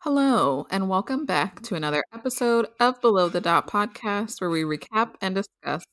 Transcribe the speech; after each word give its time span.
Hello, 0.00 0.66
and 0.70 0.90
welcome 0.90 1.24
back 1.24 1.62
to 1.62 1.74
another 1.74 2.04
episode 2.12 2.66
of 2.78 3.00
Below 3.00 3.30
the 3.30 3.40
Dot 3.40 3.66
podcast, 3.66 4.42
where 4.42 4.50
we 4.50 4.64
recap 4.64 5.14
and 5.22 5.34
discuss 5.34 5.86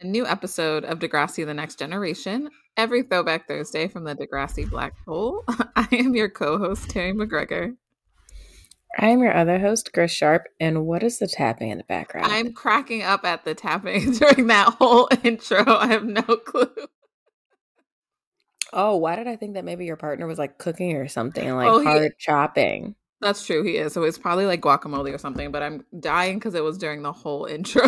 a 0.00 0.06
new 0.06 0.26
episode 0.26 0.86
of 0.86 1.00
Degrassi 1.00 1.44
The 1.44 1.52
Next 1.52 1.78
Generation 1.78 2.48
every 2.76 3.02
Throwback 3.02 3.46
Thursday 3.48 3.88
from 3.88 4.04
the 4.04 4.14
Degrassi 4.14 4.68
Black 4.68 4.94
Hole. 5.06 5.44
I 5.76 5.88
am 5.92 6.14
your 6.14 6.28
co 6.28 6.58
host, 6.58 6.90
Terry 6.90 7.12
McGregor. 7.12 7.76
I'm 8.98 9.20
your 9.20 9.34
other 9.34 9.58
host, 9.58 9.92
Chris 9.94 10.12
Sharp, 10.12 10.48
and 10.60 10.84
what 10.84 11.02
is 11.02 11.18
the 11.18 11.26
tapping 11.26 11.70
in 11.70 11.78
the 11.78 11.84
background? 11.84 12.30
I'm 12.30 12.52
cracking 12.52 13.02
up 13.02 13.24
at 13.24 13.44
the 13.44 13.54
tapping 13.54 14.12
during 14.18 14.48
that 14.48 14.74
whole 14.74 15.08
intro. 15.24 15.64
I 15.66 15.86
have 15.86 16.04
no 16.04 16.22
clue. 16.22 16.70
Oh, 18.74 18.96
why 18.96 19.16
did 19.16 19.28
I 19.28 19.36
think 19.36 19.54
that 19.54 19.64
maybe 19.64 19.84
your 19.84 19.96
partner 19.96 20.26
was 20.26 20.38
like 20.38 20.58
cooking 20.58 20.96
or 20.96 21.08
something, 21.08 21.54
like 21.54 21.68
Oh, 21.68 21.78
he- 21.78 21.84
hard 21.86 22.12
chopping? 22.18 22.94
That's 23.20 23.46
true, 23.46 23.62
he 23.62 23.76
is. 23.76 23.92
So 23.92 24.02
it's 24.02 24.18
probably 24.18 24.46
like 24.46 24.60
guacamole 24.60 25.14
or 25.14 25.18
something, 25.18 25.52
but 25.52 25.62
I'm 25.62 25.84
dying 26.00 26.38
because 26.38 26.54
it 26.54 26.64
was 26.64 26.76
during 26.76 27.02
the 27.02 27.12
whole 27.12 27.44
intro. 27.44 27.86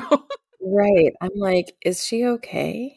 Right. 0.66 1.12
I'm 1.20 1.30
like, 1.34 1.74
is 1.84 2.02
she 2.06 2.24
okay? 2.24 2.96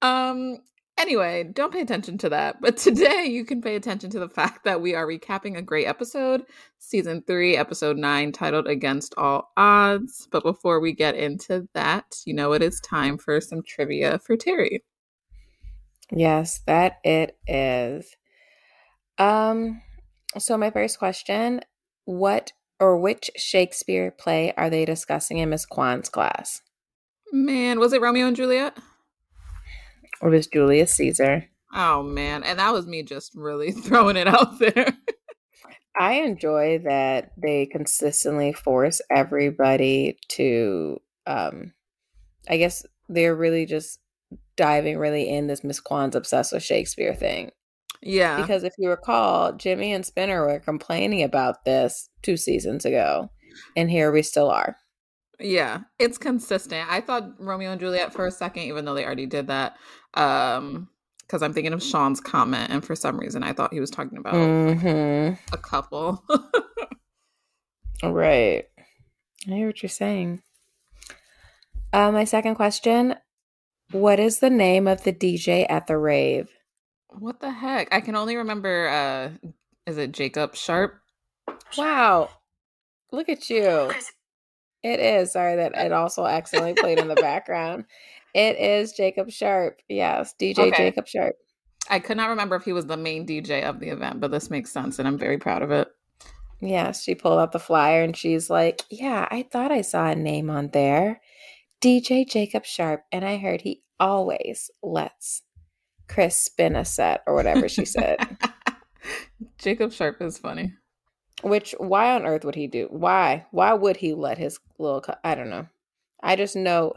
Um. 0.00 0.58
Anyway, 0.96 1.42
don't 1.52 1.72
pay 1.72 1.80
attention 1.80 2.18
to 2.18 2.28
that. 2.28 2.60
But 2.60 2.76
today 2.76 3.26
you 3.26 3.44
can 3.44 3.60
pay 3.60 3.74
attention 3.74 4.10
to 4.10 4.20
the 4.20 4.28
fact 4.28 4.64
that 4.64 4.80
we 4.80 4.94
are 4.94 5.06
recapping 5.06 5.56
a 5.56 5.62
great 5.62 5.86
episode, 5.86 6.44
season 6.78 7.22
three, 7.26 7.56
episode 7.56 7.96
nine, 7.96 8.30
titled 8.32 8.68
Against 8.68 9.14
All 9.16 9.50
Odds. 9.56 10.28
But 10.30 10.44
before 10.44 10.80
we 10.80 10.92
get 10.92 11.16
into 11.16 11.68
that, 11.74 12.16
you 12.24 12.34
know 12.34 12.52
it 12.52 12.62
is 12.62 12.80
time 12.80 13.18
for 13.18 13.40
some 13.40 13.62
trivia 13.62 14.18
for 14.20 14.36
Terry. 14.36 14.84
Yes, 16.12 16.60
that 16.66 16.98
it 17.02 17.36
is. 17.46 18.16
Um, 19.18 19.82
so 20.38 20.56
my 20.56 20.70
first 20.70 20.98
question, 20.98 21.60
what 22.04 22.52
or 22.78 22.96
which 22.96 23.30
Shakespeare 23.36 24.10
play 24.10 24.52
are 24.56 24.70
they 24.70 24.84
discussing 24.84 25.38
in 25.38 25.50
Miss 25.50 25.66
Kwan's 25.66 26.08
class? 26.08 26.60
Man, 27.32 27.80
was 27.80 27.92
it 27.92 28.00
Romeo 28.00 28.26
and 28.26 28.36
Juliet? 28.36 28.76
Or 30.20 30.30
was 30.30 30.46
Julius 30.46 30.94
Caesar? 30.94 31.46
Oh 31.72 32.02
man, 32.02 32.44
and 32.44 32.58
that 32.58 32.72
was 32.72 32.86
me 32.86 33.02
just 33.02 33.34
really 33.34 33.72
throwing 33.86 34.16
it 34.16 34.28
out 34.28 34.58
there. 34.58 34.96
I 35.98 36.14
enjoy 36.14 36.78
that 36.84 37.32
they 37.36 37.66
consistently 37.66 38.52
force 38.52 39.00
everybody 39.10 40.18
to 40.30 41.00
um 41.26 41.72
I 42.48 42.56
guess 42.56 42.84
they're 43.08 43.34
really 43.34 43.66
just 43.66 43.98
diving 44.56 44.98
really 44.98 45.28
in 45.28 45.46
this 45.46 45.64
Miss 45.64 45.80
Kwan's 45.80 46.16
obsessed 46.16 46.52
with 46.52 46.62
Shakespeare 46.62 47.14
thing. 47.14 47.50
yeah. 48.02 48.40
Because 48.40 48.64
if 48.64 48.74
you 48.78 48.88
recall, 48.88 49.52
Jimmy 49.52 49.92
and 49.92 50.04
Spinner 50.04 50.46
were 50.46 50.60
complaining 50.60 51.22
about 51.22 51.64
this 51.64 52.08
two 52.22 52.36
seasons 52.36 52.84
ago. 52.84 53.30
And 53.76 53.90
here 53.90 54.12
we 54.12 54.22
still 54.22 54.50
are. 54.50 54.76
Yeah, 55.40 55.80
it's 55.98 56.16
consistent. 56.18 56.88
I 56.90 57.00
thought 57.00 57.40
Romeo 57.40 57.70
and 57.72 57.80
Juliet 57.80 58.12
for 58.12 58.26
a 58.26 58.30
second, 58.30 58.62
even 58.64 58.84
though 58.84 58.94
they 58.94 59.04
already 59.04 59.26
did 59.26 59.48
that. 59.48 59.76
Um, 60.14 60.88
because 61.22 61.42
I'm 61.42 61.52
thinking 61.54 61.72
of 61.72 61.82
Sean's 61.82 62.20
comment, 62.20 62.70
and 62.70 62.84
for 62.84 62.94
some 62.94 63.18
reason 63.18 63.42
I 63.42 63.52
thought 63.54 63.72
he 63.72 63.80
was 63.80 63.90
talking 63.90 64.18
about 64.18 64.34
Mm-hmm. 64.34 65.34
a 65.54 65.58
couple. 65.58 66.22
Right. 68.02 68.64
I 69.46 69.50
hear 69.50 69.66
what 69.66 69.82
you're 69.82 69.88
saying. 69.88 70.42
Uh, 71.92 72.10
my 72.12 72.24
second 72.24 72.56
question 72.56 73.14
What 73.92 74.18
is 74.20 74.40
the 74.40 74.50
name 74.50 74.86
of 74.86 75.04
the 75.04 75.12
DJ 75.12 75.64
at 75.68 75.86
the 75.86 75.96
rave? 75.96 76.50
what 77.08 77.38
the 77.40 77.50
heck? 77.50 77.88
I 77.94 78.00
can 78.00 78.16
only 78.16 78.36
remember 78.36 78.88
uh 78.88 79.50
is 79.86 79.96
it 79.98 80.12
Jacob 80.12 80.54
Sharp? 80.56 81.00
Wow. 81.78 82.30
Look 83.12 83.28
at 83.28 83.48
you. 83.48 83.92
It 84.84 85.00
is. 85.00 85.32
Sorry 85.32 85.56
that 85.56 85.72
it 85.74 85.92
also 85.92 86.26
accidentally 86.26 86.74
played 86.74 86.98
in 86.98 87.08
the 87.08 87.14
background. 87.14 87.86
It 88.34 88.58
is 88.58 88.92
Jacob 88.92 89.30
Sharp. 89.30 89.80
Yes, 89.88 90.34
DJ 90.38 90.58
Okay. 90.58 90.90
Jacob 90.90 91.08
Sharp. 91.08 91.36
I 91.88 91.98
could 91.98 92.18
not 92.18 92.28
remember 92.28 92.54
if 92.56 92.64
he 92.64 92.72
was 92.72 92.86
the 92.86 92.96
main 92.96 93.26
DJ 93.26 93.62
of 93.62 93.80
the 93.80 93.88
event, 93.88 94.20
but 94.20 94.30
this 94.30 94.50
makes 94.50 94.70
sense 94.70 94.98
and 94.98 95.08
I'm 95.08 95.18
very 95.18 95.38
proud 95.38 95.62
of 95.62 95.70
it. 95.70 95.88
Yes, 96.60 97.02
she 97.02 97.14
pulled 97.14 97.38
out 97.38 97.52
the 97.52 97.58
flyer 97.58 98.02
and 98.02 98.16
she's 98.16 98.50
like, 98.50 98.82
Yeah, 98.90 99.26
I 99.30 99.46
thought 99.50 99.72
I 99.72 99.80
saw 99.80 100.06
a 100.10 100.14
name 100.14 100.50
on 100.50 100.68
there. 100.72 101.20
DJ 101.82 102.28
Jacob 102.28 102.64
Sharp. 102.66 103.04
And 103.10 103.24
I 103.24 103.38
heard 103.38 103.62
he 103.62 103.82
always 103.98 104.70
lets 104.82 105.42
Chris 106.08 106.36
spin 106.36 106.76
a 106.76 106.84
set 106.84 107.22
or 107.26 107.34
whatever 107.34 107.68
she 107.70 107.86
said. 107.86 108.18
Jacob 109.58 109.92
Sharp 109.92 110.20
is 110.20 110.36
funny. 110.38 110.74
Which, 111.44 111.74
why 111.78 112.14
on 112.14 112.24
earth 112.24 112.44
would 112.44 112.54
he 112.54 112.66
do? 112.66 112.88
Why? 112.90 113.46
Why 113.50 113.74
would 113.74 113.98
he 113.98 114.14
let 114.14 114.38
his 114.38 114.58
little, 114.78 115.02
co- 115.02 115.16
I 115.22 115.34
don't 115.34 115.50
know. 115.50 115.68
I 116.22 116.36
just 116.36 116.56
know. 116.56 116.94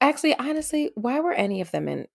Actually, 0.00 0.34
honestly, 0.38 0.90
why 0.94 1.20
were 1.20 1.34
any 1.34 1.60
of 1.60 1.70
them 1.70 1.86
in 1.86 2.08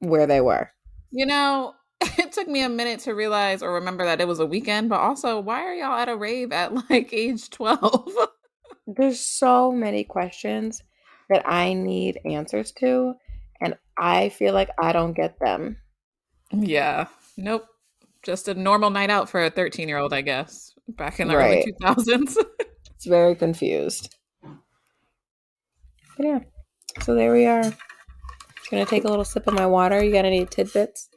where 0.00 0.26
they 0.26 0.42
were? 0.42 0.70
You 1.10 1.24
know, 1.26 1.74
it 2.00 2.32
took 2.32 2.46
me 2.46 2.62
a 2.62 2.68
minute 2.68 3.00
to 3.00 3.14
realize 3.14 3.62
or 3.62 3.72
remember 3.72 4.04
that 4.04 4.20
it 4.20 4.28
was 4.28 4.38
a 4.38 4.46
weekend, 4.46 4.90
but 4.90 5.00
also 5.00 5.40
why 5.40 5.62
are 5.62 5.74
y'all 5.74 5.98
at 5.98 6.08
a 6.08 6.16
rave 6.16 6.52
at 6.52 6.74
like 6.90 7.12
age 7.12 7.48
12? 7.50 8.12
There's 8.86 9.20
so 9.20 9.72
many 9.72 10.04
questions 10.04 10.82
that 11.28 11.42
I 11.48 11.74
need 11.74 12.20
answers 12.24 12.72
to, 12.72 13.14
and 13.60 13.76
I 13.96 14.30
feel 14.30 14.52
like 14.52 14.70
I 14.78 14.92
don't 14.92 15.12
get 15.12 15.38
them. 15.38 15.76
Yeah. 16.52 17.06
Nope. 17.36 17.66
Just 18.22 18.48
a 18.48 18.54
normal 18.54 18.90
night 18.90 19.08
out 19.10 19.30
for 19.30 19.42
a 19.42 19.50
13 19.50 19.88
year 19.88 19.98
old, 19.98 20.12
I 20.12 20.20
guess, 20.20 20.69
back 20.96 21.20
in 21.20 21.28
the 21.28 21.36
Right. 21.36 21.64
early 21.64 21.72
2000s. 21.80 22.36
It's 22.96 23.06
very 23.06 23.34
confused. 23.34 24.14
But 26.18 26.26
yeah, 26.26 26.38
so 27.00 27.14
there 27.14 27.32
we 27.32 27.46
are. 27.46 27.62
Gonna 28.70 28.84
take 28.84 29.04
a 29.04 29.08
little 29.08 29.24
sip 29.24 29.46
of 29.46 29.54
my 29.54 29.66
water. 29.66 30.04
You 30.04 30.12
got 30.12 30.26
any 30.26 30.44
tidbits? 30.44 31.08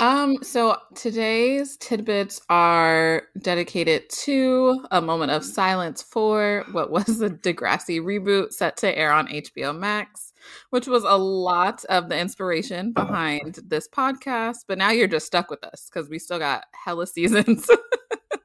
um, 0.00 0.38
so 0.42 0.76
today's 0.96 1.76
tidbits 1.76 2.40
are 2.50 3.22
dedicated 3.40 4.08
to 4.10 4.84
a 4.90 5.00
moment 5.00 5.30
of 5.32 5.44
silence 5.44 6.02
for 6.02 6.64
what 6.72 6.90
was 6.90 7.18
the 7.18 7.30
Degrassi 7.30 8.00
reboot 8.00 8.52
set 8.52 8.76
to 8.78 8.98
air 8.98 9.12
on 9.12 9.28
HBO 9.28 9.76
Max, 9.78 10.32
which 10.70 10.88
was 10.88 11.04
a 11.04 11.16
lot 11.16 11.84
of 11.86 12.08
the 12.08 12.18
inspiration 12.18 12.92
behind 12.92 13.60
this 13.66 13.88
podcast. 13.88 14.64
But 14.66 14.78
now 14.78 14.90
you're 14.90 15.06
just 15.08 15.26
stuck 15.26 15.48
with 15.48 15.62
us 15.64 15.88
because 15.92 16.08
we 16.10 16.18
still 16.18 16.40
got 16.40 16.64
hella 16.84 17.06
seasons. 17.06 17.70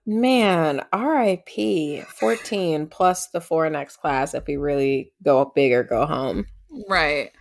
Man, 0.05 0.81
RIP 0.93 2.05
14 2.07 2.87
plus 2.87 3.27
the 3.27 3.39
four 3.41 3.69
next 3.69 3.97
class 3.97 4.33
if 4.33 4.45
we 4.47 4.57
really 4.57 5.13
go 5.23 5.39
up 5.41 5.55
big 5.55 5.71
or 5.71 5.83
go 5.83 6.05
home. 6.05 6.45
Right. 6.89 7.31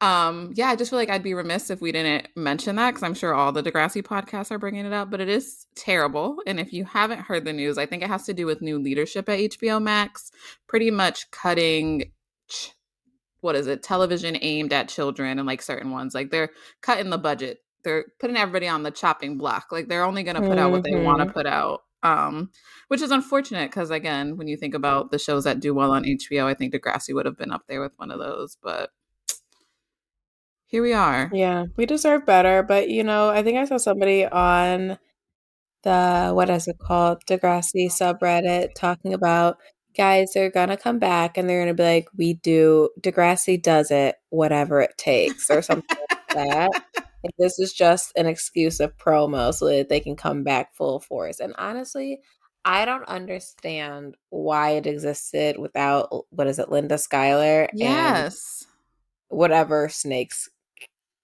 Um, 0.00 0.52
yeah, 0.56 0.68
I 0.68 0.76
just 0.76 0.90
feel 0.90 0.98
like 0.98 1.10
I'd 1.10 1.22
be 1.22 1.34
remiss 1.34 1.70
if 1.70 1.80
we 1.80 1.92
didn't 1.92 2.28
mention 2.36 2.74
that 2.76 2.90
because 2.90 3.04
I'm 3.04 3.14
sure 3.14 3.34
all 3.34 3.52
the 3.52 3.62
Degrassi 3.62 4.02
podcasts 4.02 4.50
are 4.50 4.58
bringing 4.58 4.84
it 4.84 4.92
up, 4.92 5.10
but 5.10 5.20
it 5.20 5.28
is 5.28 5.66
terrible. 5.76 6.38
And 6.46 6.58
if 6.58 6.72
you 6.72 6.84
haven't 6.84 7.20
heard 7.20 7.44
the 7.44 7.52
news, 7.52 7.78
I 7.78 7.86
think 7.86 8.02
it 8.02 8.08
has 8.08 8.24
to 8.26 8.34
do 8.34 8.44
with 8.46 8.62
new 8.62 8.78
leadership 8.80 9.28
at 9.28 9.38
HBO 9.38 9.80
Max, 9.80 10.32
pretty 10.66 10.90
much 10.90 11.30
cutting, 11.30 12.10
ch- 12.48 12.72
what 13.40 13.54
is 13.54 13.68
it, 13.68 13.82
television 13.84 14.36
aimed 14.42 14.72
at 14.72 14.88
children 14.88 15.38
and 15.38 15.46
like 15.46 15.62
certain 15.62 15.92
ones. 15.92 16.14
Like 16.14 16.30
they're 16.30 16.50
cutting 16.80 17.10
the 17.10 17.18
budget, 17.18 17.58
they're 17.84 18.06
putting 18.20 18.36
everybody 18.36 18.66
on 18.66 18.82
the 18.82 18.90
chopping 18.90 19.38
block. 19.38 19.68
Like 19.70 19.86
they're 19.88 20.04
only 20.04 20.24
going 20.24 20.36
to 20.40 20.48
put 20.48 20.58
out 20.58 20.72
what 20.72 20.82
they 20.82 20.96
want 20.96 21.20
to 21.20 21.26
Mhm. 21.26 21.32
put 21.32 21.46
out. 21.46 21.82
Um, 22.02 22.50
which 22.88 23.00
is 23.00 23.10
unfortunate 23.10 23.70
because 23.70 23.90
again, 23.90 24.36
when 24.36 24.48
you 24.48 24.56
think 24.56 24.74
about 24.74 25.10
the 25.10 25.18
shows 25.18 25.44
that 25.44 25.60
do 25.60 25.72
well 25.72 25.92
on 25.92 26.04
HBO, 26.04 26.46
I 26.46 26.54
think 26.54 26.74
Degrassi 26.74 27.14
would 27.14 27.26
have 27.26 27.38
been 27.38 27.52
up 27.52 27.62
there 27.68 27.80
with 27.80 27.92
one 27.96 28.10
of 28.10 28.18
those, 28.18 28.56
but 28.62 28.90
here 30.66 30.82
we 30.82 30.92
are. 30.92 31.30
Yeah, 31.32 31.66
we 31.76 31.86
deserve 31.86 32.26
better, 32.26 32.62
but 32.62 32.88
you 32.88 33.04
know, 33.04 33.28
I 33.28 33.42
think 33.42 33.58
I 33.58 33.66
saw 33.66 33.76
somebody 33.76 34.26
on 34.26 34.98
the 35.82 36.32
what 36.34 36.50
is 36.50 36.66
it 36.68 36.78
called, 36.78 37.24
Degrassi 37.26 37.86
subreddit 37.86 38.74
talking 38.74 39.14
about 39.14 39.58
guys, 39.96 40.32
they're 40.32 40.50
gonna 40.50 40.76
come 40.76 40.98
back 40.98 41.36
and 41.36 41.48
they're 41.48 41.60
gonna 41.60 41.74
be 41.74 41.82
like, 41.82 42.08
we 42.16 42.34
do 42.34 42.88
Degrassi 43.00 43.62
does 43.62 43.90
it, 43.90 44.16
whatever 44.30 44.80
it 44.80 44.96
takes, 44.96 45.50
or 45.50 45.62
something 45.62 45.96
like 46.10 46.28
that. 46.28 46.84
Like, 47.24 47.34
this 47.38 47.58
is 47.58 47.72
just 47.72 48.12
an 48.16 48.26
excuse 48.26 48.80
of 48.80 48.96
promo 48.96 49.54
so 49.54 49.66
that 49.66 49.88
they 49.88 50.00
can 50.00 50.16
come 50.16 50.42
back 50.42 50.74
full 50.74 51.00
force. 51.00 51.40
And 51.40 51.54
honestly, 51.56 52.20
I 52.64 52.84
don't 52.84 53.04
understand 53.04 54.16
why 54.30 54.70
it 54.70 54.86
existed 54.86 55.58
without 55.58 56.26
what 56.30 56.46
is 56.46 56.58
it, 56.58 56.70
Linda 56.70 56.98
Schuyler 56.98 57.64
and 57.70 57.78
Yes. 57.78 58.64
whatever 59.28 59.88
snakes 59.88 60.48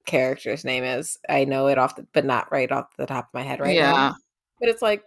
character's 0.07 0.65
name 0.65 0.85
is. 0.85 1.19
I 1.29 1.45
know 1.45 1.69
it 1.69 1.79
off, 1.79 1.97
the, 1.97 2.07
but 2.13 2.25
not 2.25 2.51
right 2.51 2.71
off 2.73 2.97
the 2.97 3.07
top 3.07 3.27
of 3.27 3.35
my 3.35 3.43
head 3.43 3.61
right 3.61 3.75
yeah. 3.75 3.93
now. 3.93 4.15
But 4.61 4.71
it's 4.71 4.83
like, 4.83 5.05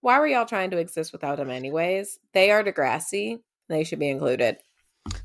why 0.00 0.18
were 0.18 0.26
y'all 0.26 0.46
trying 0.46 0.70
to 0.70 0.78
exist 0.78 1.12
without 1.12 1.40
him 1.40 1.50
anyways? 1.50 2.18
They 2.32 2.50
are 2.50 2.62
Degrassi. 2.62 3.40
They 3.68 3.84
should 3.84 3.98
be 3.98 4.10
included. 4.10 4.58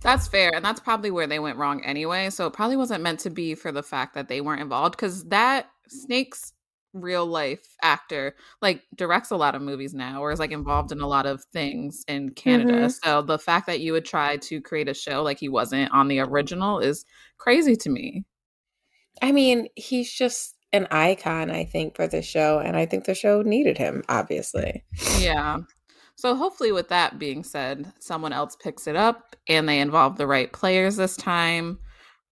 That's 0.02 0.28
fair. 0.28 0.54
And 0.54 0.64
that's 0.64 0.80
probably 0.80 1.12
where 1.12 1.28
they 1.28 1.40
went 1.40 1.58
wrong 1.58 1.84
anyway. 1.84 2.30
So 2.30 2.48
it 2.48 2.54
probably 2.54 2.78
wasn't 2.78 3.04
meant 3.04 3.20
to 3.22 3.30
be 3.30 3.56
for 3.56 3.72
the 3.72 3.84
fact 3.84 4.16
that 4.16 4.28
they 4.28 4.42
weren't 4.42 4.62
involved 4.62 4.96
because 4.96 5.26
that 5.26 5.70
Snake's 5.88 6.54
real 6.94 7.26
life 7.26 7.76
actor 7.84 8.36
like 8.64 8.82
directs 8.96 9.30
a 9.30 9.38
lot 9.38 9.54
of 9.54 9.62
movies 9.62 9.94
now 9.94 10.22
or 10.22 10.32
is 10.32 10.40
like 10.40 10.52
involved 10.52 10.92
in 10.92 11.02
a 11.02 11.08
lot 11.08 11.26
of 11.26 11.44
things 11.54 12.04
in 12.08 12.32
Canada. 12.32 12.74
Mm-hmm. 12.74 12.88
So 13.04 13.22
the 13.22 13.38
fact 13.38 13.68
that 13.68 13.80
you 13.80 13.94
would 13.94 14.06
try 14.06 14.38
to 14.38 14.62
create 14.62 14.90
a 14.90 14.94
show 14.94 15.22
like 15.22 15.40
he 15.40 15.50
wasn't 15.50 15.92
on 15.92 16.08
the 16.08 16.20
original 16.20 16.80
is 16.80 17.06
crazy 17.38 17.76
to 17.76 17.90
me. 17.90 18.26
I 19.22 19.32
mean, 19.32 19.68
he's 19.76 20.12
just 20.12 20.56
an 20.72 20.88
icon, 20.92 21.52
I 21.52 21.66
think, 21.66 21.96
for 21.96 22.08
the 22.08 22.22
show. 22.22 22.60
And 22.60 22.78
I 22.78 22.86
think 22.86 23.06
the 23.06 23.16
show 23.16 23.42
needed 23.42 23.78
him, 23.78 24.04
obviously. 24.08 24.84
Yeah. 25.20 25.60
So 26.20 26.36
hopefully, 26.36 26.74
with 26.74 26.90
that 26.90 27.18
being 27.18 27.46
said, 27.46 27.94
someone 28.00 28.34
else 28.34 28.58
picks 28.58 28.88
it 28.88 28.98
up 28.98 29.38
and 29.48 29.70
they 29.70 29.80
involve 29.80 30.18
the 30.18 30.28
right 30.28 30.52
players 30.52 30.98
this 30.98 31.16
time. 31.16 31.80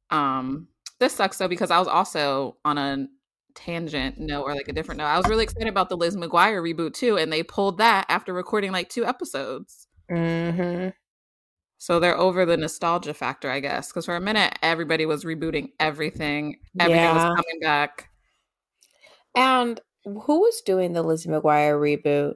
Um, 0.10 0.68
this 1.00 1.14
sucks 1.14 1.38
though 1.38 1.48
because 1.48 1.72
I 1.72 1.80
was 1.80 1.88
also 1.88 2.58
on 2.66 2.78
a 2.78 3.08
tangent 3.56 4.20
note 4.20 4.44
or 4.44 4.54
like 4.54 4.68
a 4.68 4.74
different 4.74 4.98
note. 4.98 5.06
I 5.06 5.16
was 5.16 5.30
really 5.30 5.46
excited 5.46 5.70
about 5.70 5.88
the 5.88 5.96
Liz 5.96 6.18
McGuire 6.18 6.62
reboot 6.62 6.96
too, 6.96 7.18
and 7.18 7.32
they 7.32 7.44
pulled 7.44 7.78
that 7.78 8.06
after 8.10 8.34
recording 8.34 8.74
like 8.74 8.90
two 8.90 9.06
episodes. 9.06 9.88
Mm-hmm. 10.12 10.90
So 11.78 12.02
they're 12.02 12.18
over 12.18 12.46
the 12.46 12.58
nostalgia 12.58 13.14
factor, 13.14 13.50
I 13.50 13.62
guess, 13.62 13.88
because 13.88 14.04
for 14.06 14.18
a 14.18 14.22
minute 14.22 14.60
everybody 14.62 15.06
was 15.06 15.24
rebooting 15.24 15.70
everything. 15.80 16.58
Everything 16.78 17.04
yeah. 17.04 17.14
was 17.14 17.24
coming 17.24 17.60
back. 17.62 18.10
And 19.34 19.80
who 20.04 20.42
was 20.42 20.62
doing 20.66 20.92
the 20.92 21.04
Lizzie 21.04 21.30
McGuire 21.30 21.80
reboot? 21.80 22.34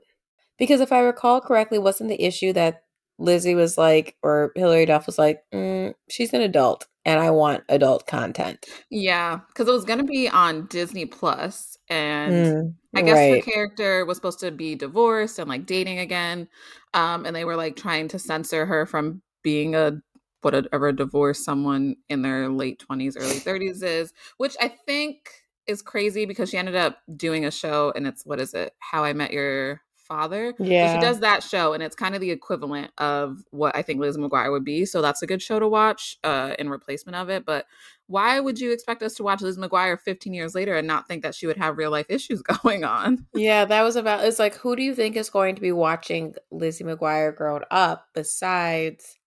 Because 0.61 0.79
if 0.79 0.91
I 0.91 0.99
recall 0.99 1.41
correctly, 1.41 1.79
wasn't 1.79 2.11
the 2.11 2.23
issue 2.23 2.53
that 2.53 2.83
Lizzie 3.17 3.55
was 3.55 3.79
like, 3.79 4.15
or 4.21 4.51
Hilary 4.55 4.85
Duff 4.85 5.07
was 5.07 5.17
like, 5.17 5.41
mm, 5.51 5.95
she's 6.07 6.33
an 6.33 6.41
adult 6.41 6.85
and 7.03 7.19
I 7.19 7.31
want 7.31 7.63
adult 7.67 8.05
content. 8.05 8.67
Yeah, 8.91 9.39
because 9.47 9.67
it 9.67 9.71
was 9.71 9.85
going 9.85 9.97
to 9.97 10.05
be 10.05 10.29
on 10.29 10.67
Disney 10.67 11.07
Plus, 11.07 11.79
and 11.89 12.33
mm, 12.33 12.73
I 12.95 13.01
guess 13.01 13.15
right. 13.15 13.43
her 13.43 13.51
character 13.51 14.05
was 14.05 14.17
supposed 14.17 14.39
to 14.41 14.51
be 14.51 14.75
divorced 14.75 15.39
and 15.39 15.49
like 15.49 15.65
dating 15.65 15.97
again, 15.97 16.47
um, 16.93 17.25
and 17.25 17.35
they 17.35 17.43
were 17.43 17.55
like 17.55 17.75
trying 17.75 18.07
to 18.09 18.19
censor 18.19 18.67
her 18.67 18.85
from 18.85 19.23
being 19.41 19.73
a 19.73 19.93
whatever 20.41 20.91
divorced 20.91 21.43
someone 21.43 21.95
in 22.07 22.21
their 22.21 22.49
late 22.49 22.77
twenties, 22.77 23.17
early 23.17 23.39
thirties 23.39 23.81
is, 23.81 24.13
which 24.37 24.55
I 24.61 24.67
think 24.85 25.27
is 25.65 25.81
crazy 25.81 26.27
because 26.27 26.51
she 26.51 26.57
ended 26.57 26.75
up 26.75 26.99
doing 27.17 27.45
a 27.45 27.51
show, 27.51 27.91
and 27.95 28.05
it's 28.05 28.27
what 28.27 28.39
is 28.39 28.53
it? 28.53 28.73
How 28.77 29.03
I 29.03 29.13
Met 29.13 29.31
Your 29.31 29.81
father. 30.11 30.53
Yeah. 30.59 30.93
she 30.93 30.99
does 30.99 31.21
that 31.21 31.41
show, 31.41 31.71
and 31.71 31.81
it's 31.81 31.95
kind 31.95 32.15
of 32.15 32.21
the 32.21 32.31
equivalent 32.31 32.91
of 32.97 33.43
what 33.51 33.75
I 33.75 33.81
think 33.81 34.01
Liz 34.01 34.17
McGuire 34.17 34.51
would 34.51 34.65
be. 34.65 34.85
So 34.85 35.01
that's 35.01 35.21
a 35.21 35.27
good 35.27 35.41
show 35.41 35.57
to 35.57 35.69
watch 35.69 36.17
uh, 36.25 36.53
in 36.59 36.69
replacement 36.69 37.15
of 37.15 37.29
it. 37.29 37.45
But 37.45 37.65
why 38.07 38.41
would 38.41 38.59
you 38.59 38.73
expect 38.73 39.03
us 39.03 39.13
to 39.15 39.23
watch 39.23 39.39
Liz 39.41 39.57
McGuire 39.57 39.97
15 39.97 40.33
years 40.33 40.53
later 40.53 40.75
and 40.75 40.85
not 40.85 41.07
think 41.07 41.23
that 41.23 41.33
she 41.33 41.47
would 41.47 41.55
have 41.55 41.77
real 41.77 41.91
life 41.91 42.07
issues 42.09 42.41
going 42.63 42.83
on? 42.83 43.25
Yeah, 43.33 43.63
that 43.63 43.83
was 43.83 43.95
about. 43.95 44.25
It's 44.25 44.39
like, 44.39 44.55
who 44.55 44.75
do 44.75 44.83
you 44.83 44.93
think 44.93 45.15
is 45.15 45.29
going 45.29 45.55
to 45.55 45.61
be 45.61 45.71
watching 45.71 46.35
Lizzie 46.51 46.83
McGuire 46.83 47.33
grown 47.33 47.61
up 47.71 48.07
besides? 48.13 49.17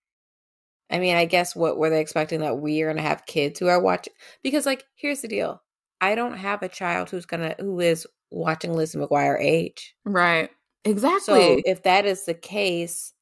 I 0.90 0.98
mean, 0.98 1.16
I 1.16 1.24
guess 1.24 1.56
what 1.56 1.78
were 1.78 1.88
they 1.88 2.02
expecting 2.02 2.40
that 2.40 2.58
we 2.58 2.82
are 2.82 2.86
going 2.86 2.98
to 2.98 3.02
have 3.02 3.24
kids 3.24 3.58
who 3.58 3.68
are 3.68 3.80
watching? 3.80 4.12
Because, 4.42 4.66
like, 4.66 4.84
here's 4.96 5.22
the 5.22 5.28
deal: 5.28 5.62
I 6.02 6.14
don't 6.14 6.36
have 6.36 6.62
a 6.62 6.68
child 6.68 7.08
who's 7.08 7.24
gonna 7.24 7.54
who 7.58 7.80
is 7.80 8.06
watching 8.30 8.74
Lizzie 8.74 8.98
McGuire 8.98 9.40
age. 9.40 9.94
Right. 10.04 10.50
Exactly. 10.84 11.56
So 11.56 11.62
if 11.64 11.82
that 11.84 12.04
is 12.04 12.24
the 12.24 12.34
case, 12.34 13.12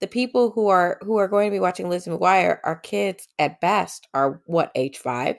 the 0.00 0.06
people 0.06 0.50
who 0.50 0.68
are 0.68 0.98
who 1.02 1.16
are 1.18 1.28
going 1.28 1.50
to 1.50 1.54
be 1.54 1.60
watching 1.60 1.88
Lizzie 1.88 2.10
McGuire 2.10 2.58
are 2.64 2.76
kids 2.76 3.26
at 3.38 3.60
best 3.60 4.06
are 4.14 4.40
what 4.46 4.70
age 4.74 4.98
five? 4.98 5.36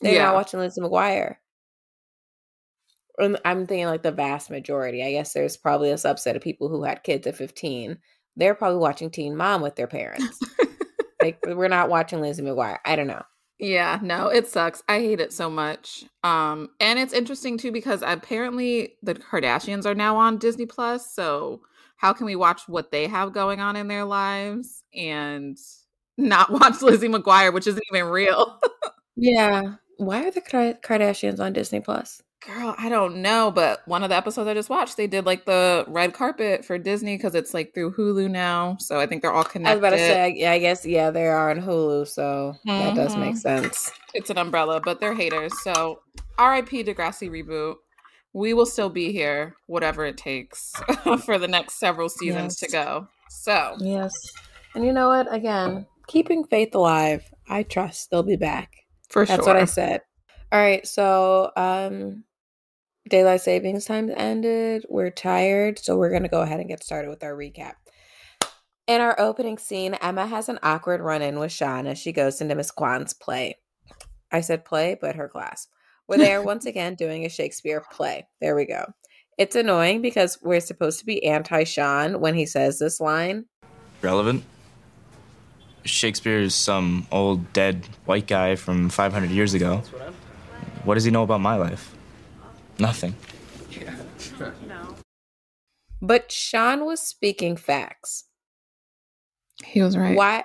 They're 0.00 0.14
yeah. 0.14 0.24
not 0.24 0.34
watching 0.34 0.60
Lizzie 0.60 0.80
McGuire. 0.80 1.36
I'm 3.20 3.66
thinking 3.66 3.86
like 3.86 4.02
the 4.02 4.12
vast 4.12 4.48
majority. 4.48 5.02
I 5.02 5.10
guess 5.10 5.32
there's 5.32 5.56
probably 5.56 5.90
a 5.90 5.94
subset 5.94 6.36
of 6.36 6.42
people 6.42 6.68
who 6.68 6.84
had 6.84 7.02
kids 7.02 7.26
at 7.26 7.34
15. 7.34 7.98
They're 8.36 8.54
probably 8.54 8.78
watching 8.78 9.10
Teen 9.10 9.36
Mom 9.36 9.60
with 9.60 9.74
their 9.74 9.88
parents. 9.88 10.38
like 11.22 11.38
we're 11.44 11.66
not 11.66 11.88
watching 11.88 12.20
Lizzie 12.20 12.42
McGuire. 12.42 12.78
I 12.84 12.94
don't 12.94 13.08
know. 13.08 13.22
Yeah, 13.58 13.98
no, 14.02 14.28
it 14.28 14.46
sucks. 14.46 14.82
I 14.88 15.00
hate 15.00 15.20
it 15.20 15.32
so 15.32 15.50
much. 15.50 16.04
Um, 16.22 16.68
and 16.80 16.98
it's 16.98 17.12
interesting 17.12 17.58
too 17.58 17.72
because 17.72 18.02
apparently 18.06 18.94
the 19.02 19.14
Kardashians 19.14 19.84
are 19.84 19.94
now 19.96 20.16
on 20.16 20.38
Disney 20.38 20.66
Plus. 20.66 21.12
So 21.12 21.62
how 21.96 22.12
can 22.12 22.26
we 22.26 22.36
watch 22.36 22.62
what 22.68 22.92
they 22.92 23.08
have 23.08 23.32
going 23.32 23.60
on 23.60 23.74
in 23.74 23.88
their 23.88 24.04
lives 24.04 24.84
and 24.94 25.58
not 26.16 26.50
watch 26.52 26.80
Lizzie 26.82 27.08
McGuire, 27.08 27.52
which 27.52 27.66
isn't 27.66 27.82
even 27.92 28.08
real? 28.08 28.60
yeah. 29.16 29.74
Why 29.96 30.26
are 30.26 30.30
the 30.30 30.40
Kardashians 30.40 31.40
on 31.40 31.52
Disney 31.52 31.80
Plus? 31.80 32.22
Girl, 32.46 32.74
I 32.78 32.88
don't 32.88 33.16
know, 33.16 33.50
but 33.50 33.86
one 33.86 34.04
of 34.04 34.10
the 34.10 34.16
episodes 34.16 34.48
I 34.48 34.54
just 34.54 34.70
watched, 34.70 34.96
they 34.96 35.08
did 35.08 35.26
like 35.26 35.44
the 35.44 35.84
red 35.88 36.14
carpet 36.14 36.64
for 36.64 36.78
Disney 36.78 37.16
because 37.16 37.34
it's 37.34 37.52
like 37.52 37.74
through 37.74 37.94
Hulu 37.94 38.30
now. 38.30 38.76
So 38.78 39.00
I 39.00 39.06
think 39.06 39.22
they're 39.22 39.32
all 39.32 39.42
connected. 39.42 39.72
I 39.72 39.74
was 39.74 39.80
about 39.80 39.90
to 39.90 39.98
say, 39.98 40.34
yeah, 40.36 40.52
I 40.52 40.58
guess, 40.60 40.86
yeah, 40.86 41.10
they 41.10 41.26
are 41.26 41.50
on 41.50 41.60
Hulu. 41.60 42.06
So 42.06 42.54
mm-hmm. 42.64 42.68
that 42.68 42.94
does 42.94 43.16
make 43.16 43.30
mm-hmm. 43.30 43.38
sense. 43.38 43.90
It's 44.14 44.30
an 44.30 44.38
umbrella, 44.38 44.80
but 44.80 45.00
they're 45.00 45.14
haters. 45.14 45.52
So 45.62 46.00
RIP 46.38 46.86
Degrassi 46.86 47.28
reboot. 47.28 47.76
We 48.34 48.54
will 48.54 48.66
still 48.66 48.90
be 48.90 49.10
here, 49.10 49.56
whatever 49.66 50.04
it 50.04 50.16
takes, 50.16 50.72
for 51.24 51.38
the 51.38 51.48
next 51.48 51.80
several 51.80 52.08
seasons 52.08 52.60
yes. 52.62 52.70
to 52.70 52.76
go. 52.76 53.08
So, 53.30 53.76
yes. 53.80 54.12
And 54.74 54.84
you 54.84 54.92
know 54.92 55.08
what? 55.08 55.32
Again, 55.32 55.86
keeping 56.06 56.44
faith 56.44 56.74
alive. 56.74 57.24
I 57.48 57.64
trust 57.64 58.10
they'll 58.10 58.22
be 58.22 58.36
back. 58.36 58.76
For 59.08 59.24
That's 59.24 59.30
sure. 59.30 59.36
That's 59.38 59.46
what 59.46 59.56
I 59.56 59.64
said. 59.64 60.02
All 60.52 60.60
right. 60.60 60.86
So, 60.86 61.50
um, 61.56 62.24
daylight 63.08 63.40
savings 63.40 63.84
time 63.84 64.12
ended. 64.16 64.84
We're 64.88 65.10
tired, 65.10 65.78
so 65.78 65.96
we're 65.96 66.10
going 66.10 66.22
to 66.22 66.28
go 66.28 66.42
ahead 66.42 66.60
and 66.60 66.68
get 66.68 66.84
started 66.84 67.08
with 67.08 67.22
our 67.24 67.34
recap. 67.34 67.74
In 68.86 69.00
our 69.00 69.18
opening 69.20 69.58
scene, 69.58 69.94
Emma 69.94 70.26
has 70.26 70.48
an 70.48 70.58
awkward 70.62 71.00
run 71.00 71.20
in 71.20 71.38
with 71.38 71.52
Sean 71.52 71.86
as 71.86 71.98
she 71.98 72.12
goes 72.12 72.40
into 72.40 72.54
Miss 72.54 72.70
Kwan's 72.70 73.12
play. 73.12 73.58
I 74.32 74.40
said 74.40 74.64
play, 74.64 74.96
but 74.98 75.16
her 75.16 75.28
class, 75.28 75.68
where 76.06 76.18
they 76.18 76.32
are 76.32 76.42
once 76.42 76.64
again 76.66 76.94
doing 76.94 77.24
a 77.26 77.28
Shakespeare 77.28 77.82
play. 77.92 78.26
There 78.40 78.56
we 78.56 78.64
go. 78.64 78.86
It's 79.36 79.56
annoying 79.56 80.02
because 80.02 80.38
we're 80.42 80.60
supposed 80.60 80.98
to 81.00 81.06
be 81.06 81.24
anti 81.24 81.64
Sean 81.64 82.20
when 82.20 82.34
he 82.34 82.46
says 82.46 82.78
this 82.78 83.00
line. 83.00 83.44
Relevant? 84.02 84.44
Shakespeare 85.84 86.38
is 86.38 86.54
some 86.54 87.06
old 87.12 87.52
dead 87.52 87.86
white 88.04 88.26
guy 88.26 88.56
from 88.56 88.88
500 88.88 89.30
years 89.30 89.54
ago. 89.54 89.82
What 90.84 90.94
does 90.94 91.04
he 91.04 91.10
know 91.10 91.22
about 91.22 91.40
my 91.40 91.56
life? 91.56 91.94
Nothing. 92.78 93.14
Yeah. 93.70 93.94
no. 94.68 94.96
But 96.00 96.30
Sean 96.30 96.84
was 96.84 97.00
speaking 97.00 97.56
facts. 97.56 98.24
He 99.64 99.82
was 99.82 99.96
right. 99.96 100.16
Why 100.16 100.44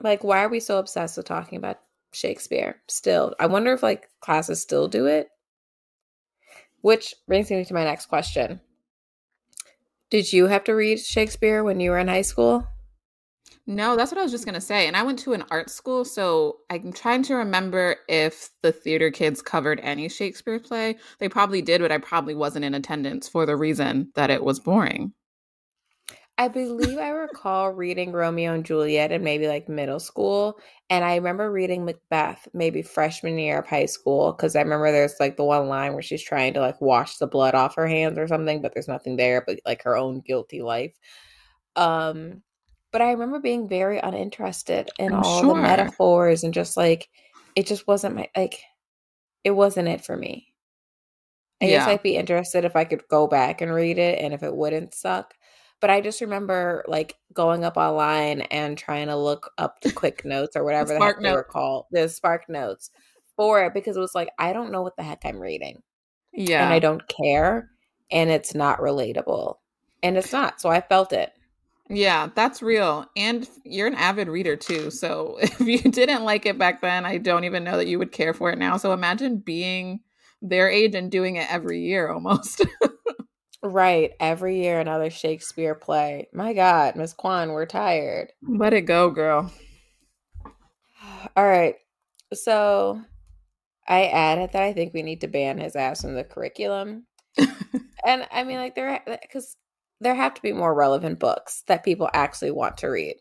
like 0.00 0.24
why 0.24 0.42
are 0.44 0.48
we 0.48 0.60
so 0.60 0.78
obsessed 0.78 1.16
with 1.16 1.26
talking 1.26 1.58
about 1.58 1.80
Shakespeare 2.12 2.80
still? 2.88 3.34
I 3.38 3.46
wonder 3.46 3.72
if 3.72 3.82
like 3.82 4.08
classes 4.20 4.60
still 4.60 4.88
do 4.88 5.06
it. 5.06 5.28
Which 6.80 7.14
brings 7.26 7.50
me 7.50 7.64
to 7.64 7.74
my 7.74 7.84
next 7.84 8.06
question. 8.06 8.60
Did 10.10 10.32
you 10.32 10.46
have 10.46 10.64
to 10.64 10.74
read 10.74 11.00
Shakespeare 11.00 11.64
when 11.64 11.80
you 11.80 11.90
were 11.90 11.98
in 11.98 12.08
high 12.08 12.22
school? 12.22 12.66
No, 13.66 13.96
that's 13.96 14.12
what 14.12 14.18
I 14.18 14.22
was 14.22 14.32
just 14.32 14.44
going 14.44 14.54
to 14.54 14.60
say. 14.60 14.86
And 14.86 14.96
I 14.96 15.02
went 15.02 15.18
to 15.20 15.32
an 15.32 15.44
art 15.50 15.70
school, 15.70 16.04
so 16.04 16.58
I'm 16.68 16.92
trying 16.92 17.22
to 17.24 17.34
remember 17.34 17.96
if 18.08 18.50
the 18.60 18.72
theater 18.72 19.10
kids 19.10 19.40
covered 19.40 19.80
any 19.82 20.08
Shakespeare 20.10 20.60
play. 20.60 20.98
They 21.18 21.30
probably 21.30 21.62
did, 21.62 21.80
but 21.80 21.90
I 21.90 21.98
probably 21.98 22.34
wasn't 22.34 22.66
in 22.66 22.74
attendance 22.74 23.26
for 23.26 23.46
the 23.46 23.56
reason 23.56 24.12
that 24.16 24.30
it 24.30 24.44
was 24.44 24.60
boring. 24.60 25.14
I 26.36 26.48
believe 26.48 26.98
I 26.98 27.10
recall 27.10 27.70
reading 27.70 28.12
Romeo 28.12 28.52
and 28.52 28.64
Juliet 28.64 29.12
in 29.12 29.22
maybe 29.22 29.46
like 29.46 29.68
middle 29.68 30.00
school. 30.00 30.58
And 30.90 31.04
I 31.04 31.14
remember 31.14 31.50
reading 31.50 31.84
Macbeth 31.84 32.48
maybe 32.52 32.82
freshman 32.82 33.38
year 33.38 33.60
of 33.60 33.66
high 33.68 33.86
school 33.86 34.32
because 34.32 34.56
I 34.56 34.60
remember 34.62 34.90
there's 34.90 35.14
like 35.20 35.36
the 35.36 35.44
one 35.44 35.68
line 35.68 35.92
where 35.92 36.02
she's 36.02 36.24
trying 36.24 36.52
to 36.54 36.60
like 36.60 36.80
wash 36.80 37.18
the 37.18 37.28
blood 37.28 37.54
off 37.54 37.76
her 37.76 37.86
hands 37.86 38.18
or 38.18 38.26
something, 38.26 38.60
but 38.60 38.74
there's 38.74 38.88
nothing 38.88 39.16
there 39.16 39.44
but 39.46 39.60
like 39.64 39.84
her 39.84 39.96
own 39.96 40.20
guilty 40.20 40.60
life. 40.60 40.94
Um, 41.76 42.42
but 42.94 43.02
I 43.02 43.10
remember 43.10 43.40
being 43.40 43.66
very 43.66 43.98
uninterested 43.98 44.88
in 45.00 45.12
I'm 45.12 45.24
all 45.24 45.40
sure. 45.40 45.56
the 45.56 45.62
metaphors 45.62 46.44
and 46.44 46.54
just 46.54 46.76
like 46.76 47.08
it 47.56 47.66
just 47.66 47.88
wasn't 47.88 48.14
my 48.14 48.28
like 48.36 48.60
it 49.42 49.50
wasn't 49.50 49.88
it 49.88 50.04
for 50.04 50.16
me. 50.16 50.46
I 51.60 51.64
yeah. 51.64 51.78
guess 51.78 51.88
I'd 51.88 52.02
be 52.04 52.16
interested 52.16 52.64
if 52.64 52.76
I 52.76 52.84
could 52.84 53.02
go 53.08 53.26
back 53.26 53.60
and 53.60 53.74
read 53.74 53.98
it 53.98 54.20
and 54.20 54.32
if 54.32 54.44
it 54.44 54.54
wouldn't 54.54 54.94
suck. 54.94 55.34
But 55.80 55.90
I 55.90 56.02
just 56.02 56.20
remember 56.20 56.84
like 56.86 57.16
going 57.32 57.64
up 57.64 57.76
online 57.76 58.42
and 58.42 58.78
trying 58.78 59.08
to 59.08 59.16
look 59.16 59.50
up 59.58 59.80
the 59.80 59.90
quick 59.90 60.24
notes 60.24 60.54
or 60.54 60.62
whatever 60.62 60.92
the, 60.92 61.00
the 61.00 61.04
heck 61.04 61.20
they 61.20 61.32
were 61.32 61.42
called. 61.42 61.86
The 61.90 62.02
SparkNotes 62.02 62.90
for 63.34 63.64
it 63.64 63.74
because 63.74 63.96
it 63.96 64.00
was 64.00 64.14
like, 64.14 64.28
I 64.38 64.52
don't 64.52 64.70
know 64.70 64.82
what 64.82 64.96
the 64.96 65.02
heck 65.02 65.22
I'm 65.24 65.40
reading. 65.40 65.82
Yeah. 66.32 66.64
And 66.64 66.72
I 66.72 66.78
don't 66.78 67.02
care. 67.08 67.70
And 68.12 68.30
it's 68.30 68.54
not 68.54 68.78
relatable. 68.78 69.56
And 70.00 70.16
it's 70.16 70.32
not. 70.32 70.60
So 70.60 70.68
I 70.68 70.80
felt 70.80 71.12
it. 71.12 71.32
Yeah, 71.90 72.30
that's 72.34 72.62
real. 72.62 73.06
And 73.16 73.48
you're 73.64 73.86
an 73.86 73.94
avid 73.94 74.28
reader 74.28 74.56
too. 74.56 74.90
So 74.90 75.36
if 75.42 75.60
you 75.60 75.78
didn't 75.78 76.24
like 76.24 76.46
it 76.46 76.58
back 76.58 76.80
then, 76.80 77.04
I 77.04 77.18
don't 77.18 77.44
even 77.44 77.64
know 77.64 77.76
that 77.76 77.86
you 77.86 77.98
would 77.98 78.12
care 78.12 78.34
for 78.34 78.50
it 78.50 78.58
now. 78.58 78.76
So 78.76 78.92
imagine 78.92 79.38
being 79.38 80.00
their 80.40 80.68
age 80.68 80.94
and 80.94 81.10
doing 81.10 81.36
it 81.36 81.50
every 81.52 81.80
year 81.80 82.10
almost. 82.10 82.64
right. 83.62 84.12
Every 84.18 84.62
year, 84.62 84.80
another 84.80 85.10
Shakespeare 85.10 85.74
play. 85.74 86.28
My 86.32 86.52
God, 86.52 86.96
Miss 86.96 87.12
Kwan, 87.12 87.52
we're 87.52 87.66
tired. 87.66 88.32
Let 88.42 88.74
it 88.74 88.82
go, 88.82 89.10
girl. 89.10 89.52
All 91.36 91.46
right. 91.46 91.76
So 92.32 93.00
I 93.86 94.06
added 94.06 94.52
that 94.52 94.62
I 94.62 94.72
think 94.72 94.94
we 94.94 95.02
need 95.02 95.20
to 95.20 95.28
ban 95.28 95.58
his 95.58 95.76
ass 95.76 96.02
from 96.02 96.14
the 96.14 96.24
curriculum. 96.24 97.06
and 98.06 98.26
I 98.30 98.44
mean, 98.44 98.56
like, 98.56 98.74
there, 98.74 99.02
because 99.06 99.56
there 100.04 100.14
have 100.14 100.34
to 100.34 100.42
be 100.42 100.52
more 100.52 100.74
relevant 100.74 101.18
books 101.18 101.64
that 101.66 101.82
people 101.82 102.08
actually 102.12 102.50
want 102.50 102.76
to 102.78 102.88
read. 102.88 103.16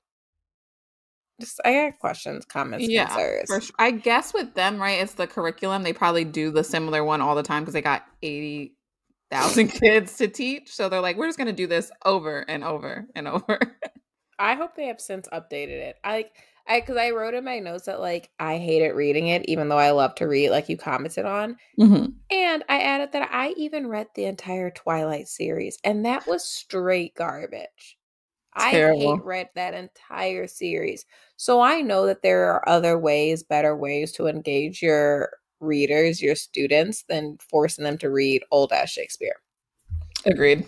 Just 1.39 1.59
I 1.65 1.73
got 1.73 1.99
questions, 1.99 2.45
comments, 2.45 2.87
yeah, 2.87 3.07
concerns. 3.07 3.65
Sure. 3.65 3.75
I 3.79 3.91
guess 3.91 4.33
with 4.33 4.53
them, 4.53 4.79
right? 4.79 5.01
It's 5.01 5.13
the 5.13 5.25
curriculum. 5.25 5.81
They 5.81 5.93
probably 5.93 6.25
do 6.25 6.51
the 6.51 6.63
similar 6.63 7.03
one 7.03 7.21
all 7.21 7.35
the 7.35 7.41
time 7.41 7.63
because 7.63 7.73
they 7.73 7.81
got 7.81 8.03
eighty 8.21 8.75
thousand 9.31 9.69
kids 9.79 10.15
to 10.17 10.27
teach. 10.27 10.71
So 10.71 10.89
they're 10.89 11.01
like, 11.01 11.17
we're 11.17 11.27
just 11.27 11.39
gonna 11.39 11.51
do 11.53 11.65
this 11.65 11.89
over 12.05 12.41
and 12.41 12.63
over 12.63 13.07
and 13.15 13.27
over. 13.27 13.59
I 14.39 14.55
hope 14.55 14.75
they 14.75 14.87
have 14.87 15.01
since 15.01 15.27
updated 15.33 15.79
it. 15.79 15.95
I 16.03 16.11
like 16.13 16.33
I 16.67 16.79
because 16.79 16.97
I 16.97 17.11
wrote 17.11 17.33
in 17.33 17.43
my 17.43 17.59
notes 17.59 17.85
that 17.85 17.99
like 17.99 18.29
I 18.39 18.57
hated 18.57 18.91
reading 18.91 19.27
it, 19.27 19.45
even 19.49 19.67
though 19.67 19.77
I 19.77 19.91
love 19.91 20.15
to 20.15 20.27
read, 20.27 20.49
like 20.49 20.69
you 20.69 20.77
commented 20.77 21.25
on. 21.25 21.57
Mm-hmm. 21.79 22.05
And 22.31 22.63
I 22.69 22.79
added 22.79 23.11
that 23.11 23.29
I 23.31 23.49
even 23.57 23.87
read 23.87 24.07
the 24.15 24.25
entire 24.25 24.71
Twilight 24.71 25.27
series, 25.27 25.77
and 25.83 26.05
that 26.05 26.25
was 26.25 26.43
straight 26.43 27.15
garbage. 27.15 27.97
Terrible. 28.57 29.13
I 29.13 29.15
hate 29.15 29.23
read 29.23 29.49
that 29.55 29.73
entire 29.73 30.47
series. 30.47 31.05
So 31.37 31.59
I 31.59 31.81
know 31.81 32.05
that 32.05 32.21
there 32.21 32.51
are 32.51 32.67
other 32.69 32.97
ways, 32.97 33.43
better 33.43 33.75
ways 33.75 34.11
to 34.13 34.27
engage 34.27 34.81
your 34.81 35.31
readers, 35.59 36.21
your 36.21 36.35
students, 36.35 37.03
than 37.09 37.37
forcing 37.49 37.83
them 37.83 37.97
to 37.97 38.09
read 38.09 38.43
old 38.51 38.71
ass 38.71 38.91
Shakespeare. 38.91 39.35
Agreed. 40.25 40.65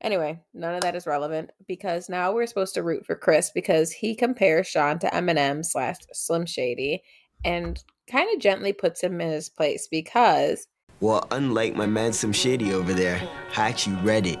Anyway, 0.00 0.38
none 0.52 0.74
of 0.74 0.82
that 0.82 0.94
is 0.94 1.06
relevant 1.06 1.50
because 1.66 2.08
now 2.08 2.32
we're 2.32 2.46
supposed 2.46 2.74
to 2.74 2.82
root 2.82 3.06
for 3.06 3.16
Chris 3.16 3.50
because 3.50 3.90
he 3.90 4.14
compares 4.14 4.66
Sean 4.66 4.98
to 4.98 5.08
Eminem 5.08 5.64
slash 5.64 5.96
Slim 6.12 6.46
Shady 6.46 7.02
and 7.44 7.82
kind 8.10 8.28
of 8.34 8.40
gently 8.40 8.72
puts 8.72 9.02
him 9.02 9.20
in 9.20 9.30
his 9.30 9.48
place 9.48 9.88
because. 9.88 10.66
Well, 11.00 11.26
unlike 11.30 11.76
my 11.76 11.86
man 11.86 12.12
Slim 12.12 12.32
Shady 12.32 12.72
over 12.72 12.92
there, 12.92 13.20
I 13.56 13.68
actually 13.68 13.96
read 13.96 14.26
it. 14.26 14.38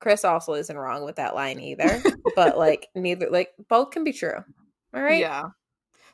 Chris 0.00 0.24
also 0.24 0.54
isn't 0.54 0.76
wrong 0.76 1.04
with 1.04 1.16
that 1.16 1.34
line 1.34 1.60
either, 1.60 2.02
but 2.36 2.56
like 2.56 2.88
neither, 2.94 3.28
like 3.30 3.50
both 3.68 3.90
can 3.90 4.04
be 4.04 4.12
true. 4.12 4.38
All 4.94 5.02
right. 5.02 5.20
Yeah 5.20 5.42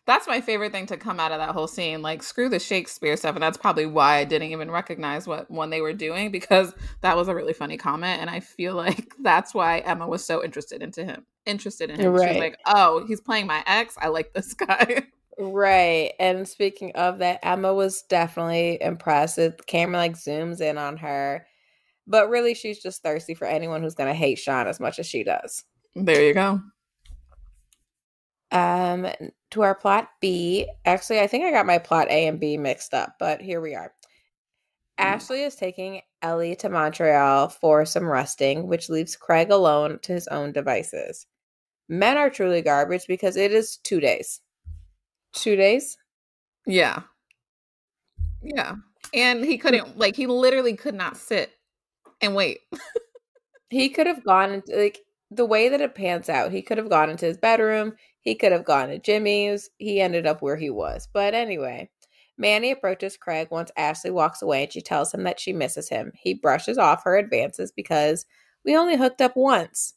that's 0.04 0.26
my 0.26 0.40
favorite 0.40 0.73
thing 0.73 0.87
to 0.87 0.97
come 0.97 1.21
out 1.21 1.30
of 1.30 1.38
that 1.38 1.50
whole 1.50 1.68
scene. 1.68 2.02
Like, 2.02 2.23
screw 2.23 2.49
the 2.49 2.59
Shakespeare 2.59 3.16
stuff. 3.16 3.37
And 3.37 3.42
that's 3.42 3.56
probably 3.56 3.87
why 3.87 4.16
I 4.16 4.25
didn't 4.25 4.50
even 4.50 4.71
recognize 4.71 5.28
what 5.28 5.50
one 5.50 5.71
they 5.71 5.80
were 5.80 5.92
doing 5.92 6.32
because 6.32 6.75
that 7.02 7.16
was 7.16 7.28
a 7.28 7.35
really 7.35 7.52
funny 7.52 7.76
comment. 7.76 8.21
And 8.21 8.28
I 8.28 8.40
feel 8.40 8.75
like 8.76 9.14
that's 9.21 9.54
why 9.54 9.78
Emma 9.78 10.06
was 10.06 10.25
so 10.25 10.42
interested 10.42 10.82
into 10.82 11.04
him, 11.04 11.25
interested 11.47 11.90
in 11.90 12.00
him. 12.00 12.12
Right. 12.12 12.28
She 12.28 12.35
was 12.35 12.40
like, 12.40 12.59
oh, 12.66 13.04
he's 13.06 13.21
playing 13.21 13.47
my 13.47 13.62
ex. 13.66 13.94
I 14.00 14.09
like 14.09 14.32
this 14.32 14.54
guy. 14.54 15.04
Right. 15.38 16.12
And 16.18 16.47
speaking 16.49 16.92
of 16.94 17.18
that, 17.18 17.40
Emma 17.42 17.73
was 17.73 18.02
definitely 18.02 18.78
impressed. 18.82 19.37
The 19.37 19.56
camera 19.66 19.99
like 19.99 20.16
zooms 20.16 20.61
in 20.61 20.78
on 20.78 20.97
her. 20.99 21.47
But 22.09 22.28
really, 22.28 22.54
she's 22.54 22.82
just 22.82 23.02
thirsty 23.02 23.35
for 23.35 23.47
anyone 23.47 23.82
who's 23.82 23.94
going 23.94 24.09
to 24.09 24.14
hate 24.14 24.38
Sean 24.38 24.66
as 24.66 24.80
much 24.80 24.99
as 24.99 25.06
she 25.06 25.23
does. 25.23 25.62
There 25.94 26.23
you 26.23 26.35
go. 26.35 26.61
Um, 28.50 29.09
to 29.52 29.62
our 29.62 29.75
plot 29.75 30.09
B. 30.21 30.68
Actually, 30.85 31.21
I 31.21 31.26
think 31.26 31.44
I 31.44 31.50
got 31.50 31.66
my 31.66 31.78
plot 31.78 32.09
A 32.11 32.26
and 32.26 32.40
B 32.40 32.56
mixed 32.56 32.94
up, 32.94 33.14
but 33.18 33.40
here 33.40 33.61
we 33.61 33.75
are. 33.75 33.92
Mm. 34.99 35.04
Ashley 35.04 35.42
is 35.42 35.54
taking 35.54 36.00
Ellie 36.23 36.56
to 36.56 36.68
Montreal 36.68 37.49
for 37.49 37.85
some 37.85 38.09
resting, 38.09 38.66
which 38.66 38.88
leaves 38.88 39.16
Craig 39.16 39.50
alone 39.50 39.99
to 40.02 40.12
his 40.12 40.28
own 40.28 40.52
devices. 40.52 41.26
Men 41.88 42.16
are 42.16 42.30
truly 42.30 42.62
garbage 42.62 43.06
because 43.06 43.37
it 43.37 43.52
is 43.52 43.76
two 43.78 44.00
days. 44.00 44.40
Two 45.32 45.56
days? 45.56 45.97
Yeah. 46.66 47.02
Yeah. 48.42 48.76
And 49.14 49.44
he 49.44 49.59
couldn't, 49.59 49.99
like, 49.99 50.16
he 50.16 50.26
literally 50.26 50.76
could 50.76 50.94
not 50.94 51.16
sit 51.16 51.50
and 52.21 52.35
wait. 52.35 52.61
he 53.71 53.88
could 53.88 54.06
have 54.06 54.25
gone 54.25 54.52
into, 54.52 54.76
like, 54.76 55.00
the 55.34 55.46
way 55.46 55.68
that 55.68 55.80
it 55.80 55.94
pans 55.94 56.28
out, 56.28 56.52
he 56.52 56.62
could 56.62 56.78
have 56.78 56.90
gone 56.90 57.10
into 57.10 57.26
his 57.26 57.38
bedroom. 57.38 57.94
He 58.20 58.34
could 58.34 58.52
have 58.52 58.64
gone 58.64 58.88
to 58.88 58.98
Jimmy's. 58.98 59.70
He 59.78 60.00
ended 60.00 60.26
up 60.26 60.42
where 60.42 60.56
he 60.56 60.70
was. 60.70 61.08
But 61.12 61.34
anyway, 61.34 61.90
Manny 62.38 62.70
approaches 62.70 63.16
Craig 63.16 63.48
once 63.50 63.70
Ashley 63.76 64.10
walks 64.10 64.42
away 64.42 64.64
and 64.64 64.72
she 64.72 64.80
tells 64.80 65.12
him 65.12 65.24
that 65.24 65.40
she 65.40 65.52
misses 65.52 65.88
him. 65.88 66.12
He 66.14 66.34
brushes 66.34 66.78
off 66.78 67.04
her 67.04 67.16
advances 67.16 67.72
because 67.72 68.26
we 68.64 68.76
only 68.76 68.96
hooked 68.96 69.20
up 69.20 69.36
once. 69.36 69.94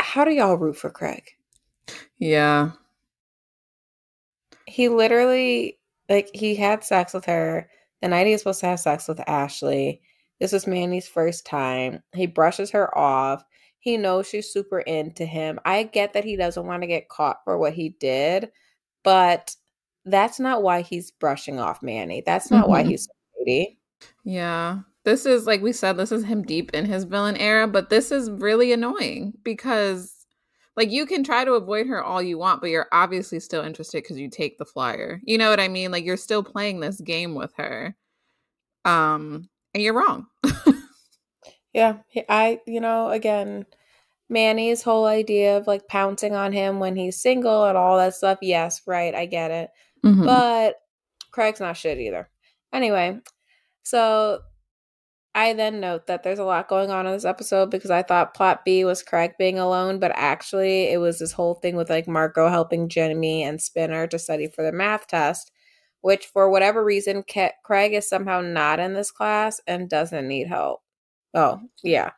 How 0.00 0.24
do 0.24 0.32
y'all 0.32 0.56
root 0.56 0.76
for 0.76 0.90
Craig? 0.90 1.30
Yeah. 2.18 2.72
He 4.66 4.88
literally, 4.88 5.78
like, 6.08 6.28
he 6.34 6.54
had 6.54 6.84
sex 6.84 7.14
with 7.14 7.24
her 7.26 7.68
the 8.00 8.08
night 8.08 8.26
he 8.26 8.32
was 8.32 8.42
supposed 8.42 8.60
to 8.60 8.66
have 8.66 8.80
sex 8.80 9.08
with 9.08 9.20
Ashley. 9.28 10.00
This 10.40 10.52
was 10.52 10.66
Manny's 10.66 11.06
first 11.06 11.46
time. 11.46 12.02
He 12.14 12.26
brushes 12.26 12.70
her 12.72 12.96
off. 12.98 13.44
He 13.82 13.96
knows 13.96 14.28
she's 14.28 14.52
super 14.52 14.78
into 14.78 15.26
him. 15.26 15.58
I 15.64 15.82
get 15.82 16.12
that 16.12 16.22
he 16.22 16.36
doesn't 16.36 16.66
want 16.66 16.84
to 16.84 16.86
get 16.86 17.08
caught 17.08 17.42
for 17.42 17.58
what 17.58 17.72
he 17.72 17.88
did, 17.88 18.52
but 19.02 19.56
that's 20.04 20.38
not 20.38 20.62
why 20.62 20.82
he's 20.82 21.10
brushing 21.10 21.58
off 21.58 21.82
Manny. 21.82 22.22
That's 22.24 22.48
not 22.48 22.62
mm-hmm. 22.62 22.70
why 22.70 22.82
he's 22.84 23.08
shady. 23.36 23.80
Yeah. 24.22 24.78
This 25.04 25.26
is 25.26 25.48
like 25.48 25.62
we 25.62 25.72
said, 25.72 25.96
this 25.96 26.12
is 26.12 26.22
him 26.22 26.44
deep 26.44 26.70
in 26.74 26.84
his 26.84 27.02
villain 27.02 27.36
era, 27.36 27.66
but 27.66 27.90
this 27.90 28.12
is 28.12 28.30
really 28.30 28.72
annoying 28.72 29.32
because 29.42 30.14
like 30.76 30.92
you 30.92 31.04
can 31.04 31.24
try 31.24 31.44
to 31.44 31.54
avoid 31.54 31.88
her 31.88 32.00
all 32.00 32.22
you 32.22 32.38
want, 32.38 32.60
but 32.60 32.70
you're 32.70 32.86
obviously 32.92 33.40
still 33.40 33.64
interested 33.64 34.04
because 34.04 34.16
you 34.16 34.30
take 34.30 34.58
the 34.58 34.64
flyer. 34.64 35.20
You 35.24 35.38
know 35.38 35.50
what 35.50 35.58
I 35.58 35.66
mean? 35.66 35.90
Like 35.90 36.04
you're 36.04 36.16
still 36.16 36.44
playing 36.44 36.78
this 36.78 37.00
game 37.00 37.34
with 37.34 37.52
her. 37.56 37.96
Um, 38.84 39.48
and 39.74 39.82
you're 39.82 39.94
wrong. 39.94 40.28
Yeah, 41.72 41.98
I, 42.28 42.60
you 42.66 42.80
know, 42.80 43.08
again, 43.08 43.66
Manny's 44.28 44.82
whole 44.82 45.06
idea 45.06 45.56
of 45.56 45.66
like 45.66 45.88
pouncing 45.88 46.34
on 46.34 46.52
him 46.52 46.80
when 46.80 46.96
he's 46.96 47.20
single 47.20 47.64
and 47.64 47.76
all 47.78 47.96
that 47.98 48.14
stuff. 48.14 48.38
Yes, 48.42 48.82
right, 48.86 49.14
I 49.14 49.26
get 49.26 49.50
it. 49.50 49.70
Mm-hmm. 50.04 50.24
But 50.24 50.76
Craig's 51.30 51.60
not 51.60 51.76
shit 51.76 51.98
either. 51.98 52.28
Anyway, 52.72 53.20
so 53.82 54.40
I 55.34 55.54
then 55.54 55.80
note 55.80 56.06
that 56.08 56.22
there's 56.22 56.38
a 56.38 56.44
lot 56.44 56.68
going 56.68 56.90
on 56.90 57.06
in 57.06 57.12
this 57.12 57.24
episode 57.24 57.70
because 57.70 57.90
I 57.90 58.02
thought 58.02 58.34
plot 58.34 58.64
B 58.64 58.84
was 58.84 59.02
Craig 59.02 59.32
being 59.38 59.58
alone, 59.58 59.98
but 59.98 60.12
actually 60.14 60.92
it 60.92 60.98
was 60.98 61.18
this 61.18 61.32
whole 61.32 61.54
thing 61.54 61.74
with 61.76 61.88
like 61.88 62.06
Marco 62.06 62.48
helping 62.48 62.88
Jimmy 62.88 63.42
and 63.42 63.60
Spinner 63.60 64.06
to 64.08 64.18
study 64.18 64.46
for 64.46 64.62
the 64.62 64.72
math 64.72 65.06
test, 65.06 65.50
which 66.02 66.26
for 66.26 66.50
whatever 66.50 66.84
reason, 66.84 67.24
Craig 67.64 67.94
is 67.94 68.08
somehow 68.08 68.42
not 68.42 68.78
in 68.78 68.92
this 68.92 69.10
class 69.10 69.60
and 69.66 69.88
doesn't 69.88 70.28
need 70.28 70.48
help. 70.48 70.80
Oh, 71.34 71.60
yeah. 71.82 72.10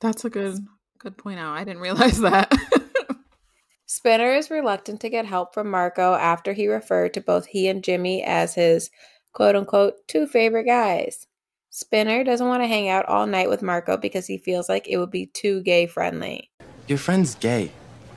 That's 0.00 0.24
a 0.24 0.30
good 0.30 0.66
good 0.98 1.16
point 1.16 1.38
out. 1.38 1.56
I 1.56 1.64
didn't 1.64 1.82
realize 1.82 2.20
that. 2.20 2.52
Spinner 3.86 4.32
is 4.32 4.50
reluctant 4.50 5.00
to 5.00 5.10
get 5.10 5.26
help 5.26 5.54
from 5.54 5.70
Marco 5.70 6.14
after 6.14 6.52
he 6.52 6.66
referred 6.66 7.14
to 7.14 7.20
both 7.20 7.46
he 7.46 7.68
and 7.68 7.84
Jimmy 7.84 8.22
as 8.22 8.54
his 8.54 8.90
quote 9.32 9.54
unquote 9.56 10.06
two 10.08 10.26
favorite 10.26 10.64
guys. 10.64 11.26
Spinner 11.70 12.22
doesn't 12.22 12.46
want 12.46 12.62
to 12.62 12.66
hang 12.66 12.88
out 12.88 13.06
all 13.06 13.26
night 13.26 13.48
with 13.48 13.62
Marco 13.62 13.96
because 13.96 14.26
he 14.26 14.38
feels 14.38 14.68
like 14.68 14.88
it 14.88 14.98
would 14.98 15.10
be 15.10 15.26
too 15.26 15.62
gay 15.62 15.86
friendly. 15.86 16.50
Your 16.86 16.98
friend's 16.98 17.34
gay. 17.34 17.72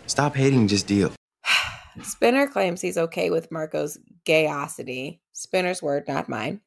Stop 0.08 0.36
hating, 0.36 0.68
just 0.68 0.88
deal. 0.88 1.14
Spinner 2.04 2.48
claims 2.48 2.82
he's 2.82 2.98
okay 2.98 3.30
with 3.30 3.52
Marco's 3.52 3.98
gayosity. 4.26 5.20
Spinner's 5.32 5.82
word, 5.82 6.08
not 6.08 6.28
mine. 6.28 6.62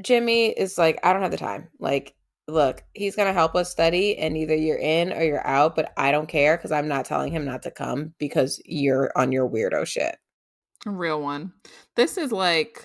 Jimmy 0.00 0.48
is 0.48 0.78
like, 0.78 0.98
I 1.02 1.12
don't 1.12 1.22
have 1.22 1.30
the 1.30 1.36
time. 1.36 1.68
Like, 1.78 2.14
look, 2.48 2.82
he's 2.94 3.16
going 3.16 3.28
to 3.28 3.34
help 3.34 3.54
us 3.54 3.70
study, 3.70 4.16
and 4.16 4.36
either 4.36 4.54
you're 4.54 4.78
in 4.78 5.12
or 5.12 5.22
you're 5.22 5.46
out, 5.46 5.76
but 5.76 5.92
I 5.96 6.12
don't 6.12 6.28
care 6.28 6.56
because 6.56 6.72
I'm 6.72 6.88
not 6.88 7.04
telling 7.04 7.32
him 7.32 7.44
not 7.44 7.62
to 7.62 7.70
come 7.70 8.14
because 8.18 8.60
you're 8.64 9.12
on 9.16 9.32
your 9.32 9.48
weirdo 9.48 9.86
shit. 9.86 10.16
A 10.86 10.90
real 10.90 11.20
one. 11.20 11.52
This 11.94 12.16
is 12.16 12.32
like, 12.32 12.84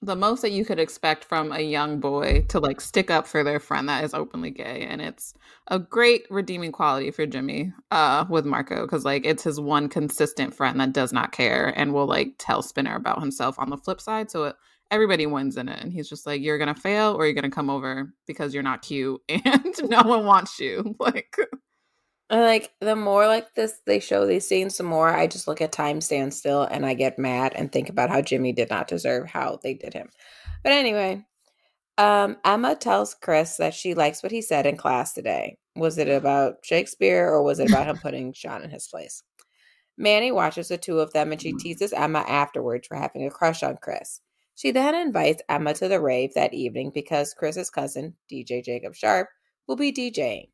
the 0.00 0.16
most 0.16 0.42
that 0.42 0.52
you 0.52 0.64
could 0.64 0.78
expect 0.78 1.24
from 1.24 1.50
a 1.50 1.60
young 1.60 1.98
boy 1.98 2.44
to 2.48 2.60
like 2.60 2.80
stick 2.80 3.10
up 3.10 3.26
for 3.26 3.42
their 3.42 3.58
friend 3.58 3.88
that 3.88 4.04
is 4.04 4.14
openly 4.14 4.50
gay 4.50 4.86
and 4.88 5.00
it's 5.00 5.34
a 5.68 5.78
great 5.78 6.24
redeeming 6.30 6.70
quality 6.70 7.10
for 7.10 7.26
Jimmy 7.26 7.72
uh 7.90 8.24
with 8.28 8.46
Marco 8.46 8.86
cuz 8.86 9.04
like 9.04 9.26
it's 9.26 9.42
his 9.42 9.60
one 9.60 9.88
consistent 9.88 10.54
friend 10.54 10.80
that 10.80 10.92
does 10.92 11.12
not 11.12 11.32
care 11.32 11.72
and 11.76 11.92
will 11.92 12.06
like 12.06 12.34
tell 12.38 12.62
Spinner 12.62 12.94
about 12.94 13.20
himself 13.20 13.58
on 13.58 13.70
the 13.70 13.76
flip 13.76 14.00
side 14.00 14.30
so 14.30 14.44
it, 14.44 14.56
everybody 14.90 15.26
wins 15.26 15.56
in 15.56 15.68
it 15.68 15.80
and 15.82 15.92
he's 15.92 16.08
just 16.08 16.26
like 16.26 16.40
you're 16.40 16.58
going 16.58 16.74
to 16.74 16.80
fail 16.80 17.14
or 17.14 17.24
you're 17.24 17.34
going 17.34 17.42
to 17.44 17.50
come 17.50 17.70
over 17.70 18.12
because 18.26 18.54
you're 18.54 18.62
not 18.62 18.82
cute 18.82 19.20
and 19.28 19.74
no 19.84 20.02
one 20.02 20.24
wants 20.24 20.58
you 20.58 20.94
like 21.00 21.36
And 22.30 22.42
like 22.42 22.72
the 22.80 22.96
more 22.96 23.26
like 23.26 23.54
this 23.54 23.80
they 23.86 24.00
show 24.00 24.26
these 24.26 24.46
scenes, 24.46 24.76
the 24.76 24.84
more 24.84 25.08
I 25.08 25.26
just 25.26 25.48
look 25.48 25.60
at 25.60 25.72
time 25.72 26.00
stand 26.00 26.34
still 26.34 26.62
and 26.62 26.84
I 26.84 26.94
get 26.94 27.18
mad 27.18 27.52
and 27.54 27.70
think 27.70 27.88
about 27.88 28.10
how 28.10 28.20
Jimmy 28.20 28.52
did 28.52 28.70
not 28.70 28.88
deserve 28.88 29.26
how 29.26 29.58
they 29.62 29.74
did 29.74 29.94
him. 29.94 30.08
But 30.62 30.72
anyway, 30.72 31.24
um, 31.96 32.36
Emma 32.44 32.74
tells 32.74 33.14
Chris 33.14 33.56
that 33.56 33.74
she 33.74 33.94
likes 33.94 34.22
what 34.22 34.32
he 34.32 34.42
said 34.42 34.66
in 34.66 34.76
class 34.76 35.12
today. 35.12 35.58
Was 35.76 35.98
it 35.98 36.08
about 36.08 36.56
Shakespeare 36.62 37.28
or 37.28 37.42
was 37.42 37.60
it 37.60 37.70
about 37.70 37.86
him 37.86 37.98
putting 37.98 38.32
Sean 38.32 38.62
in 38.62 38.70
his 38.70 38.88
place? 38.88 39.22
Manny 39.96 40.30
watches 40.30 40.68
the 40.68 40.78
two 40.78 41.00
of 41.00 41.12
them 41.12 41.32
and 41.32 41.40
she 41.40 41.52
teases 41.52 41.92
Emma 41.92 42.20
afterwards 42.28 42.86
for 42.86 42.96
having 42.96 43.26
a 43.26 43.30
crush 43.30 43.62
on 43.62 43.78
Chris. 43.82 44.20
She 44.58 44.72
then 44.72 44.96
invites 44.96 45.40
Emma 45.48 45.72
to 45.74 45.86
the 45.86 46.00
rave 46.00 46.34
that 46.34 46.52
evening 46.52 46.90
because 46.92 47.32
Chris's 47.32 47.70
cousin, 47.70 48.16
DJ 48.28 48.64
Jacob 48.64 48.92
Sharp, 48.92 49.28
will 49.68 49.76
be 49.76 49.92
DJing. 49.92 50.48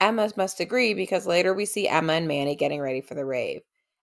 Emma 0.00 0.30
must 0.38 0.58
agree 0.58 0.94
because 0.94 1.26
later 1.26 1.52
we 1.52 1.66
see 1.66 1.86
Emma 1.86 2.14
and 2.14 2.26
Manny 2.26 2.56
getting 2.56 2.80
ready 2.80 3.02
for 3.02 3.14
the 3.14 3.26
rave. 3.26 3.60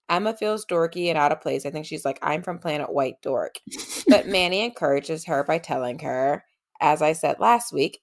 Emma 0.08 0.36
feels 0.38 0.68
dorky 0.68 1.08
and 1.08 1.18
out 1.18 1.32
of 1.32 1.42
place. 1.42 1.66
I 1.66 1.72
think 1.72 1.88
she's 1.88 2.06
like, 2.06 2.20
I'm 2.22 2.44
from 2.44 2.60
Planet 2.60 2.94
White 2.94 3.24
Dork. 3.24 3.56
But 4.08 4.28
Manny 4.28 4.64
encourages 4.64 5.26
her 5.26 5.44
by 5.44 5.58
telling 5.58 5.98
her, 6.00 6.44
as 6.80 7.02
I 7.02 7.14
said 7.14 7.40
last 7.40 7.74
week, 7.74 8.02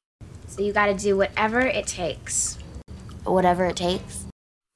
So 0.48 0.62
you 0.62 0.72
gotta 0.72 0.94
do 0.94 1.16
whatever 1.16 1.60
it 1.60 1.86
takes. 1.86 2.58
Whatever 3.22 3.66
it 3.66 3.76
takes. 3.76 4.26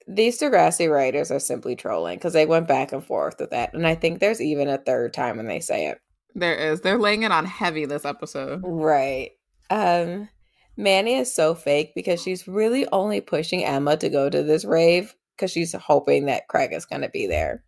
these 0.07 0.39
Degrassi 0.39 0.89
writers 0.89 1.33
are 1.33 1.41
simply 1.41 1.75
trolling 1.75 2.19
because 2.19 2.33
they 2.33 2.47
went 2.47 2.69
back 2.69 2.93
and 2.93 3.05
forth 3.05 3.41
with 3.41 3.51
that. 3.51 3.75
And 3.75 3.85
I 3.89 3.97
think 3.97 4.21
there's 4.21 4.41
even 4.41 4.69
a 4.69 4.79
third 4.79 5.13
time 5.13 5.39
when 5.39 5.49
they 5.49 5.59
say 5.59 5.89
it. 5.89 5.99
There 6.35 6.55
is 6.55 6.81
they're 6.81 6.99
laying 6.99 7.23
it 7.23 7.33
on 7.33 7.45
heavy 7.45 7.85
this 7.85 8.05
episode 8.05 8.61
Right. 8.64 9.33
Um, 9.71 10.29
Manny 10.76 11.14
is 11.14 11.33
so 11.33 11.55
fake 11.55 11.93
because 11.95 12.21
she's 12.23 12.49
really 12.49 12.87
only 12.88 13.21
pushing 13.21 13.64
Emma 13.64 13.97
to 13.97 14.09
go 14.09 14.29
to 14.29 14.43
this 14.43 14.64
rave 14.64 15.14
because 15.37 15.50
she's 15.50 15.73
hoping 15.73 16.26
that 16.26 16.49
Craig 16.49 16.73
is 16.73 16.85
going 16.85 17.03
to 17.03 17.09
be 17.09 17.26
there. 17.26 17.62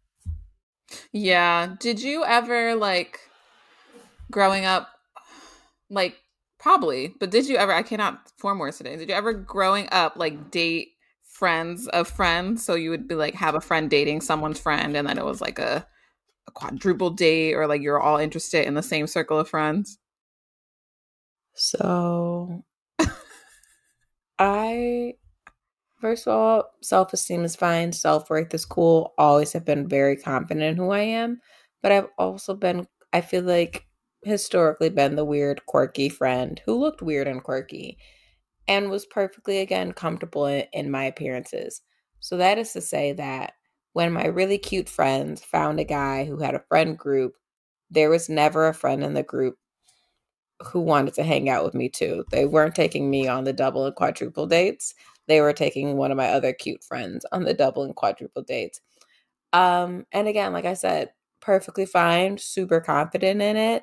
Yeah. 1.13 1.75
Did 1.79 2.03
you 2.03 2.25
ever 2.25 2.75
like 2.75 3.21
growing 4.31 4.65
up 4.65 4.89
like 5.89 6.17
probably, 6.59 7.15
but 7.21 7.31
did 7.31 7.47
you 7.47 7.57
ever 7.57 7.73
I 7.73 7.83
cannot 7.83 8.33
form 8.39 8.59
words 8.59 8.79
today. 8.79 8.97
Did 8.97 9.09
you 9.09 9.15
ever 9.15 9.33
growing 9.33 9.89
up 9.93 10.15
like 10.17 10.51
date 10.51 10.89
friends 11.23 11.87
of 11.89 12.09
friends? 12.09 12.65
So 12.65 12.75
you 12.75 12.91
would 12.91 13.07
be 13.07 13.15
like 13.15 13.35
have 13.35 13.55
a 13.55 13.61
friend 13.61 13.89
dating 13.89 14.21
someone's 14.21 14.59
friend 14.59 14.97
and 14.97 15.09
then 15.09 15.19
it 15.19 15.25
was 15.25 15.41
like 15.41 15.59
a, 15.59 15.87
a 16.49 16.51
quadruple 16.53 17.11
date 17.11 17.55
or 17.55 17.67
like 17.67 17.83
you're 17.83 18.01
all 18.01 18.19
interested 18.19 18.67
in 18.67 18.75
the 18.75 18.83
same 18.83 19.07
circle 19.07 19.39
of 19.39 19.49
friends? 19.49 19.99
So, 21.55 22.63
I, 24.39 25.15
first 26.01 26.27
of 26.27 26.33
all, 26.35 26.71
self 26.83 27.13
esteem 27.13 27.45
is 27.45 27.57
fine. 27.57 27.93
Self 27.93 28.29
worth 28.31 28.53
is 28.55 28.65
cool. 28.67 29.15
Always 29.19 29.53
have 29.53 29.65
been 29.65 29.89
very 29.89 30.17
confident 30.17 30.63
in 30.63 30.77
who 30.77 30.91
I 30.91 31.01
am. 31.01 31.41
But 31.83 31.93
I've 31.93 32.09
also 32.19 32.55
been, 32.55 32.87
I 33.13 33.21
feel 33.23 33.43
like, 33.43 33.87
historically 34.23 34.91
been 34.91 35.17
the 35.17 35.25
weird, 35.25 35.65
quirky 35.67 36.09
friend 36.09 36.61
who 36.67 36.75
looked 36.75 37.03
weird 37.03 37.29
and 37.29 37.43
quirky 37.43 37.99
and 38.69 38.91
was 38.91 39.07
perfectly, 39.07 39.59
again, 39.61 39.93
comfortable 39.93 40.47
in, 40.47 40.65
in 40.73 40.91
my 40.91 41.05
appearances. 41.05 41.81
So, 42.21 42.37
that 42.37 42.59
is 42.59 42.73
to 42.75 42.81
say 42.83 43.13
that 43.15 43.55
when 43.97 44.13
my 44.13 44.27
really 44.27 44.59
cute 44.59 44.91
friends 44.91 45.43
found 45.43 45.81
a 45.81 45.85
guy 45.85 46.27
who 46.27 46.37
had 46.37 46.55
a 46.55 46.63
friend 46.69 46.99
group, 46.99 47.33
there 47.91 48.11
was 48.11 48.29
never 48.29 48.69
a 48.69 48.75
friend 48.75 49.03
in 49.03 49.15
the 49.15 49.23
group 49.23 49.57
who 50.63 50.81
wanted 50.81 51.15
to 51.15 51.23
hang 51.23 51.49
out 51.49 51.65
with 51.65 51.73
me 51.73 51.89
too. 51.89 52.23
They 52.31 52.45
weren't 52.45 52.75
taking 52.75 53.09
me 53.09 53.27
on 53.27 53.45
the 53.45 53.55
double 53.55 53.87
and 53.87 53.95
quadruple 53.95 54.47
dates. 54.47 54.95
They 55.29 55.41
were 55.41 55.55
taking 55.55 55.97
one 55.97 56.11
of 56.11 56.19
my 56.19 56.29
other 56.29 56.53
cute 56.53 56.85
friends 56.85 57.25
on 57.33 57.45
the 57.45 57.55
double 57.55 57.85
and 57.85 57.97
quadruple 57.97 58.43
dates. 58.43 58.83
Um, 59.55 60.05
and 60.13 60.29
again, 60.29 60.53
like 60.53 60.67
I 60.67 60.75
said, 60.75 61.09
perfectly 61.41 61.87
fine, 61.87 62.37
super 62.37 62.83
confident 62.83 63.41
in 63.41 63.57
it. 63.57 63.83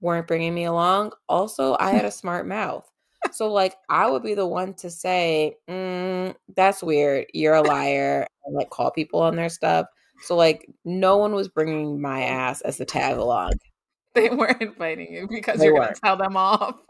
Weren't 0.00 0.26
bringing 0.26 0.56
me 0.56 0.64
along. 0.64 1.12
Also, 1.28 1.76
I 1.78 1.92
had 1.92 2.04
a 2.04 2.10
smart 2.10 2.48
mouth. 2.48 2.90
So, 3.30 3.52
like, 3.52 3.76
I 3.88 4.10
would 4.10 4.24
be 4.24 4.34
the 4.34 4.46
one 4.46 4.74
to 4.74 4.90
say, 4.90 5.54
mm, 5.68 6.34
that's 6.56 6.82
weird. 6.82 7.26
You're 7.32 7.54
a 7.54 7.62
liar. 7.62 8.26
And, 8.46 8.54
like, 8.54 8.70
call 8.70 8.90
people 8.90 9.20
on 9.20 9.36
their 9.36 9.48
stuff. 9.48 9.86
So, 10.22 10.36
like, 10.36 10.68
no 10.84 11.16
one 11.16 11.34
was 11.34 11.48
bringing 11.48 12.00
my 12.00 12.22
ass 12.22 12.60
as 12.62 12.78
the 12.78 12.84
tag 12.84 13.16
along. 13.16 13.52
They 14.14 14.30
weren't 14.30 14.62
inviting 14.62 15.12
you 15.12 15.28
because 15.28 15.58
They 15.58 15.66
you're 15.66 15.78
gonna 15.78 15.92
tell 16.02 16.16
them 16.16 16.38
off. 16.38 16.80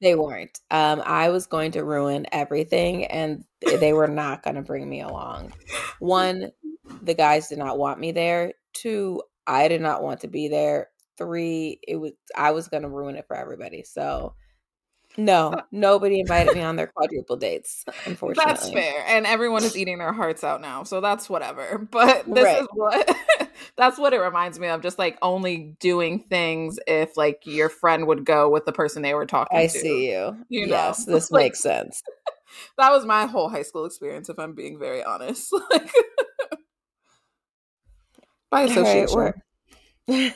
They 0.00 0.14
weren't. 0.14 0.60
Um, 0.70 1.02
I 1.04 1.30
was 1.30 1.46
going 1.46 1.72
to 1.72 1.82
ruin 1.82 2.26
everything, 2.30 3.06
and 3.06 3.44
they 3.60 3.92
were 3.92 4.06
not 4.06 4.42
going 4.42 4.56
to 4.56 4.62
bring 4.62 4.88
me 4.88 5.00
along. 5.00 5.52
One, 5.98 6.52
the 7.02 7.14
guys 7.14 7.48
did 7.48 7.58
not 7.58 7.78
want 7.78 7.98
me 7.98 8.12
there. 8.12 8.52
Two, 8.72 9.22
I 9.46 9.66
did 9.66 9.80
not 9.80 10.02
want 10.02 10.20
to 10.20 10.28
be 10.28 10.46
there. 10.46 10.90
Three, 11.16 11.80
it 11.86 11.96
was 11.96 12.12
I 12.36 12.50
was 12.50 12.68
going 12.68 12.82
to 12.82 12.88
ruin 12.88 13.16
it 13.16 13.26
for 13.26 13.36
everybody. 13.36 13.82
So, 13.82 14.34
no, 15.16 15.54
nobody 15.72 16.20
invited 16.20 16.54
me 16.54 16.62
on 16.62 16.76
their 16.76 16.86
quadruple 16.88 17.36
dates. 17.36 17.84
Unfortunately, 18.04 18.52
That's 18.52 18.70
fair. 18.70 19.04
And 19.06 19.26
everyone 19.26 19.64
is 19.64 19.76
eating 19.76 19.98
their 19.98 20.12
hearts 20.12 20.42
out 20.44 20.60
now. 20.60 20.82
So 20.84 21.00
that's 21.00 21.28
whatever. 21.30 21.86
But 21.90 22.24
this 22.26 22.44
Right. 22.44 22.62
is 22.62 22.68
what 22.72 23.16
that's 23.76 23.98
what 23.98 24.12
it 24.12 24.18
reminds 24.18 24.58
me 24.58 24.68
of. 24.68 24.82
Just 24.82 24.98
like 24.98 25.16
only 25.22 25.76
doing 25.80 26.20
things 26.28 26.78
if 26.86 27.16
like 27.16 27.40
your 27.44 27.68
friend 27.68 28.06
would 28.06 28.24
go 28.24 28.48
with 28.50 28.64
the 28.64 28.72
person 28.72 29.02
they 29.02 29.14
were 29.14 29.26
talking 29.26 29.56
I 29.56 29.62
to. 29.66 29.78
I 29.78 29.80
see 29.80 30.10
you. 30.10 30.36
You 30.48 30.66
yes, 30.66 31.06
know, 31.06 31.14
this 31.14 31.30
like- 31.30 31.42
makes 31.44 31.60
sense. 31.60 32.02
That 32.78 32.90
was 32.90 33.04
my 33.04 33.26
whole 33.26 33.48
high 33.48 33.62
school 33.62 33.84
experience, 33.84 34.28
if 34.28 34.38
I'm 34.38 34.54
being 34.54 34.78
very 34.78 35.02
honest. 35.02 35.52
Like 35.70 35.90
by 38.50 38.62
right, 38.62 38.70
association. 38.70 39.34
we're- 40.08 40.34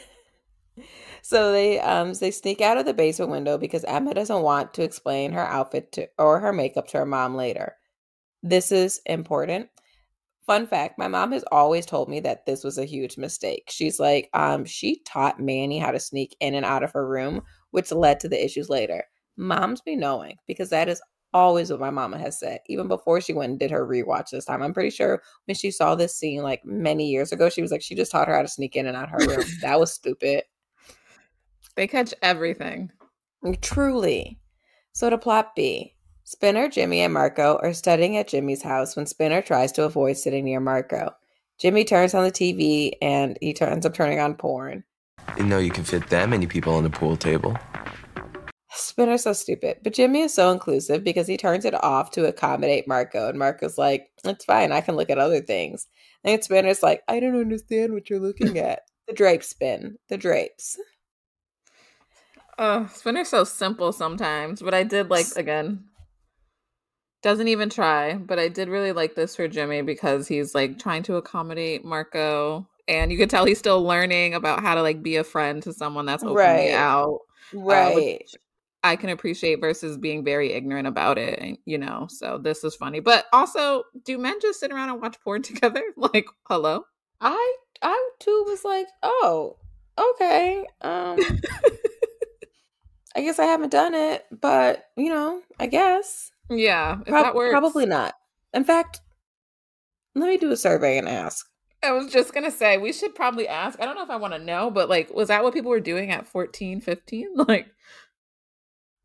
so 1.29 1.53
they 1.53 1.79
um 1.81 2.15
they 2.15 2.31
sneak 2.31 2.63
out 2.63 2.79
of 2.79 2.87
the 2.87 2.95
basement 2.95 3.31
window 3.31 3.59
because 3.59 3.85
Emma 3.85 4.15
doesn't 4.15 4.41
want 4.41 4.73
to 4.73 4.83
explain 4.83 5.31
her 5.33 5.47
outfit 5.47 5.93
to 5.93 6.09
or 6.17 6.41
her 6.41 6.55
makeup 6.55 6.89
to 6.89 6.97
her 6.97 7.05
mom 7.05 7.35
later. 7.35 7.75
This 8.43 8.73
is 8.73 9.03
important. 9.05 9.69
Fun 10.47 10.67
fact, 10.67 10.99
my 10.99 11.07
mom 11.07 11.33
has 11.33 11.45
always 11.53 11.85
told 11.85 12.09
me 12.09 12.21
that 12.21 12.47
this 12.47 12.65
was 12.65 12.79
a 12.79 12.87
huge 12.87 13.19
mistake. 13.19 13.65
She's 13.69 14.01
like, 14.01 14.31
um, 14.33 14.65
she 14.65 15.03
taught 15.05 15.39
Manny 15.39 15.79
how 15.79 15.91
to 15.91 16.01
sneak 16.01 16.35
in 16.41 16.55
and 16.55 16.65
out 16.65 16.83
of 16.83 16.93
her 16.93 17.07
room, 17.07 17.43
which 17.73 17.93
led 17.93 18.21
to 18.21 18.29
the 18.31 18.43
issues 18.43 18.71
later. 18.71 19.05
Moms 19.37 19.83
be 19.83 19.97
knowing 19.97 20.37
because 20.47 20.71
that 20.71 20.89
is 20.89 21.03
always 21.35 21.71
what 21.71 21.81
my 21.81 21.91
mama 21.91 22.17
has 22.17 22.41
said, 22.41 22.61
even 22.69 22.89
before 22.89 23.21
she 23.21 23.35
went 23.35 23.51
and 23.51 23.61
did 23.61 23.71
her 23.71 23.87
rewatch 23.87 24.31
this 24.31 24.47
time. 24.47 24.63
I'm 24.63 24.73
pretty 24.73 24.89
sure 24.89 25.21
when 25.45 25.57
she 25.57 25.71
saw 25.71 25.95
this 25.95 26.17
scene 26.17 26.43
like 26.43 26.65
many 26.65 27.11
years 27.11 27.33
ago, 27.33 27.51
she 27.51 27.61
was 27.61 27.71
like, 27.71 27.83
she 27.83 27.95
just 27.95 28.13
taught 28.13 28.29
her 28.29 28.35
how 28.35 28.41
to 28.41 28.49
sneak 28.49 28.77
in 28.77 28.87
and 28.87 28.97
out 28.97 29.11
her 29.11 29.19
room. 29.19 29.45
that 29.61 29.79
was 29.79 29.93
stupid. 29.93 30.45
They 31.79 31.87
catch 31.87 32.13
everything. 32.23 32.91
Truly. 33.61 34.41
So 34.95 35.11
to 35.11 35.17
plot 35.17 35.55
B, 35.55 35.95
Spinner, 36.25 36.69
Jimmy, 36.69 37.03
and 37.03 37.15
Marco 37.15 37.61
are 37.63 37.73
studying 37.73 38.17
at 38.17 38.27
Jimmy's 38.27 38.63
house 38.63 38.97
when 38.97 39.07
Spinner 39.07 39.41
tries 39.41 39.71
to 39.73 39.85
avoid 39.85 40.17
sitting 40.17 40.45
near 40.45 40.59
Marco. 40.59 41.13
Jimmy 41.61 41.85
turns 41.85 42.15
on 42.15 42.25
the 42.25 42.33
TV 42.33 42.95
and 43.01 43.39
he 43.41 43.55
turns 43.55 43.87
up 43.87 43.95
turning 43.95 44.19
on 44.19 44.35
porn. 44.35 44.83
You 45.37 45.45
know 45.45 45.59
you 45.59 45.71
can 45.71 45.85
fit 45.85 46.11
that 46.11 46.29
many 46.29 46.49
people 46.49 46.75
on 46.75 46.83
the 46.83 46.91
pool 46.91 47.17
table. 47.17 47.57
Spinner's 48.73 49.23
so 49.23 49.33
stupid, 49.33 49.77
but 49.85 49.95
Jimmy 49.95 50.23
is 50.23 50.35
so 50.35 50.51
inclusive 50.51 51.05
because 51.05 51.29
he 51.29 51.37
turns 51.37 51.65
it 51.65 51.81
off 51.85 52.11
to 52.11 52.27
accommodate 52.27 52.89
Marco, 52.89 53.29
and 53.29 53.39
Marco's 53.39 53.79
like, 53.79 54.11
"It's 54.25 54.45
fine, 54.45 54.73
I 54.73 54.81
can 54.81 54.97
look 54.97 55.11
at 55.11 55.19
other 55.19 55.41
things." 55.41 55.87
And 56.25 56.43
Spinner's 56.43 56.83
like, 56.83 57.05
"I 57.07 57.21
don't 57.21 57.41
understand 57.41 57.93
what 57.93 58.11
you're 58.11 58.19
looking 58.19 58.59
at." 58.59 58.81
the 59.09 59.15
drape 59.15 59.43
spin, 59.43 59.97
the 60.09 60.19
drapes. 60.19 60.79
Oh, 62.59 62.89
Spinner's 62.93 63.29
so 63.29 63.45
simple 63.45 63.93
sometimes, 63.93 64.61
but 64.61 64.75
I 64.75 64.83
did 64.83 65.11
like 65.11 65.27
again. 65.37 65.85
Doesn't 67.23 67.49
even 67.49 67.69
try, 67.69 68.15
but 68.15 68.39
I 68.39 68.49
did 68.49 68.69
really 68.69 68.93
like 68.93 69.15
this 69.15 69.35
for 69.37 69.49
Jimmy 69.49 69.83
because 69.83 70.29
he's 70.29 70.55
like 70.55 70.79
trying 70.79 71.03
to 71.05 71.17
accommodate 71.17 71.85
Marco, 71.85 72.69
and 72.87 73.11
you 73.11 73.19
could 73.19 73.31
tell 73.31 73.45
he's 73.45 73.59
still 73.59 73.83
learning 73.83 74.35
about 74.35 74.61
how 74.61 74.75
to 74.75 74.83
like 74.83 75.03
be 75.03 75.17
a 75.17 75.25
friend 75.25 75.63
to 75.65 75.73
someone 75.73 76.07
that's 76.07 76.23
openly 76.23 76.37
Right. 76.37 76.75
out. 76.75 77.21
Right. 77.53 77.95
which 77.95 78.35
I 78.85 78.95
can 78.97 79.11
appreciate 79.11 79.61
versus 79.61 79.97
being 79.99 80.23
very 80.25 80.53
ignorant 80.53 80.87
about 80.87 81.19
it, 81.19 81.39
and, 81.41 81.59
you 81.65 81.79
know. 81.79 82.07
So 82.09 82.39
this 82.39 82.63
is 82.65 82.77
funny, 82.77 83.01
but 83.01 83.27
also, 83.33 83.83
do 84.05 84.19
men 84.19 84.35
just 84.41 84.61
sit 84.61 84.71
around 84.73 84.91
and 84.91 85.01
watch 85.03 85.19
porn 85.21 85.43
together? 85.43 85.83
Like, 85.97 86.27
hello? 86.49 86.85
I 87.21 87.57
I 87.83 88.11
too 88.21 88.45
was 88.49 88.65
like, 88.65 88.87
oh, 89.03 89.57
okay. 89.99 90.65
Um, 90.83 91.19
I 93.19 93.23
guess 93.23 93.39
I 93.39 93.45
haven't 93.47 93.71
done 93.73 93.95
it, 93.95 94.25
but 94.31 94.85
you 94.97 95.09
know, 95.09 95.43
I 95.59 95.67
guess 95.67 96.31
Yeah, 96.49 97.01
if 97.01 97.07
Prob- 97.09 97.25
that 97.27 97.35
works. 97.35 97.51
probably 97.53 97.85
not. 97.87 98.15
In 98.55 98.65
fact, 98.65 99.01
let 100.15 100.29
me 100.29 100.37
do 100.39 100.51
a 100.53 100.57
survey 100.57 100.99
and 100.99 101.09
ask. 101.09 101.47
I 101.83 101.93
was 101.93 102.13
just 102.13 102.33
gonna 102.33 102.51
say 102.51 102.79
we 102.79 102.93
should 102.93 103.15
probably 103.15 103.47
ask. 103.49 103.81
I 103.81 103.85
don't 103.85 103.97
know 103.97 104.03
if 104.05 104.11
I 104.11 104.17
want 104.17 104.35
to 104.35 104.39
know, 104.39 104.71
but 104.71 104.89
like, 104.89 105.13
was 105.13 105.29
that 105.29 105.43
what 105.43 105.53
people 105.55 105.71
were 105.71 105.81
doing 105.81 106.11
at 106.11 106.27
14, 106.29 106.81
15? 106.81 107.29
Like, 107.49 107.67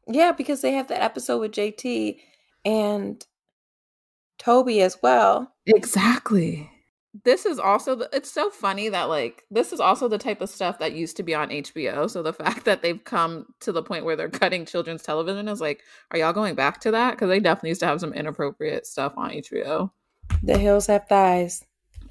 Yeah, 0.07 0.31
because 0.31 0.61
they 0.61 0.73
have 0.73 0.87
that 0.89 1.01
episode 1.03 1.39
with 1.39 1.51
JT 1.53 2.19
and 2.65 3.25
Toby 4.39 4.81
as 4.81 4.97
well. 5.01 5.53
exactly. 5.65 6.69
This 7.23 7.45
is 7.45 7.59
also 7.59 7.95
the, 7.95 8.09
it's 8.11 8.31
so 8.31 8.49
funny 8.49 8.89
that 8.89 9.03
like 9.03 9.43
this 9.51 9.71
is 9.71 9.79
also 9.79 10.07
the 10.07 10.17
type 10.17 10.41
of 10.41 10.49
stuff 10.49 10.79
that 10.79 10.93
used 10.93 11.15
to 11.17 11.23
be 11.23 11.35
on 11.35 11.49
HBO. 11.49 12.09
So 12.09 12.23
the 12.23 12.33
fact 12.33 12.65
that 12.65 12.81
they've 12.81 13.03
come 13.03 13.45
to 13.61 13.71
the 13.71 13.83
point 13.83 14.03
where 14.03 14.15
they're 14.15 14.29
cutting 14.29 14.65
children's 14.65 15.03
television 15.03 15.47
is 15.47 15.61
like, 15.61 15.81
are 16.11 16.17
y'all 16.17 16.33
going 16.33 16.55
back 16.55 16.79
to 16.81 16.91
that? 16.91 17.11
Because 17.11 17.29
they 17.29 17.39
definitely 17.39 17.69
used 17.69 17.81
to 17.81 17.87
have 17.87 17.99
some 17.99 18.13
inappropriate 18.13 18.87
stuff 18.87 19.13
on 19.15 19.29
HBO. 19.29 19.91
The 20.41 20.57
Hills 20.57 20.87
Have 20.87 21.07
Thighs. 21.07 21.63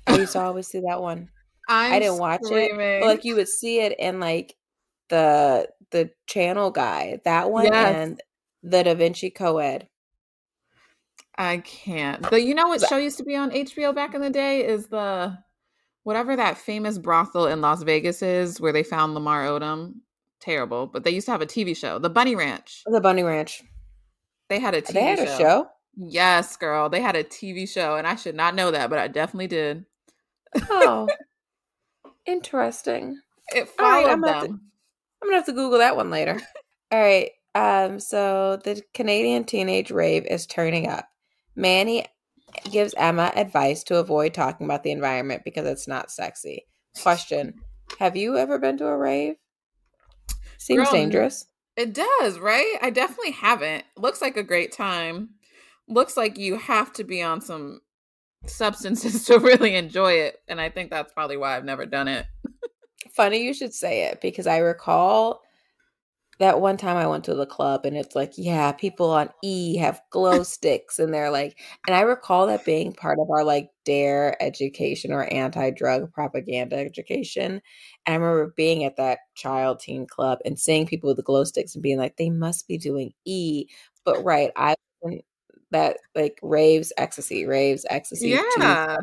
I 0.07 0.17
used 0.17 0.33
to 0.33 0.41
always 0.41 0.69
see 0.69 0.81
that 0.81 1.01
one. 1.01 1.29
I'm 1.69 1.93
I 1.93 1.99
didn't 1.99 2.19
watch 2.19 2.41
it, 2.45 3.01
but 3.01 3.07
like 3.07 3.25
you 3.25 3.37
would 3.37 3.49
see 3.49 3.81
it 3.81 3.99
in 3.99 4.21
like 4.21 4.57
the 5.09 5.69
the 5.91 6.11
channel 6.27 6.71
guy, 6.71 7.21
that 7.25 7.51
one 7.51 7.67
Yes. 7.67 7.95
and 7.97 8.23
the 8.63 8.85
Da 8.85 8.95
Vinci 8.95 9.31
Coed. 9.31 9.89
I 11.39 11.59
can't. 11.59 12.23
But 12.31 12.43
you 12.43 12.55
know 12.55 12.69
what 12.69 12.81
show 12.83 12.97
used 12.99 13.19
to 13.19 13.25
be 13.25 13.37
on 13.37 13.51
HBO 13.51 13.95
back 13.95 14.15
in 14.15 14.21
the 14.21 14.31
day 14.31 14.65
is 14.67 14.89
the 14.89 15.37
whatever 16.05 16.37
that 16.37 16.59
famous 16.59 16.99
brothel 16.99 17.47
in 17.47 17.61
Las 17.61 17.83
Vegas 17.83 18.23
is 18.23 18.61
where 18.61 18.73
they 18.73 18.83
found 18.83 19.15
Lamar 19.15 19.45
Odom. 19.47 19.95
Terrible, 20.41 20.89
but 20.89 21.05
they 21.05 21.11
used 21.13 21.27
to 21.27 21.33
have 21.33 21.41
a 21.41 21.47
TV 21.47 21.77
show, 21.77 21.99
The 22.01 22.11
Bunny 22.11 22.35
Ranch. 22.35 22.83
The 22.87 23.01
Bunny 23.01 23.23
Ranch. 23.23 23.63
They 24.49 24.59
had 24.59 24.75
a 24.75 24.83
TV 24.83 24.93
they 24.95 25.03
had 25.05 25.19
show. 25.19 25.25
a 25.25 25.39
show. 25.39 25.69
Yes, 25.97 26.57
girl. 26.57 26.89
They 26.89 27.01
had 27.01 27.15
a 27.17 27.23
TV 27.23 27.69
show, 27.69 27.95
and 27.97 28.07
I 28.07 28.17
should 28.17 28.35
not 28.35 28.55
know 28.57 28.71
that, 28.73 28.91
but 28.91 28.99
I 28.99 29.07
definitely 29.09 29.47
did. 29.47 29.85
Oh, 30.69 31.09
interesting. 32.27 33.21
It 33.55 33.61
right, 33.61 33.69
followed 33.69 34.11
I'm 34.11 34.21
gonna 34.21 34.33
have 34.33 34.43
to- 34.43 34.49
them. 34.49 34.61
I'm 35.23 35.29
gonna 35.29 35.37
have 35.37 35.47
to 35.47 35.53
Google 35.53 35.79
that 35.79 35.97
one 35.97 36.11
later. 36.11 36.41
All 36.93 37.01
right. 37.01 37.31
Um, 37.55 38.01
so 38.01 38.59
the 38.65 38.83
Canadian 38.95 39.45
teenage 39.45 39.91
rave 39.91 40.27
is 40.27 40.47
turning 40.47 40.89
up. 40.89 41.07
Manny 41.55 42.07
gives 42.71 42.95
Emma 42.97 43.33
advice 43.35 43.83
to 43.85 43.99
avoid 43.99 44.35
talking 44.35 44.67
about 44.67 44.83
the 44.83 44.91
environment 44.91 45.43
because 45.45 45.67
it's 45.67 45.89
not 45.89 46.11
sexy. 46.11 46.67
Question: 47.03 47.55
Have 47.99 48.17
you 48.17 48.37
ever 48.37 48.59
been 48.59 48.79
to 48.79 48.87
a 48.87 48.97
rave? 48.97 49.37
Seems 50.59 50.85
Girl, 50.85 50.93
dangerous. 50.93 51.47
It 51.77 51.95
does, 51.95 52.39
right? 52.39 52.79
I 52.81 52.91
definitely 52.91 53.33
haven't. 53.33 53.85
Looks 53.97 54.21
like 54.23 54.37
a 54.37 54.43
great 54.43 54.73
time. 54.73 55.31
Looks 55.89 56.17
like 56.17 56.39
you 56.39 56.57
have 56.57 56.93
to 56.95 57.05
be 57.05 57.23
on 57.23 57.41
some 57.41 57.81
substances 58.47 59.25
to 59.27 59.39
really 59.39 59.75
enjoy 59.75 60.13
it. 60.13 60.39
And 60.49 60.61
I 60.61 60.69
think 60.69 60.91
that's 60.91 61.13
probably 61.13 61.37
why 61.37 61.57
I've 61.57 61.65
never 61.65 61.87
done 61.87 62.09
it. 62.09 62.27
Funny 63.11 63.43
you 63.43 63.53
should 63.53 63.75
say 63.75 64.05
it 64.05 64.21
because 64.21 64.47
I 64.47 64.59
recall 64.59 65.43
that 66.43 66.61
one 66.61 66.77
time 66.77 66.97
I 66.97 67.07
went 67.07 67.23
to 67.25 67.35
the 67.37 67.47
club 67.47 67.85
and 67.85 67.97
it's 67.97 68.17
like, 68.17 68.33
yeah, 68.37 68.73
people 68.73 69.11
on 69.11 69.31
E 69.45 69.77
have 69.77 70.03
glow 70.11 70.43
sticks 70.43 70.99
and 70.99 71.15
they're 71.15 71.31
like, 71.31 71.57
and 71.87 71.95
I 71.95 72.01
recall 72.01 72.49
that 72.49 72.65
being 72.65 72.93
part 72.93 73.19
of 73.21 73.31
our 73.31 73.45
like 73.45 73.71
DARE 73.85 74.37
education 74.41 75.13
or 75.13 75.33
anti-drug 75.33 76.13
propaganda 76.13 76.77
education. 76.77 77.63
And 78.07 78.15
I 78.15 78.15
remember 78.15 78.53
being 78.57 78.83
at 78.83 78.97
that 78.97 79.21
child 79.37 79.79
teen 79.79 80.05
club 80.05 80.41
and 80.45 80.59
seeing 80.59 80.85
people 80.85 81.07
with 81.07 81.17
the 81.17 81.23
glow 81.23 81.45
sticks 81.45 81.77
and 81.77 81.83
being 81.83 81.99
like, 81.99 82.17
they 82.17 82.29
must 82.29 82.67
be 82.67 82.77
doing 82.77 83.13
E. 83.25 83.67
But 84.05 84.25
right, 84.25 84.51
I 84.57 84.75
that 85.71 85.99
like 86.17 86.41
raves 86.43 86.93
ecstasy, 86.99 87.47
raves 87.47 87.87
ecstasy. 87.89 88.31
Yeah. 88.31 88.97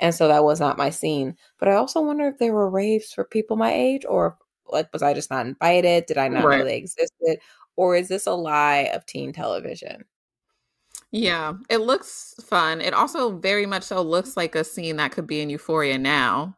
And 0.00 0.14
so 0.14 0.28
that 0.28 0.44
was 0.44 0.60
not 0.60 0.76
my 0.76 0.90
scene. 0.90 1.34
But 1.58 1.68
I 1.68 1.76
also 1.76 2.02
wonder 2.02 2.28
if 2.28 2.38
there 2.38 2.52
were 2.52 2.68
raves 2.68 3.10
for 3.10 3.24
people 3.24 3.56
my 3.56 3.72
age 3.72 4.04
or 4.06 4.36
like 4.72 4.92
was 4.92 5.02
I 5.02 5.14
just 5.14 5.30
not 5.30 5.46
invited? 5.46 6.06
Did 6.06 6.18
I 6.18 6.28
not 6.28 6.44
Right. 6.44 6.58
know 6.58 6.64
they 6.64 6.76
existed? 6.76 7.38
Or 7.76 7.96
is 7.96 8.08
this 8.08 8.26
a 8.26 8.32
lie 8.32 8.90
of 8.94 9.06
teen 9.06 9.32
television? 9.32 10.04
Yeah. 11.12 11.54
It 11.68 11.78
looks 11.78 12.34
fun. 12.44 12.80
It 12.80 12.94
also 12.94 13.36
very 13.38 13.66
much 13.66 13.82
so 13.84 14.02
looks 14.02 14.36
like 14.36 14.54
a 14.54 14.64
scene 14.64 14.96
that 14.96 15.12
could 15.12 15.26
be 15.26 15.40
in 15.40 15.50
Euphoria 15.50 15.98
now. 15.98 16.56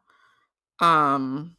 Um 0.79 1.55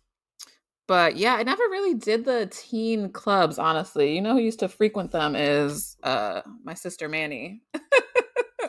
but 0.86 1.16
yeah, 1.16 1.34
I 1.36 1.42
never 1.44 1.62
really 1.70 1.94
did 1.94 2.26
the 2.26 2.46
teen 2.52 3.10
clubs, 3.10 3.58
honestly. 3.58 4.14
You 4.14 4.20
know 4.20 4.34
who 4.34 4.40
used 4.42 4.58
to 4.60 4.68
frequent 4.68 5.12
them 5.12 5.34
is 5.34 5.96
uh 6.02 6.42
my 6.62 6.74
sister 6.74 7.08
Manny. 7.08 7.62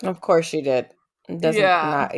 Of 0.03 0.19
course 0.21 0.45
she 0.45 0.61
did. 0.61 0.89
Doesn't 1.27 1.61
Yeah. 1.61 2.09
not 2.11 2.15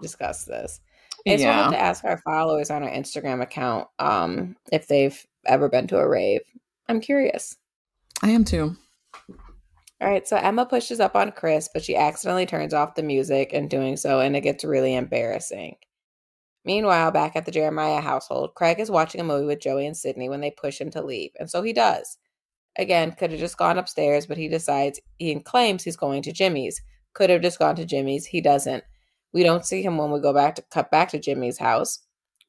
discuss 0.00 0.44
this. 0.44 0.80
I 1.26 1.30
just 1.30 1.44
wanted 1.44 1.62
Yeah. 1.62 1.70
to 1.70 1.80
ask 1.80 2.04
our 2.04 2.18
followers 2.18 2.70
on 2.70 2.82
our 2.82 2.90
Instagram 2.90 3.42
account 3.42 3.88
um 3.98 4.56
if 4.72 4.86
they've 4.86 5.26
ever 5.46 5.68
been 5.68 5.86
to 5.88 5.98
a 5.98 6.08
rave. 6.08 6.40
I'm 6.88 7.00
curious. 7.00 7.56
I 8.22 8.30
am 8.30 8.44
too. 8.44 8.76
All 10.00 10.10
right, 10.10 10.28
so 10.28 10.36
Emma 10.36 10.66
pushes 10.66 11.00
up 11.00 11.16
on 11.16 11.32
Chris, 11.32 11.70
but 11.72 11.82
she 11.82 11.96
accidentally 11.96 12.44
turns 12.46 12.74
off 12.74 12.94
the 12.94 13.02
music 13.02 13.52
in 13.54 13.66
doing 13.66 13.96
so, 13.96 14.20
and 14.20 14.36
it 14.36 14.42
gets 14.42 14.62
really 14.62 14.94
embarrassing. 14.94 15.76
Meanwhile, 16.66 17.12
back 17.12 17.34
at 17.34 17.46
the 17.46 17.50
Jeremiah 17.52 18.00
household, 18.00 18.54
Craig 18.54 18.78
is 18.78 18.90
watching 18.90 19.20
a 19.20 19.24
movie 19.24 19.46
with 19.46 19.60
Joey 19.60 19.86
and 19.86 19.96
Sydney 19.96 20.28
when 20.28 20.40
they 20.42 20.50
push 20.50 20.78
him 20.80 20.90
to 20.90 21.02
leave, 21.02 21.30
and 21.38 21.48
so 21.50 21.62
he 21.62 21.72
does. 21.72 22.18
Again, 22.76 23.12
could 23.12 23.30
have 23.30 23.40
just 23.40 23.56
gone 23.56 23.78
upstairs, 23.78 24.26
but 24.26 24.36
he 24.36 24.48
decides 24.48 25.00
he 25.18 25.34
claims 25.40 25.82
he's 25.82 25.96
going 25.96 26.22
to 26.24 26.32
Jimmy's. 26.32 26.82
Could 27.14 27.30
have 27.30 27.40
just 27.40 27.58
gone 27.58 27.76
to 27.76 27.86
Jimmy's. 27.86 28.26
He 28.26 28.42
doesn't. 28.42 28.84
We 29.36 29.42
don't 29.42 29.66
see 29.66 29.82
him 29.82 29.98
when 29.98 30.10
we 30.10 30.18
go 30.18 30.32
back 30.32 30.54
to 30.54 30.62
cut 30.62 30.90
back 30.90 31.10
to 31.10 31.18
Jimmy's 31.18 31.58
house. 31.58 31.98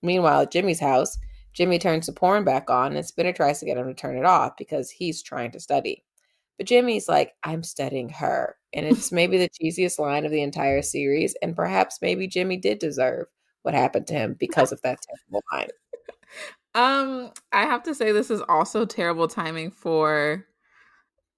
Meanwhile, 0.02 0.44
at 0.44 0.52
Jimmy's 0.52 0.80
house, 0.80 1.18
Jimmy 1.52 1.80
turns 1.80 2.06
the 2.06 2.14
porn 2.14 2.46
back 2.46 2.70
on, 2.70 2.96
and 2.96 3.06
Spinner 3.06 3.34
tries 3.34 3.60
to 3.60 3.66
get 3.66 3.76
him 3.76 3.88
to 3.88 3.94
turn 3.94 4.16
it 4.16 4.24
off 4.24 4.54
because 4.58 4.90
he's 4.90 5.22
trying 5.22 5.52
to 5.52 5.60
study. 5.60 6.06
But 6.58 6.68
Jimmy's 6.68 7.10
like, 7.10 7.34
I'm 7.44 7.62
studying 7.62 8.08
her. 8.08 8.56
And 8.72 8.86
it's 8.86 9.12
maybe 9.12 9.38
the 9.38 9.50
cheesiest 9.50 10.00
line 10.00 10.24
of 10.24 10.32
the 10.32 10.42
entire 10.42 10.82
series. 10.82 11.36
And 11.42 11.58
perhaps 11.58 12.00
maybe 12.02 12.26
Jimmy 12.26 12.56
did 12.56 12.80
deserve 12.80 13.28
what 13.64 13.74
happened 13.74 14.08
to 14.08 14.14
him 14.14 14.38
because 14.40 14.72
of 14.72 14.82
that 14.84 15.00
terrible 15.02 15.44
line. 15.52 15.68
Um, 16.76 17.32
I 17.52 17.64
have 17.64 17.82
to 17.84 17.96
say 17.96 18.12
this 18.12 18.30
is 18.30 18.42
also 18.48 18.86
terrible 18.86 19.28
timing 19.28 19.72
for 19.72 20.46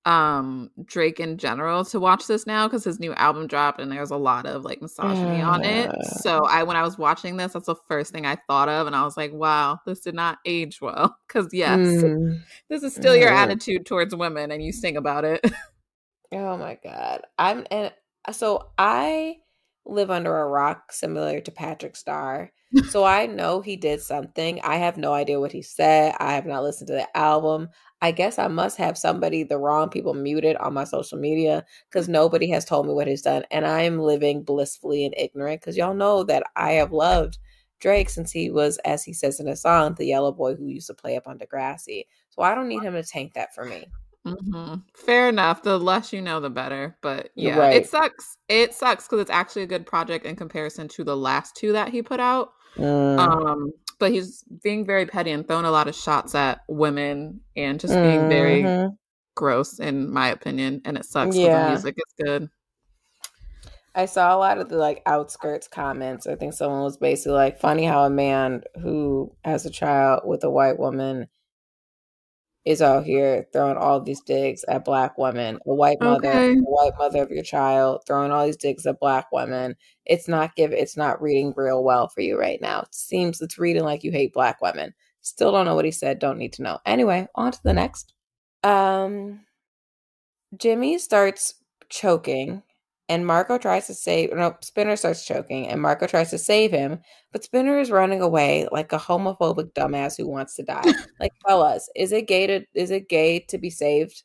um 0.10 0.72
Drake 0.86 1.20
in 1.20 1.38
general 1.38 1.86
to 1.86 2.00
watch 2.00 2.26
this 2.26 2.48
now 2.48 2.68
because 2.68 2.84
his 2.84 3.00
new 3.00 3.14
album 3.14 3.46
dropped 3.46 3.80
and 3.80 3.92
there's 3.92 4.10
a 4.10 4.18
lot 4.18 4.48
of 4.48 4.64
like 4.66 4.82
misogyny 4.82 5.40
on 5.42 5.64
it. 5.64 5.90
Uh. 5.90 6.04
So 6.22 6.46
I 6.46 6.64
when 6.64 6.76
I 6.76 6.82
was 6.82 6.98
watching 6.98 7.38
this, 7.38 7.54
that's 7.54 7.68
the 7.68 7.76
first 7.88 8.12
thing 8.12 8.26
I 8.26 8.36
thought 8.48 8.70
of, 8.70 8.88
and 8.88 8.96
I 8.96 9.04
was 9.04 9.16
like, 9.16 9.32
wow, 9.32 9.80
this 9.86 10.00
did 10.00 10.16
not 10.16 10.40
age 10.46 10.82
well. 10.82 11.16
Cause 11.30 11.50
yes, 11.54 11.78
Mm. 11.80 12.42
this 12.70 12.82
is 12.84 12.96
still 12.96 13.16
your 13.16 13.30
attitude 13.30 13.86
towards 13.86 14.16
women 14.16 14.52
and 14.52 14.64
you 14.64 14.72
sing 14.72 14.98
about 14.98 15.26
it. 15.26 15.42
Oh 16.32 16.58
my 16.58 16.78
God. 16.84 17.22
I'm 17.40 17.66
and 17.72 17.92
so 18.32 18.70
I 18.78 19.38
live 19.84 20.12
under 20.12 20.38
a 20.38 20.48
rock 20.48 20.92
similar 20.92 21.40
to 21.42 21.52
Patrick 21.52 21.96
Star. 21.96 22.52
So 22.84 23.04
I 23.04 23.28
know 23.28 23.62
he 23.62 23.76
did 23.76 24.02
something. 24.02 24.60
I 24.64 24.78
have 24.78 24.98
no 24.98 25.14
idea 25.14 25.40
what 25.40 25.52
he 25.52 25.62
said. 25.62 26.16
I 26.20 26.34
have 26.34 26.46
not 26.48 26.64
listened 26.64 26.88
to 26.88 26.94
the 26.94 27.18
album. 27.18 27.70
I 28.02 28.12
guess 28.12 28.40
I 28.40 28.48
must 28.48 28.78
have 28.78 28.98
somebody, 28.98 29.44
the 29.44 29.58
wrong 29.60 29.90
people 29.90 30.14
muted 30.14 30.56
on 30.58 30.74
my 30.74 30.86
social 30.86 31.20
media 31.20 31.66
because 31.90 32.10
nobody 32.10 32.50
has 32.50 32.66
told 32.66 32.88
me 32.88 32.94
what 32.94 33.08
he's 33.08 33.22
done. 33.22 33.44
And 33.52 33.66
I'm 33.68 34.00
living 34.00 34.44
blissfully 34.44 35.06
and 35.06 35.14
ignorant 35.18 35.62
because 35.62 35.78
y'all 35.78 35.94
know 35.94 36.24
that 36.24 36.44
I 36.56 36.72
have 36.74 36.92
loved 36.92 37.38
Drake 37.80 38.10
since 38.10 38.32
he 38.32 38.50
was, 38.50 38.78
as 38.86 39.04
he 39.04 39.14
says 39.14 39.40
in 39.40 39.48
a 39.48 39.56
song, 39.56 39.94
the 39.96 40.06
yellow 40.06 40.32
boy 40.32 40.56
who 40.56 40.66
used 40.68 40.88
to 40.88 40.94
play 40.94 41.16
up 41.16 41.28
on 41.28 41.38
Degrassi. 41.38 42.06
So 42.30 42.42
I 42.42 42.56
don't 42.56 42.68
need 42.68 42.82
him 42.84 42.94
to 42.94 43.04
tank 43.04 43.34
that 43.36 43.54
for 43.54 43.66
me. 43.66 43.92
hmm 44.26 44.76
Fair 44.96 45.30
enough. 45.30 45.64
The 45.64 45.78
less 45.80 46.12
you 46.12 46.22
know, 46.22 46.40
the 46.40 46.50
better. 46.50 46.98
But 47.02 47.30
yeah, 47.36 47.60
Right. 47.60 47.76
it 47.76 47.88
sucks. 47.88 48.38
It 48.50 48.74
sucks 48.74 49.06
because 49.06 49.22
it's 49.22 49.32
actually 49.32 49.64
a 49.64 49.68
good 49.68 49.86
project 49.86 50.26
in 50.26 50.36
comparison 50.36 50.88
to 50.90 51.04
the 51.04 51.16
last 51.16 51.56
two 51.56 51.72
that 51.74 51.90
he 51.90 52.02
put 52.02 52.20
out. 52.20 52.52
Mm. 52.76 53.20
Um, 53.20 53.72
but 54.00 54.12
he's 54.12 54.44
being 54.64 54.86
very 54.86 55.06
petty 55.06 55.32
and 55.32 55.48
throwing 55.48 55.66
a 55.66 55.72
lot 55.72 55.88
of 55.88 55.96
shots 55.96 56.34
at 56.36 56.62
women 56.68 57.42
and 57.56 57.80
just 57.80 57.94
being 57.94 58.30
very 58.30 58.64
Mhm. 58.64 58.98
gross, 59.36 59.80
in 59.80 60.12
my 60.12 60.30
opinion. 60.30 60.82
And 60.86 60.98
it 60.98 61.06
sucks. 61.06 61.36
'cause 61.36 61.38
Yeah. 61.38 61.64
the 61.66 61.70
music 61.72 61.96
is 61.98 62.26
good. 62.26 62.50
I 63.96 64.06
saw 64.06 64.34
a 64.36 64.38
lot 64.38 64.60
of 64.60 64.70
the 64.70 64.78
like 64.78 65.02
outskirts 65.06 65.68
comments. 65.68 66.28
I 66.28 66.36
think 66.36 66.54
someone 66.54 66.84
was 66.84 66.98
basically 66.98 67.34
like, 67.34 67.60
funny 67.60 67.84
how 67.86 68.06
a 68.06 68.10
man 68.10 68.64
who 68.82 69.36
has 69.44 69.66
a 69.66 69.70
child 69.70 70.22
with 70.26 70.44
a 70.44 70.50
white 70.50 70.80
woman 70.80 71.28
is 72.66 72.82
out 72.82 73.06
here 73.06 73.48
throwing 73.54 73.78
all 73.78 74.02
these 74.02 74.22
digs 74.22 74.64
at 74.68 74.86
black 74.86 75.18
women. 75.18 75.60
A 75.66 75.74
white 75.74 76.00
mother, 76.02 76.28
Okay. 76.30 76.52
a 76.54 76.62
white 76.62 76.92
mother 77.00 77.24
of 77.24 77.32
your 77.32 77.44
child, 77.44 78.02
throwing 78.06 78.32
all 78.32 78.46
these 78.46 78.58
digs 78.58 78.86
at 78.86 79.00
black 79.00 79.32
women. 79.32 79.76
It's 80.06 80.28
not 80.28 80.56
give. 80.56 80.72
It's 80.72 80.98
not 80.98 81.22
reading 81.22 81.54
real 81.56 81.84
well 81.84 82.10
for 82.10 82.22
you 82.22 82.38
right 82.38 82.62
now. 82.62 82.82
It 82.82 82.94
seems 82.94 83.42
it's 83.42 83.58
reading 83.58 83.84
like 83.84 84.04
you 84.04 84.12
hate 84.12 84.34
black 84.34 84.62
women. 84.62 84.94
Still 85.22 85.52
don't 85.52 85.66
know 85.66 85.76
what 85.76 85.86
he 85.86 85.92
said. 85.92 86.20
Don't 86.20 86.38
need 86.38 86.54
to 86.54 86.62
know. 86.64 86.80
Anyway, 86.86 87.28
on 87.36 87.52
to 87.52 87.60
the 87.64 87.74
next. 87.74 88.14
Um, 88.64 89.42
Jimmy 90.58 90.98
starts 90.98 91.56
choking, 91.90 92.64
and 93.10 93.26
Marco 93.26 93.58
tries 93.58 93.88
to 93.88 93.96
save. 93.96 94.32
No, 94.32 94.56
Spinner 94.62 94.96
starts 94.96 95.26
choking, 95.26 95.68
and 95.68 95.82
Marco 95.82 96.06
tries 96.06 96.30
to 96.30 96.38
save 96.38 96.72
him, 96.72 97.00
but 97.32 97.44
Spinner 97.44 97.80
is 97.80 97.90
running 97.90 98.22
away 98.22 98.68
like 98.72 98.94
a 98.94 99.00
homophobic 99.00 99.74
dumbass 99.74 100.16
who 100.16 100.28
wants 100.28 100.56
to 100.56 100.64
die. 100.64 100.84
like, 101.20 101.34
fellas, 101.46 101.90
is 101.96 102.12
it 102.12 102.28
gay 102.28 102.46
to 102.48 102.64
is 102.76 102.92
it 102.92 103.10
gay 103.10 103.40
to 103.50 103.58
be 103.58 103.72
saved? 103.72 104.24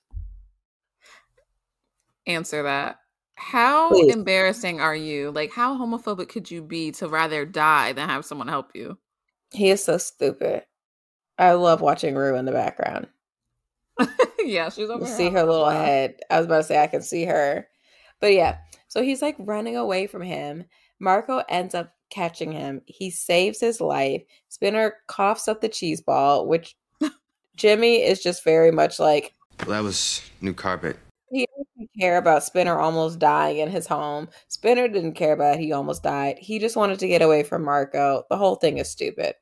Answer 2.26 2.62
that. 2.62 2.98
How 3.36 3.88
Please. 3.88 4.12
embarrassing 4.12 4.80
are 4.80 4.94
you? 4.94 5.30
Like, 5.30 5.52
how 5.52 5.76
homophobic 5.76 6.28
could 6.28 6.50
you 6.50 6.62
be 6.62 6.92
to 6.92 7.08
rather 7.08 7.44
die 7.44 7.92
than 7.92 8.08
have 8.08 8.24
someone 8.24 8.48
help 8.48 8.70
you? 8.74 8.98
He 9.50 9.70
is 9.70 9.82
so 9.82 9.98
stupid. 9.98 10.64
I 11.38 11.52
love 11.52 11.80
watching 11.80 12.14
Rue 12.14 12.36
in 12.36 12.44
the 12.44 12.52
background. 12.52 13.08
yeah, 14.44 14.68
she's 14.68 14.88
over 14.88 15.06
see 15.06 15.30
her 15.30 15.44
little 15.44 15.68
head. 15.68 16.20
I 16.30 16.38
was 16.38 16.46
about 16.46 16.58
to 16.58 16.64
say 16.64 16.82
I 16.82 16.86
can 16.86 17.02
see 17.02 17.24
her. 17.24 17.66
But 18.20 18.32
yeah, 18.32 18.58
so 18.94 19.02
he's 19.02 19.20
like 19.20 19.34
running 19.40 19.76
away 19.76 20.06
from 20.06 20.22
him. 20.22 20.62
Marco 21.00 21.42
ends 21.48 21.74
up 21.74 21.92
catching 22.10 22.52
him. 22.52 22.80
He 22.86 23.10
saves 23.10 23.58
his 23.58 23.80
life. 23.80 24.22
Spinner 24.48 24.94
coughs 25.08 25.48
up 25.48 25.60
the 25.60 25.68
cheese 25.68 26.00
ball, 26.00 26.46
which 26.46 26.76
Jimmy 27.56 27.96
is 28.04 28.22
just 28.22 28.44
very 28.44 28.70
much 28.70 29.00
like 29.00 29.34
Well, 29.66 29.70
that 29.70 29.82
was 29.82 30.22
new 30.40 30.54
carpet. 30.54 30.96
he 31.32 31.44
didn't 31.76 31.90
care 31.98 32.18
about 32.18 32.44
Spinner 32.44 32.78
almost 32.78 33.18
dying 33.18 33.58
in 33.58 33.68
his 33.68 33.88
home. 33.88 34.28
Spinner 34.46 34.86
didn't 34.86 35.14
care 35.14 35.32
about 35.32 35.58
he 35.58 35.72
almost 35.72 36.04
died. 36.04 36.38
He 36.38 36.60
just 36.60 36.76
wanted 36.76 37.00
to 37.00 37.08
get 37.08 37.20
away 37.20 37.42
from 37.42 37.64
Marco. 37.64 38.22
The 38.30 38.36
whole 38.36 38.54
thing 38.54 38.78
is 38.78 38.88
stupid. 38.88 39.34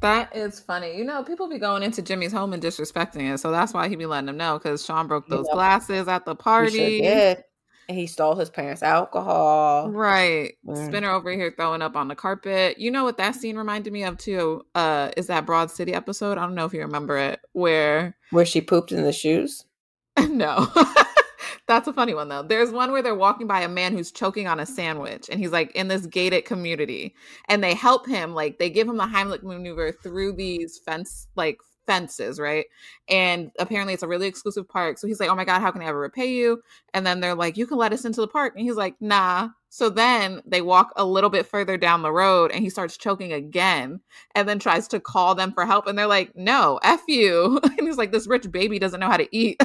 That 0.00 0.34
is 0.34 0.60
funny. 0.60 0.96
You 0.96 1.04
know, 1.04 1.22
people 1.24 1.48
be 1.48 1.58
going 1.58 1.82
into 1.82 2.00
Jimmy's 2.02 2.32
home 2.32 2.52
and 2.52 2.62
disrespecting 2.62 3.34
it, 3.34 3.38
so 3.38 3.50
that's 3.50 3.74
why 3.74 3.88
he 3.88 3.96
be 3.96 4.06
letting 4.06 4.26
them 4.26 4.36
know 4.36 4.56
because 4.56 4.84
Sean 4.86 5.08
broke 5.08 5.28
those 5.28 5.46
Yep. 5.48 5.54
glasses 5.54 6.08
at 6.08 6.24
the 6.24 6.34
He 6.34 6.36
party. 6.36 6.70
sure 6.78 6.88
did. 6.90 7.36
And 7.38 7.44
he 7.88 8.06
stole 8.06 8.34
his 8.34 8.50
parents' 8.50 8.82
alcohol. 8.82 9.90
Right. 9.90 10.54
Mm. 10.66 10.86
Spinner 10.86 11.10
over 11.10 11.30
here 11.32 11.52
throwing 11.56 11.82
up 11.82 11.96
on 11.96 12.08
the 12.08 12.14
carpet. 12.14 12.78
You 12.78 12.90
know 12.90 13.04
what 13.04 13.16
that 13.16 13.34
scene 13.34 13.56
reminded 13.56 13.92
me 13.92 14.04
of 14.04 14.18
too? 14.18 14.64
Uh 14.74 15.10
is 15.16 15.26
that 15.28 15.46
Broad 15.46 15.70
City 15.70 15.94
episode? 15.94 16.38
I 16.38 16.42
don't 16.42 16.54
know 16.54 16.66
if 16.66 16.74
you 16.74 16.80
remember 16.80 17.16
it, 17.16 17.40
where 17.52 18.16
Where 18.30 18.46
she 18.46 18.60
pooped 18.60 18.92
in 18.92 19.02
the 19.02 19.12
shoes. 19.12 19.64
no. 20.18 20.66
That's 21.66 21.86
a 21.86 21.92
funny 21.92 22.14
one 22.14 22.28
though. 22.28 22.42
There's 22.42 22.70
one 22.70 22.92
where 22.92 23.02
they're 23.02 23.14
walking 23.14 23.46
by 23.46 23.60
a 23.60 23.68
man 23.68 23.92
who's 23.94 24.10
choking 24.10 24.48
on 24.48 24.58
a 24.58 24.66
sandwich 24.66 25.28
and 25.30 25.38
he's 25.38 25.52
like 25.52 25.70
in 25.72 25.88
this 25.88 26.06
gated 26.06 26.44
community 26.44 27.14
and 27.48 27.62
they 27.62 27.74
help 27.74 28.06
him 28.06 28.34
like 28.34 28.58
they 28.58 28.70
give 28.70 28.88
him 28.88 28.96
the 28.96 29.04
Heimlich 29.04 29.42
maneuver 29.42 29.92
through 29.92 30.32
these 30.32 30.78
fence 30.78 31.28
like 31.36 31.58
fences, 31.88 32.38
right? 32.38 32.66
And 33.08 33.50
apparently 33.58 33.94
it's 33.94 34.02
a 34.02 34.08
really 34.08 34.28
exclusive 34.28 34.68
park. 34.68 34.98
So 34.98 35.06
he's 35.06 35.18
like, 35.18 35.30
"Oh 35.30 35.34
my 35.34 35.44
god, 35.44 35.60
how 35.60 35.70
can 35.72 35.82
I 35.82 35.86
ever 35.86 35.98
repay 35.98 36.32
you?" 36.32 36.62
And 36.94 37.06
then 37.06 37.20
they're 37.20 37.34
like, 37.34 37.56
"You 37.56 37.66
can 37.66 37.78
let 37.78 37.92
us 37.92 38.04
into 38.04 38.20
the 38.20 38.28
park." 38.28 38.52
And 38.54 38.64
he's 38.64 38.76
like, 38.76 38.94
"Nah." 39.00 39.48
So 39.70 39.88
then 39.88 40.42
they 40.46 40.60
walk 40.62 40.92
a 40.96 41.04
little 41.04 41.30
bit 41.30 41.46
further 41.46 41.76
down 41.76 42.02
the 42.02 42.12
road 42.12 42.52
and 42.52 42.62
he 42.62 42.70
starts 42.70 42.96
choking 42.96 43.32
again 43.32 44.00
and 44.34 44.48
then 44.48 44.58
tries 44.58 44.88
to 44.88 45.00
call 45.00 45.34
them 45.34 45.52
for 45.52 45.66
help 45.66 45.86
and 45.86 45.98
they're 45.98 46.06
like, 46.06 46.36
"No, 46.36 46.78
F 46.82 47.02
you." 47.08 47.58
And 47.78 47.86
he's 47.86 47.96
like, 47.98 48.12
"This 48.12 48.28
rich 48.28 48.50
baby 48.52 48.78
doesn't 48.78 49.00
know 49.00 49.08
how 49.08 49.16
to 49.16 49.28
eat." 49.36 49.60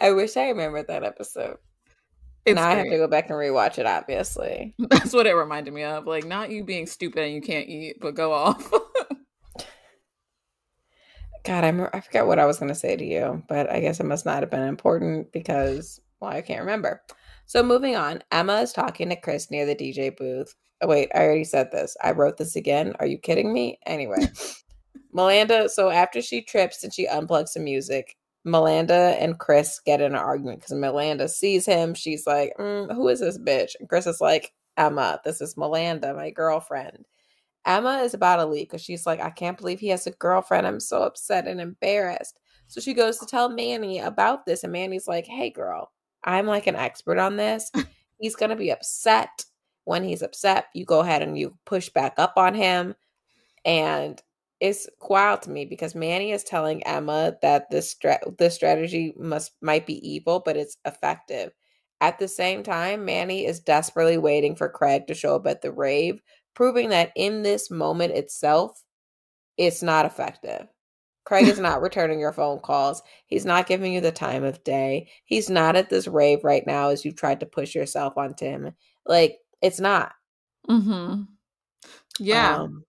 I 0.00 0.12
wish 0.12 0.36
I 0.36 0.48
remembered 0.48 0.88
that 0.88 1.02
episode. 1.02 1.56
It's 2.46 2.56
now 2.56 2.68
I 2.68 2.74
have 2.74 2.90
to 2.90 2.96
go 2.96 3.06
back 3.06 3.28
and 3.28 3.38
rewatch 3.38 3.78
it, 3.78 3.86
obviously. 3.86 4.74
That's 4.78 5.12
what 5.12 5.26
it 5.26 5.34
reminded 5.34 5.74
me 5.74 5.84
of. 5.84 6.06
Like, 6.06 6.24
not 6.24 6.50
you 6.50 6.64
being 6.64 6.86
stupid 6.86 7.22
and 7.22 7.34
you 7.34 7.42
can't 7.42 7.68
eat, 7.68 7.98
but 8.00 8.14
go 8.14 8.32
off. 8.32 8.72
God, 11.44 11.64
I'm, 11.64 11.88
I 11.92 12.00
forgot 12.00 12.26
what 12.26 12.38
I 12.38 12.46
was 12.46 12.58
going 12.58 12.68
to 12.68 12.74
say 12.74 12.96
to 12.96 13.04
you, 13.04 13.42
but 13.48 13.70
I 13.70 13.80
guess 13.80 14.00
it 14.00 14.04
must 14.04 14.26
not 14.26 14.42
have 14.42 14.50
been 14.50 14.62
important 14.62 15.32
because, 15.32 16.00
well, 16.20 16.30
I 16.30 16.42
can't 16.42 16.60
remember. 16.60 17.02
So 17.46 17.62
moving 17.62 17.96
on, 17.96 18.22
Emma 18.30 18.60
is 18.60 18.72
talking 18.72 19.08
to 19.08 19.16
Chris 19.16 19.50
near 19.50 19.66
the 19.66 19.74
DJ 19.74 20.16
booth. 20.16 20.54
Oh, 20.82 20.86
wait, 20.86 21.10
I 21.14 21.20
already 21.20 21.44
said 21.44 21.72
this. 21.72 21.96
I 22.02 22.12
wrote 22.12 22.36
this 22.36 22.56
again. 22.56 22.94
Are 23.00 23.06
you 23.06 23.18
kidding 23.18 23.52
me? 23.52 23.78
Anyway, 23.86 24.28
Melanda, 25.14 25.68
so 25.68 25.90
after 25.90 26.22
she 26.22 26.42
trips 26.42 26.84
and 26.84 26.92
she 26.92 27.06
unplugs 27.06 27.54
the 27.54 27.60
music, 27.60 28.16
Melanda 28.46 29.16
and 29.20 29.38
Chris 29.38 29.80
get 29.84 30.00
in 30.00 30.12
an 30.12 30.18
argument 30.18 30.60
because 30.60 30.76
Melanda 30.76 31.28
sees 31.28 31.66
him. 31.66 31.94
She's 31.94 32.26
like, 32.26 32.52
mm, 32.58 32.94
Who 32.94 33.08
is 33.08 33.20
this 33.20 33.38
bitch? 33.38 33.72
And 33.78 33.88
Chris 33.88 34.06
is 34.06 34.20
like, 34.20 34.52
Emma, 34.76 35.20
this 35.24 35.40
is 35.40 35.56
Melanda, 35.56 36.14
my 36.14 36.30
girlfriend. 36.30 37.04
Emma 37.66 37.98
is 37.98 38.14
about 38.14 38.36
to 38.36 38.46
leave 38.46 38.68
because 38.68 38.82
she's 38.82 39.06
like, 39.06 39.20
I 39.20 39.30
can't 39.30 39.58
believe 39.58 39.80
he 39.80 39.88
has 39.88 40.06
a 40.06 40.12
girlfriend. 40.12 40.66
I'm 40.66 40.80
so 40.80 41.02
upset 41.02 41.46
and 41.46 41.60
embarrassed. 41.60 42.38
So 42.68 42.80
she 42.80 42.94
goes 42.94 43.18
to 43.18 43.26
tell 43.26 43.48
Manny 43.48 43.98
about 43.98 44.46
this, 44.46 44.64
and 44.64 44.72
Manny's 44.72 45.08
like, 45.08 45.26
Hey, 45.26 45.50
girl, 45.50 45.90
I'm 46.24 46.46
like 46.46 46.66
an 46.66 46.76
expert 46.76 47.18
on 47.18 47.36
this. 47.36 47.70
He's 48.20 48.36
going 48.36 48.50
to 48.50 48.56
be 48.56 48.70
upset. 48.70 49.44
When 49.84 50.04
he's 50.04 50.22
upset, 50.22 50.66
you 50.74 50.84
go 50.84 51.00
ahead 51.00 51.22
and 51.22 51.38
you 51.38 51.56
push 51.64 51.88
back 51.88 52.14
up 52.18 52.34
on 52.36 52.54
him. 52.54 52.94
And 53.64 54.22
it's 54.60 54.88
wild 55.00 55.42
to 55.42 55.50
me 55.50 55.64
because 55.64 55.94
Manny 55.94 56.32
is 56.32 56.44
telling 56.44 56.86
Emma 56.86 57.34
that 57.42 57.70
this 57.70 57.90
stra- 57.90 58.20
this 58.38 58.54
strategy 58.54 59.14
must 59.16 59.52
might 59.62 59.86
be 59.86 60.06
evil, 60.06 60.42
but 60.44 60.56
it's 60.56 60.76
effective. 60.84 61.52
At 62.02 62.18
the 62.18 62.28
same 62.28 62.62
time, 62.62 63.04
Manny 63.04 63.46
is 63.46 63.60
desperately 63.60 64.18
waiting 64.18 64.54
for 64.54 64.68
Craig 64.68 65.06
to 65.06 65.14
show 65.14 65.34
up 65.36 65.46
at 65.46 65.62
the 65.62 65.72
rave, 65.72 66.20
proving 66.54 66.90
that 66.90 67.12
in 67.16 67.42
this 67.42 67.70
moment 67.70 68.12
itself, 68.12 68.82
it's 69.56 69.82
not 69.82 70.06
effective. 70.06 70.68
Craig 71.24 71.46
is 71.46 71.58
not 71.58 71.82
returning 71.82 72.18
your 72.18 72.32
phone 72.32 72.58
calls. 72.60 73.02
He's 73.26 73.44
not 73.44 73.66
giving 73.66 73.92
you 73.92 74.00
the 74.00 74.10
time 74.12 74.42
of 74.42 74.64
day. 74.64 75.08
He's 75.24 75.50
not 75.50 75.76
at 75.76 75.90
this 75.90 76.08
rave 76.08 76.44
right 76.44 76.66
now 76.66 76.88
as 76.88 77.04
you've 77.04 77.16
tried 77.16 77.40
to 77.40 77.46
push 77.46 77.74
yourself 77.74 78.16
onto 78.16 78.44
him. 78.46 78.72
Like, 79.06 79.38
it's 79.62 79.80
not. 79.80 80.12
mm-hmm. 80.68 81.22
Yeah, 82.18 82.56
Um, 82.56 82.84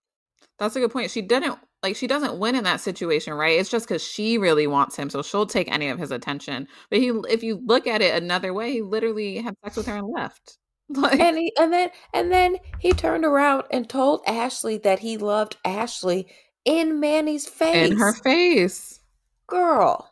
that's 0.59 0.75
a 0.75 0.79
good 0.79 0.91
point. 0.91 1.11
She 1.11 1.21
didn't 1.21 1.57
like 1.83 1.95
she 1.95 2.07
doesn't 2.07 2.37
win 2.39 2.55
in 2.55 2.63
that 2.65 2.81
situation, 2.81 3.33
right? 3.33 3.59
It's 3.59 3.69
just 3.69 3.87
because 3.87 4.03
she 4.03 4.37
really 4.37 4.67
wants 4.67 4.95
him, 4.95 5.09
so 5.09 5.21
she'll 5.23 5.45
take 5.47 5.71
any 5.71 5.89
of 5.89 5.99
his 5.99 6.11
attention. 6.11 6.67
But 6.89 6.99
he, 6.99 7.09
if 7.29 7.43
you 7.43 7.61
look 7.65 7.87
at 7.87 8.01
it 8.01 8.21
another 8.21 8.53
way, 8.53 8.71
he 8.73 8.81
literally 8.81 9.37
had 9.37 9.55
sex 9.63 9.77
with 9.77 9.87
her 9.87 9.97
and 9.97 10.07
left. 10.07 10.57
Like, 10.95 11.19
and 11.19 11.37
he, 11.37 11.53
and 11.57 11.71
then 11.71 11.89
and 12.13 12.31
then 12.31 12.57
he 12.79 12.91
turned 12.91 13.23
around 13.23 13.63
and 13.71 13.89
told 13.89 14.21
Ashley 14.27 14.77
that 14.79 14.99
he 14.99 15.17
loved 15.17 15.55
Ashley 15.63 16.27
in 16.65 16.99
Manny's 16.99 17.47
face. 17.47 17.91
in 17.91 17.97
her 17.97 18.13
face. 18.13 18.99
girl. 19.47 20.09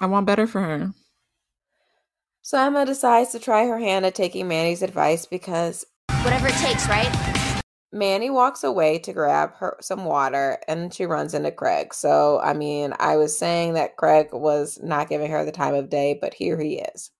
I 0.00 0.06
want 0.06 0.26
better 0.26 0.46
for 0.46 0.60
her. 0.60 0.92
So 2.42 2.58
Emma 2.58 2.86
decides 2.86 3.32
to 3.32 3.38
try 3.38 3.66
her 3.66 3.78
hand 3.78 4.06
at 4.06 4.14
taking 4.14 4.48
Manny's 4.48 4.82
advice 4.82 5.26
because 5.26 5.84
Whatever 6.22 6.48
it 6.48 6.54
takes, 6.56 6.86
right? 6.86 7.62
Manny 7.92 8.28
walks 8.28 8.62
away 8.62 8.98
to 8.98 9.12
grab 9.14 9.54
her 9.54 9.78
some 9.80 10.04
water 10.04 10.58
and 10.68 10.92
she 10.92 11.06
runs 11.06 11.32
into 11.32 11.50
Craig. 11.50 11.94
So 11.94 12.38
I 12.40 12.52
mean, 12.52 12.92
I 12.98 13.16
was 13.16 13.36
saying 13.36 13.72
that 13.74 13.96
Craig 13.96 14.28
was 14.32 14.78
not 14.82 15.08
giving 15.08 15.30
her 15.30 15.46
the 15.46 15.50
time 15.50 15.74
of 15.74 15.88
day, 15.88 16.18
but 16.20 16.34
here 16.34 16.60
he 16.60 16.74
is. 16.94 17.10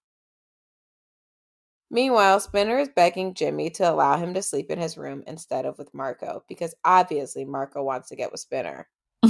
Meanwhile, 1.91 2.41
Spinner 2.41 2.79
is 2.79 2.89
begging 2.89 3.35
Jimmy 3.35 3.69
to 3.71 3.91
allow 3.91 4.17
him 4.17 4.33
to 4.35 4.43
sleep 4.43 4.71
in 4.71 4.79
his 4.79 4.97
room 4.97 5.25
instead 5.27 5.67
of 5.67 5.77
with 5.77 5.93
Marco 5.93 6.45
because 6.49 6.75
obviously 6.85 7.45
Marco 7.45 7.83
wants 7.83 8.09
to 8.09 8.17
get 8.17 8.31
with 8.31 8.41
Spinner. 8.41 8.89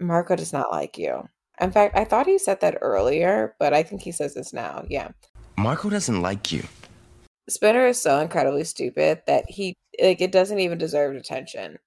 Marco 0.00 0.34
does 0.34 0.52
not 0.52 0.70
like 0.70 0.96
you. 0.96 1.28
In 1.60 1.70
fact, 1.70 1.96
I 1.96 2.04
thought 2.04 2.26
he 2.26 2.38
said 2.38 2.60
that 2.60 2.78
earlier, 2.80 3.54
but 3.58 3.74
I 3.74 3.82
think 3.82 4.02
he 4.02 4.12
says 4.12 4.34
this 4.34 4.52
now. 4.52 4.84
Yeah. 4.88 5.08
Marco 5.58 5.90
doesn't 5.90 6.22
like 6.22 6.52
you. 6.52 6.64
Spinner 7.48 7.86
is 7.86 8.00
so 8.00 8.18
incredibly 8.20 8.64
stupid 8.64 9.22
that 9.26 9.44
he 9.48 9.74
like 10.02 10.20
it 10.20 10.32
doesn't 10.32 10.58
even 10.58 10.78
deserve 10.78 11.16
attention. 11.16 11.78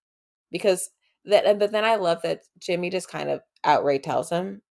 Because 0.51 0.89
that 1.25 1.59
but 1.59 1.71
then 1.71 1.85
I 1.85 1.95
love 1.95 2.21
that 2.21 2.41
Jimmy 2.59 2.89
just 2.89 3.09
kind 3.09 3.29
of 3.29 3.41
outright 3.63 4.03
tells 4.03 4.29
him, 4.29 4.61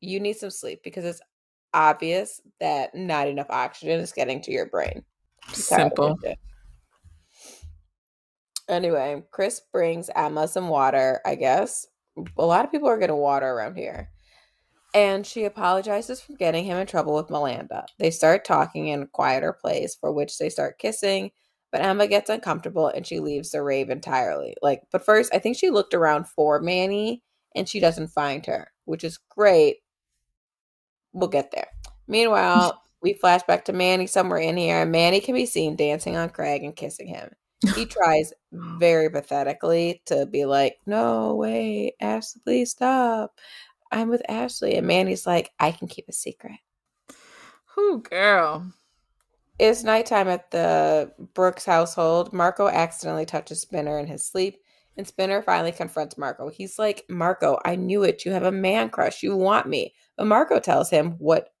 you 0.00 0.20
need 0.20 0.36
some 0.36 0.50
sleep 0.50 0.80
because 0.84 1.04
it's 1.04 1.20
obvious 1.74 2.40
that 2.60 2.94
not 2.94 3.28
enough 3.28 3.50
oxygen 3.50 4.00
is 4.00 4.12
getting 4.12 4.40
to 4.42 4.52
your 4.52 4.66
brain. 4.66 5.04
Just 5.50 5.70
how 5.70 5.76
it 5.76 5.80
Simple. 5.80 6.18
Anyway, 8.68 9.22
Chris 9.30 9.60
brings 9.72 10.08
Emma 10.14 10.48
some 10.48 10.68
water, 10.68 11.20
I 11.26 11.34
guess. 11.34 11.86
A 12.38 12.46
lot 12.46 12.64
of 12.64 12.70
people 12.70 12.88
are 12.88 12.98
getting 12.98 13.16
water 13.16 13.46
around 13.46 13.76
here. 13.76 14.08
And 14.94 15.26
she 15.26 15.44
apologizes 15.44 16.20
for 16.20 16.34
getting 16.34 16.64
him 16.64 16.78
in 16.78 16.86
trouble 16.86 17.14
with 17.14 17.26
Melanda. 17.26 17.84
They 17.98 18.10
start 18.10 18.44
talking 18.44 18.88
in 18.88 19.02
a 19.02 19.06
quieter 19.06 19.52
place, 19.52 19.96
for 20.00 20.12
which 20.12 20.38
they 20.38 20.48
start 20.48 20.78
kissing, 20.78 21.32
but 21.72 21.82
Emma 21.82 22.06
gets 22.06 22.30
uncomfortable 22.30 22.86
and 22.86 23.04
she 23.04 23.18
leaves 23.18 23.50
the 23.50 23.60
rave 23.60 23.90
entirely. 23.90 24.54
Like, 24.62 24.82
but 24.92 25.04
first, 25.04 25.34
I 25.34 25.40
think 25.40 25.56
she 25.56 25.70
looked 25.70 25.92
around 25.92 26.28
for 26.28 26.60
Manny 26.60 27.24
and 27.56 27.68
she 27.68 27.80
doesn't 27.80 28.08
find 28.08 28.46
her, 28.46 28.70
which 28.84 29.02
is 29.02 29.18
great. 29.28 29.78
We'll 31.14 31.30
get 31.30 31.50
there. 31.52 31.68
Meanwhile, 32.06 32.82
we 33.02 33.14
flash 33.14 33.42
back 33.44 33.64
to 33.66 33.72
Manny 33.72 34.06
somewhere 34.06 34.38
in 34.38 34.56
here, 34.56 34.82
and 34.82 34.92
Manny 34.92 35.20
can 35.20 35.34
be 35.34 35.46
seen 35.46 35.76
dancing 35.76 36.16
on 36.16 36.28
Craig 36.28 36.62
and 36.62 36.76
kissing 36.76 37.06
him. 37.06 37.30
He 37.74 37.86
tries 37.86 38.32
very 38.52 39.08
pathetically 39.08 40.02
to 40.06 40.26
be 40.26 40.44
like, 40.44 40.76
No, 40.86 41.34
wait, 41.36 41.94
Ashley, 42.00 42.42
please 42.44 42.70
stop. 42.72 43.38
I'm 43.90 44.08
with 44.08 44.28
Ashley. 44.28 44.76
And 44.76 44.86
Manny's 44.86 45.26
like, 45.26 45.52
I 45.58 45.70
can 45.70 45.88
keep 45.88 46.08
a 46.08 46.12
secret. 46.12 46.58
Who 47.74 48.02
girl? 48.02 48.72
It's 49.58 49.84
nighttime 49.84 50.28
at 50.28 50.50
the 50.50 51.12
Brooks 51.34 51.64
household. 51.64 52.32
Marco 52.32 52.68
accidentally 52.68 53.24
touches 53.24 53.60
Spinner 53.60 53.98
in 54.00 54.06
his 54.06 54.26
sleep, 54.26 54.58
and 54.96 55.06
Spinner 55.06 55.42
finally 55.42 55.70
confronts 55.70 56.18
Marco. 56.18 56.48
He's 56.48 56.78
like, 56.78 57.04
Marco, 57.08 57.58
I 57.64 57.76
knew 57.76 58.02
it. 58.02 58.24
You 58.24 58.32
have 58.32 58.42
a 58.42 58.52
man 58.52 58.90
crush. 58.90 59.22
You 59.22 59.36
want 59.36 59.68
me. 59.68 59.94
But 60.16 60.26
Marco 60.26 60.60
tells 60.60 60.90
him 60.90 61.12
what 61.18 61.52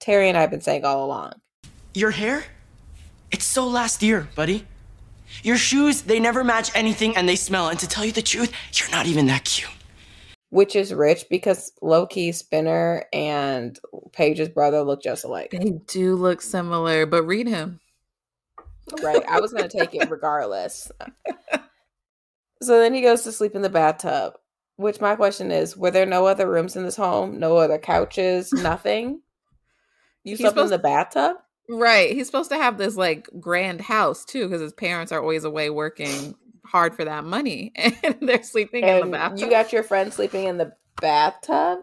Terry 0.00 0.28
and 0.28 0.38
I 0.38 0.42
have 0.42 0.50
been 0.50 0.60
saying 0.60 0.84
all 0.84 1.04
along. 1.04 1.34
Your 1.94 2.10
hair? 2.10 2.44
It's 3.30 3.44
so 3.44 3.66
last 3.66 4.02
year, 4.02 4.28
buddy. 4.34 4.66
Your 5.42 5.56
shoes, 5.56 6.02
they 6.02 6.20
never 6.20 6.42
match 6.42 6.70
anything 6.74 7.16
and 7.16 7.28
they 7.28 7.36
smell. 7.36 7.68
And 7.68 7.78
to 7.80 7.88
tell 7.88 8.04
you 8.04 8.12
the 8.12 8.22
truth, 8.22 8.52
you're 8.72 8.90
not 8.90 9.06
even 9.06 9.26
that 9.26 9.44
cute. 9.44 9.70
Which 10.50 10.74
is 10.74 10.94
rich 10.94 11.26
because 11.28 11.72
Loki, 11.82 12.32
Spinner, 12.32 13.04
and 13.12 13.78
Paige's 14.12 14.48
brother 14.48 14.82
look 14.82 15.02
just 15.02 15.24
alike. 15.24 15.50
They 15.50 15.78
do 15.86 16.14
look 16.14 16.40
similar, 16.40 17.04
but 17.04 17.24
read 17.24 17.46
him. 17.46 17.80
Right. 19.02 19.22
I 19.28 19.40
was 19.40 19.52
going 19.52 19.68
to 19.68 19.78
take 19.78 19.94
it 19.94 20.08
regardless. 20.08 20.90
so 22.62 22.78
then 22.78 22.94
he 22.94 23.02
goes 23.02 23.24
to 23.24 23.32
sleep 23.32 23.54
in 23.54 23.60
the 23.60 23.68
bathtub, 23.68 24.34
which 24.78 25.00
my 25.00 25.14
question 25.14 25.50
is 25.50 25.76
were 25.76 25.90
there 25.90 26.06
no 26.06 26.26
other 26.26 26.50
rooms 26.50 26.74
in 26.76 26.84
this 26.84 26.96
home? 26.96 27.38
No 27.38 27.58
other 27.58 27.78
couches? 27.78 28.50
Nothing? 28.54 29.20
You 30.24 30.32
He's 30.32 30.38
slept 30.40 30.56
in 30.56 30.64
supposed- 30.68 30.72
the 30.72 30.78
bathtub? 30.78 31.36
Right. 31.70 32.12
He's 32.12 32.24
supposed 32.24 32.50
to 32.50 32.56
have 32.56 32.78
this 32.78 32.96
like 32.96 33.28
grand 33.38 33.82
house 33.82 34.24
too, 34.24 34.46
because 34.46 34.62
his 34.62 34.72
parents 34.72 35.12
are 35.12 35.20
always 35.20 35.44
away 35.44 35.68
working 35.68 36.34
hard 36.64 36.94
for 36.94 37.04
that 37.04 37.24
money, 37.24 37.72
and 37.76 38.16
they're 38.22 38.42
sleeping 38.42 38.84
in 38.84 38.96
the 38.96 39.02
And 39.02 39.12
bathtub. 39.12 39.38
you 39.40 39.50
got 39.50 39.72
your 39.72 39.82
friend 39.82 40.10
sleeping 40.12 40.44
in 40.44 40.56
the 40.58 40.72
bathtub? 41.00 41.80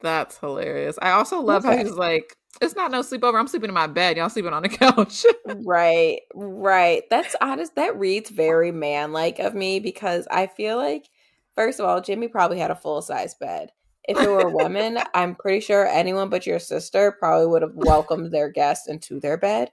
That's 0.00 0.38
hilarious. 0.38 0.98
I 1.00 1.12
also 1.12 1.40
love 1.40 1.64
how 1.64 1.76
he's 1.76 1.92
like, 1.92 2.36
"It's 2.60 2.74
not 2.74 2.90
no 2.90 3.00
sleepover. 3.02 3.38
I'm 3.38 3.46
sleeping 3.48 3.70
in 3.70 3.74
my 3.74 3.86
bed. 3.86 4.16
Y'all 4.16 4.28
sleeping 4.28 4.52
on 4.52 4.62
the 4.62 4.68
couch." 4.68 5.24
right, 5.64 6.20
right. 6.34 7.02
That's 7.10 7.36
honest. 7.40 7.76
That 7.76 7.98
reads 7.98 8.30
very 8.30 8.72
man 8.72 9.12
like 9.12 9.38
of 9.38 9.54
me 9.54 9.78
because 9.80 10.26
I 10.30 10.46
feel 10.48 10.76
like, 10.76 11.08
first 11.54 11.80
of 11.80 11.86
all, 11.86 12.00
Jimmy 12.00 12.28
probably 12.28 12.58
had 12.58 12.70
a 12.70 12.76
full 12.76 13.02
size 13.02 13.34
bed. 13.34 13.70
If 14.04 14.18
it 14.18 14.28
were 14.28 14.40
a 14.40 14.50
woman, 14.50 14.98
I'm 15.14 15.34
pretty 15.36 15.60
sure 15.60 15.86
anyone 15.86 16.28
but 16.28 16.46
your 16.46 16.58
sister 16.58 17.12
probably 17.18 17.46
would 17.46 17.62
have 17.62 17.74
welcomed 17.74 18.32
their 18.32 18.50
guest 18.50 18.88
into 18.88 19.20
their 19.20 19.36
bed. 19.36 19.70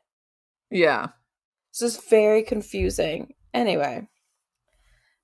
yeah. 0.69 1.07
This 1.71 1.95
is 1.95 2.03
very 2.09 2.41
confusing. 2.43 3.33
Anyway, 3.53 4.07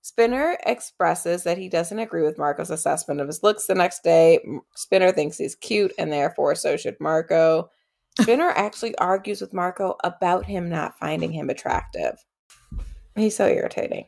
Spinner 0.01 0.57
expresses 0.63 1.43
that 1.43 1.57
he 1.57 1.67
doesn't 1.67 1.97
agree 1.97 2.21
with 2.21 2.37
Marco's 2.37 2.69
assessment 2.69 3.19
of 3.19 3.25
his 3.25 3.41
looks 3.41 3.65
the 3.65 3.73
next 3.73 4.03
day. 4.03 4.39
Spinner 4.75 5.11
thinks 5.11 5.39
he's 5.39 5.55
cute, 5.55 5.91
and 5.97 6.13
therefore 6.13 6.53
so 6.53 6.77
should 6.77 6.97
Marco. 6.99 7.71
Spinner 8.21 8.49
actually 8.49 8.95
argues 8.99 9.41
with 9.41 9.53
Marco 9.53 9.95
about 10.03 10.45
him 10.45 10.69
not 10.69 10.97
finding 10.99 11.31
him 11.31 11.49
attractive. 11.49 12.23
He's 13.15 13.35
so 13.35 13.47
irritating. 13.47 14.05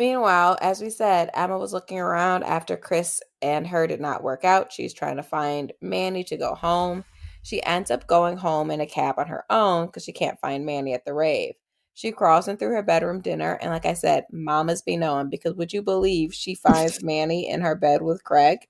Meanwhile, 0.00 0.56
as 0.62 0.80
we 0.80 0.88
said, 0.88 1.28
Emma 1.34 1.58
was 1.58 1.74
looking 1.74 1.98
around 1.98 2.42
after 2.44 2.74
Chris 2.74 3.20
and 3.42 3.66
her 3.66 3.86
did 3.86 4.00
not 4.00 4.22
work 4.22 4.46
out. 4.46 4.72
She's 4.72 4.94
trying 4.94 5.16
to 5.16 5.22
find 5.22 5.74
Manny 5.82 6.24
to 6.24 6.38
go 6.38 6.54
home. 6.54 7.04
She 7.42 7.62
ends 7.64 7.90
up 7.90 8.06
going 8.06 8.38
home 8.38 8.70
in 8.70 8.80
a 8.80 8.86
cab 8.86 9.16
on 9.18 9.26
her 9.26 9.44
own 9.50 9.88
because 9.88 10.04
she 10.04 10.12
can't 10.12 10.40
find 10.40 10.64
Manny 10.64 10.94
at 10.94 11.04
the 11.04 11.12
rave. 11.12 11.52
She 11.92 12.12
crawls 12.12 12.48
in 12.48 12.56
through 12.56 12.72
her 12.76 12.82
bedroom 12.82 13.20
dinner, 13.20 13.58
and 13.60 13.70
like 13.70 13.84
I 13.84 13.92
said, 13.92 14.24
mamas 14.32 14.80
be 14.80 14.96
knowing 14.96 15.28
because 15.28 15.52
would 15.56 15.70
you 15.70 15.82
believe 15.82 16.32
she 16.32 16.54
finds 16.66 17.04
Manny 17.04 17.46
in 17.50 17.60
her 17.60 17.74
bed 17.74 18.00
with 18.00 18.24
Craig? 18.24 18.60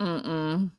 Mm-mm. 0.00 0.70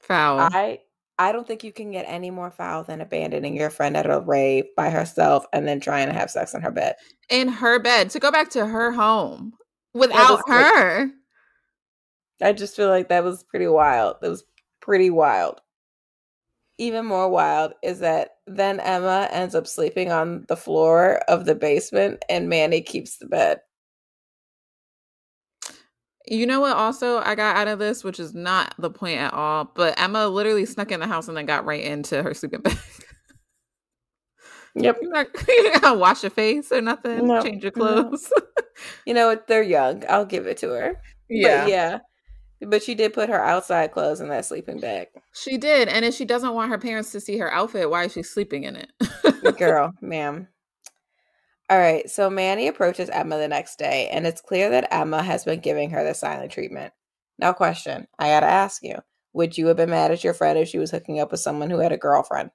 Foul. 0.00 0.38
I 0.38 0.80
I 1.18 1.30
don't 1.32 1.46
think 1.46 1.62
you 1.62 1.72
can 1.72 1.92
get 1.92 2.06
any 2.08 2.30
more 2.30 2.50
foul 2.50 2.84
than 2.84 3.00
abandoning 3.00 3.56
your 3.56 3.70
friend 3.70 3.96
at 3.96 4.10
a 4.10 4.20
rave 4.20 4.64
by 4.76 4.90
herself 4.90 5.44
and 5.52 5.68
then 5.68 5.78
trying 5.78 6.08
to 6.08 6.14
have 6.14 6.30
sex 6.30 6.54
in 6.54 6.62
her 6.62 6.70
bed. 6.70 6.96
in 7.30 7.48
her 7.48 7.78
bed 7.78 8.10
to 8.10 8.18
go 8.18 8.30
back 8.30 8.50
to 8.50 8.66
her 8.66 8.90
home 8.92 9.52
without 9.94 10.30
was 10.30 10.42
like- 10.48 10.64
her. 10.74 11.10
I 12.40 12.52
just 12.52 12.74
feel 12.74 12.88
like 12.88 13.08
that 13.08 13.22
was 13.24 13.44
pretty 13.44 13.68
wild. 13.68 14.16
That 14.20 14.30
was 14.30 14.44
pretty 14.80 15.10
wild. 15.10 15.60
Even 16.78 17.06
more 17.06 17.28
wild 17.28 17.74
is 17.82 18.00
that 18.00 18.30
then 18.46 18.80
Emma 18.80 19.28
ends 19.30 19.54
up 19.54 19.66
sleeping 19.68 20.10
on 20.10 20.44
the 20.48 20.56
floor 20.56 21.20
of 21.28 21.44
the 21.44 21.54
basement 21.54 22.24
and 22.28 22.48
Manny 22.48 22.80
keeps 22.80 23.18
the 23.18 23.26
bed. 23.26 23.60
You 26.26 26.46
know 26.46 26.60
what? 26.60 26.76
Also, 26.76 27.18
I 27.18 27.34
got 27.34 27.56
out 27.56 27.68
of 27.68 27.78
this, 27.78 28.04
which 28.04 28.20
is 28.20 28.32
not 28.34 28.74
the 28.78 28.90
point 28.90 29.18
at 29.18 29.32
all. 29.34 29.70
But 29.74 29.98
Emma 30.00 30.28
literally 30.28 30.66
snuck 30.66 30.92
in 30.92 31.00
the 31.00 31.06
house 31.06 31.28
and 31.28 31.36
then 31.36 31.46
got 31.46 31.64
right 31.64 31.82
into 31.82 32.22
her 32.22 32.32
sleeping 32.34 32.60
bag. 32.60 32.78
Yep. 34.74 34.98
You're 35.02 35.10
not, 35.12 35.26
you 35.48 35.72
gotta 35.80 35.98
wash 35.98 36.22
your 36.22 36.30
face 36.30 36.72
or 36.72 36.80
nothing. 36.80 37.26
No, 37.26 37.42
change 37.42 37.62
your 37.62 37.72
no. 37.76 38.02
clothes. 38.04 38.32
You 39.06 39.12
know 39.14 39.26
what? 39.28 39.46
They're 39.46 39.62
young. 39.62 40.02
I'll 40.08 40.24
give 40.24 40.46
it 40.46 40.56
to 40.58 40.70
her. 40.70 41.00
yeah, 41.28 41.64
But 41.64 41.70
yeah. 41.70 41.98
But 42.66 42.82
she 42.82 42.94
did 42.94 43.12
put 43.12 43.28
her 43.28 43.40
outside 43.40 43.92
clothes 43.92 44.20
in 44.20 44.28
that 44.30 44.44
sleeping 44.46 44.80
bag. 44.80 45.08
she 45.34 45.56
did. 45.58 45.88
And 45.88 46.04
if 46.04 46.14
she 46.14 46.24
doesn't 46.24 46.54
want 46.54 46.70
her 46.70 46.78
parents 46.78 47.12
to 47.12 47.20
see 47.20 47.36
her 47.38 47.52
outfit, 47.52 47.90
why 47.90 48.04
is 48.04 48.12
she 48.14 48.22
sleeping 48.22 48.64
in 48.64 48.76
it? 48.76 48.90
Girl, 49.58 49.92
ma'am. 50.00 50.48
All 51.72 51.78
right. 51.78 52.10
So 52.10 52.28
Manny 52.28 52.68
approaches 52.68 53.08
Emma 53.08 53.38
the 53.38 53.48
next 53.48 53.78
day, 53.78 54.10
and 54.12 54.26
it's 54.26 54.42
clear 54.42 54.68
that 54.68 54.92
Emma 54.92 55.22
has 55.22 55.46
been 55.46 55.60
giving 55.60 55.88
her 55.88 56.04
the 56.04 56.12
silent 56.12 56.52
treatment. 56.52 56.92
Now, 57.38 57.54
question 57.54 58.06
I 58.18 58.28
got 58.28 58.40
to 58.40 58.46
ask 58.46 58.82
you 58.82 58.96
Would 59.32 59.56
you 59.56 59.68
have 59.68 59.78
been 59.78 59.88
mad 59.88 60.10
at 60.10 60.22
your 60.22 60.34
friend 60.34 60.58
if 60.58 60.68
she 60.68 60.76
was 60.76 60.90
hooking 60.90 61.18
up 61.18 61.30
with 61.30 61.40
someone 61.40 61.70
who 61.70 61.78
had 61.78 61.90
a 61.90 61.96
girlfriend? 61.96 62.50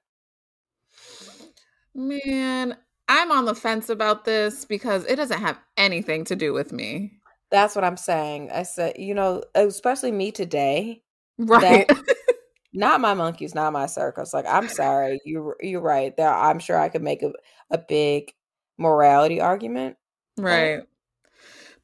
Man, 1.96 2.76
I'm 3.08 3.32
on 3.32 3.44
the 3.44 3.56
fence 3.56 3.88
about 3.88 4.24
this 4.24 4.64
because 4.64 5.04
it 5.06 5.16
doesn't 5.16 5.40
have 5.40 5.58
anything 5.76 6.22
to 6.26 6.36
do 6.36 6.52
with 6.52 6.70
me. 6.70 7.18
That's 7.50 7.74
what 7.74 7.84
I'm 7.84 7.96
saying. 7.96 8.52
I 8.52 8.62
said, 8.62 9.00
you 9.00 9.14
know, 9.14 9.42
especially 9.56 10.12
me 10.12 10.30
today. 10.30 11.02
Right. 11.38 11.90
Not 12.72 13.00
my 13.00 13.14
monkeys, 13.14 13.54
not 13.54 13.72
my 13.72 13.86
circus. 13.86 14.34
Like, 14.34 14.44
I'm 14.46 14.68
sorry. 14.68 15.18
You 15.24 15.54
you're 15.60 15.80
right. 15.80 16.16
There, 16.16 16.32
I'm 16.32 16.58
sure 16.58 16.78
I 16.78 16.90
could 16.90 17.02
make 17.02 17.22
a, 17.22 17.32
a 17.70 17.78
big 17.78 18.32
morality 18.78 19.40
argument. 19.40 19.96
Right. 20.38 20.82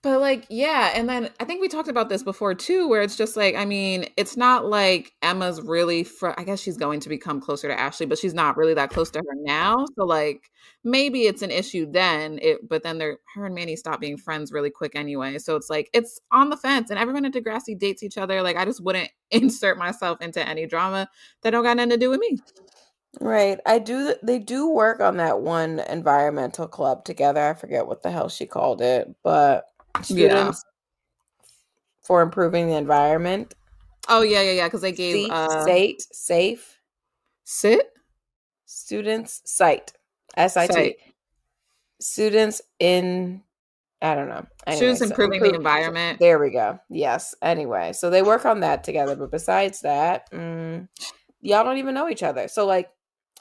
But 0.05 0.21
like, 0.21 0.45
yeah, 0.51 0.93
and 0.95 1.09
then 1.09 1.31
I 1.41 1.47
think 1.47 1.63
we 1.63 1.69
talked 1.69 1.89
about 1.89 2.11
this 2.11 2.23
before 2.23 2.55
too, 2.55 2.87
where 2.87 3.01
it's 3.01 3.17
just 3.17 3.39
like, 3.39 3.55
I 3.55 3.65
mean, 3.65 4.05
it's 4.19 4.37
not 4.37 4.67
like 4.67 5.15
Emma's 5.23 5.63
really 5.63 6.05
fr- 6.05 6.35
I 6.37 6.45
guess 6.45 6.61
she's 6.61 6.77
going 6.77 7.01
to 7.01 7.09
become 7.09 7.41
closer 7.41 7.69
to 7.69 7.81
Ashley, 7.81 8.05
but 8.05 8.19
she's 8.19 8.35
not 8.35 8.59
really 8.59 8.75
that 8.75 8.91
close 8.91 9.09
to 9.13 9.21
her 9.21 9.35
now. 9.35 9.87
So 9.97 10.05
like 10.05 10.51
maybe 10.85 11.23
it's 11.23 11.41
an 11.41 11.51
issue 11.51 11.91
then, 11.91 12.39
it 12.43 12.69
but 12.69 12.83
then 12.83 12.99
they're 12.99 13.17
her 13.35 13.47
and 13.47 13.55
Manny 13.55 13.77
stop 13.77 13.99
being 13.99 14.19
friends 14.19 14.53
really 14.53 14.69
quick 14.69 14.95
anyway. 14.95 15.39
So 15.39 15.57
it's 15.57 15.71
like 15.71 15.89
it's 15.95 16.21
on 16.31 16.51
the 16.51 16.59
fence 16.59 16.91
and 16.91 16.99
everyone 16.99 17.25
at 17.25 17.33
Degrassi 17.33 17.79
dates 17.79 18.03
each 18.03 18.19
other. 18.19 18.43
Like 18.43 18.59
I 18.59 18.67
just 18.67 18.85
wouldn't 18.85 19.09
insert 19.31 19.79
myself 19.79 20.21
into 20.21 20.47
any 20.47 20.67
drama 20.67 21.09
that 21.41 21.53
don't 21.53 21.65
got 21.65 21.79
nothing 21.79 21.89
to 21.89 21.97
do 21.97 22.11
with 22.11 22.21
me. 22.21 22.37
Right. 23.21 23.59
I 23.67 23.79
do 23.79 24.15
they 24.23 24.39
do 24.39 24.69
work 24.71 25.01
on 25.01 25.17
that 25.19 25.41
one 25.41 25.81
environmental 25.81 26.67
club 26.67 27.05
together. 27.05 27.41
I 27.41 27.55
forget 27.55 27.87
what 27.87 28.03
the 28.03 28.11
hell 28.11 28.29
she 28.29 28.47
called 28.47 28.81
it, 28.81 29.15
but 29.23 29.67
Yeah. 30.09 30.53
for 32.03 32.23
improving 32.23 32.69
the 32.69 32.77
environment. 32.77 33.55
Oh 34.09 34.23
yeah, 34.23 34.43
yeah, 34.43 34.53
yeah. 34.53 34.67
Because 34.67 34.83
they 34.83 34.93
gave 34.93 35.15
Safe, 35.15 35.33
uh 35.33 35.63
state, 35.63 36.03
safe 36.13 36.79
sit. 37.45 37.91
students 38.67 39.43
site. 39.45 39.93
S 40.37 40.57
I 40.57 40.67
T. 40.67 40.73
Site. 40.73 40.97
Students 42.01 42.61
in 42.79 43.43
I 44.03 44.15
don't 44.15 44.29
know. 44.29 44.45
Students 44.71 44.99
so 45.01 45.07
improving 45.07 45.41
the 45.41 45.55
environment. 45.55 46.19
There 46.19 46.39
we 46.39 46.51
go. 46.51 46.79
Yes. 46.91 47.35
Anyway, 47.41 47.95
so 47.95 48.11
they 48.11 48.23
work 48.23 48.45
on 48.45 48.61
that 48.61 48.85
together, 48.85 49.17
but 49.17 49.31
besides 49.31 49.81
that, 49.81 50.31
mm, 50.31 50.87
y'all 51.41 51.65
don't 51.65 51.79
even 51.79 51.95
know 51.95 52.11
each 52.11 52.23
other. 52.23 52.49
So 52.49 52.67
like 52.67 52.91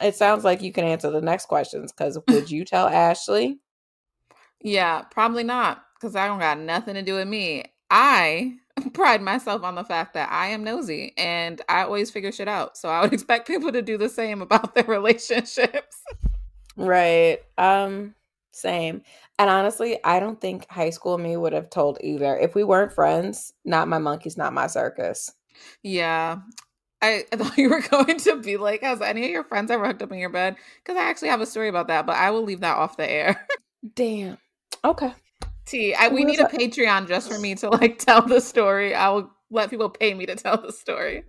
it 0.01 0.15
sounds 0.15 0.43
like 0.43 0.61
you 0.61 0.71
can 0.71 0.85
answer 0.85 1.09
the 1.09 1.21
next 1.21 1.45
questions 1.45 1.91
because 1.91 2.17
would 2.27 2.49
you 2.49 2.65
tell 2.65 2.87
Ashley? 2.87 3.59
Yeah, 4.61 5.01
probably 5.03 5.43
not 5.43 5.83
because 5.95 6.15
I 6.15 6.27
don't 6.27 6.39
got 6.39 6.59
nothing 6.59 6.95
to 6.95 7.01
do 7.01 7.15
with 7.15 7.27
me. 7.27 7.65
I 7.89 8.55
pride 8.93 9.21
myself 9.21 9.63
on 9.63 9.75
the 9.75 9.83
fact 9.83 10.13
that 10.15 10.31
I 10.31 10.47
am 10.47 10.63
nosy 10.63 11.13
and 11.17 11.61
I 11.69 11.83
always 11.83 12.09
figure 12.11 12.31
shit 12.31 12.47
out. 12.47 12.77
So 12.77 12.89
I 12.89 13.01
would 13.01 13.13
expect 13.13 13.47
people 13.47 13.71
to 13.71 13.81
do 13.81 13.97
the 13.97 14.09
same 14.09 14.41
about 14.41 14.73
their 14.73 14.83
relationships. 14.87 16.01
Right. 16.75 17.39
Um 17.57 18.15
Same. 18.51 19.03
And 19.39 19.49
honestly, 19.49 19.99
I 20.03 20.19
don't 20.19 20.39
think 20.39 20.69
high 20.69 20.91
school 20.91 21.17
me 21.17 21.37
would 21.37 21.53
have 21.53 21.69
told 21.69 21.97
either. 22.01 22.37
If 22.37 22.55
we 22.55 22.63
weren't 22.63 22.93
friends, 22.93 23.53
not 23.65 23.87
my 23.87 23.97
monkeys, 23.97 24.37
not 24.37 24.53
my 24.53 24.67
circus. 24.67 25.31
Yeah. 25.81 26.37
I, 27.03 27.25
I 27.33 27.35
thought 27.35 27.57
you 27.57 27.69
were 27.69 27.81
going 27.81 28.17
to 28.17 28.37
be 28.37 28.57
like, 28.57 28.81
has 28.81 29.01
any 29.01 29.25
of 29.25 29.31
your 29.31 29.43
friends 29.43 29.69
ever 29.69 29.85
hooked 29.85 30.01
up 30.01 30.11
in 30.11 30.17
your 30.17 30.29
bed? 30.29 30.55
Because 30.83 30.97
I 30.97 31.03
actually 31.03 31.29
have 31.29 31.41
a 31.41 31.45
story 31.45 31.67
about 31.67 31.87
that, 31.87 32.05
but 32.05 32.15
I 32.15 32.31
will 32.31 32.43
leave 32.43 32.61
that 32.61 32.77
off 32.77 32.97
the 32.97 33.09
air. 33.09 33.45
Damn. 33.95 34.37
Okay. 34.85 35.13
T, 35.65 35.93
I, 35.93 36.07
we 36.07 36.23
need 36.23 36.39
a 36.39 36.45
Patreon 36.45 37.07
just 37.07 37.31
for 37.31 37.39
me 37.39 37.55
to 37.55 37.69
like 37.69 37.99
tell 38.05 38.21
the 38.21 38.41
story. 38.41 38.95
I 38.95 39.09
will 39.09 39.31
let 39.51 39.69
people 39.69 39.89
pay 39.89 40.13
me 40.13 40.25
to 40.25 40.35
tell 40.35 40.61
the 40.61 40.71
story. 40.71 41.23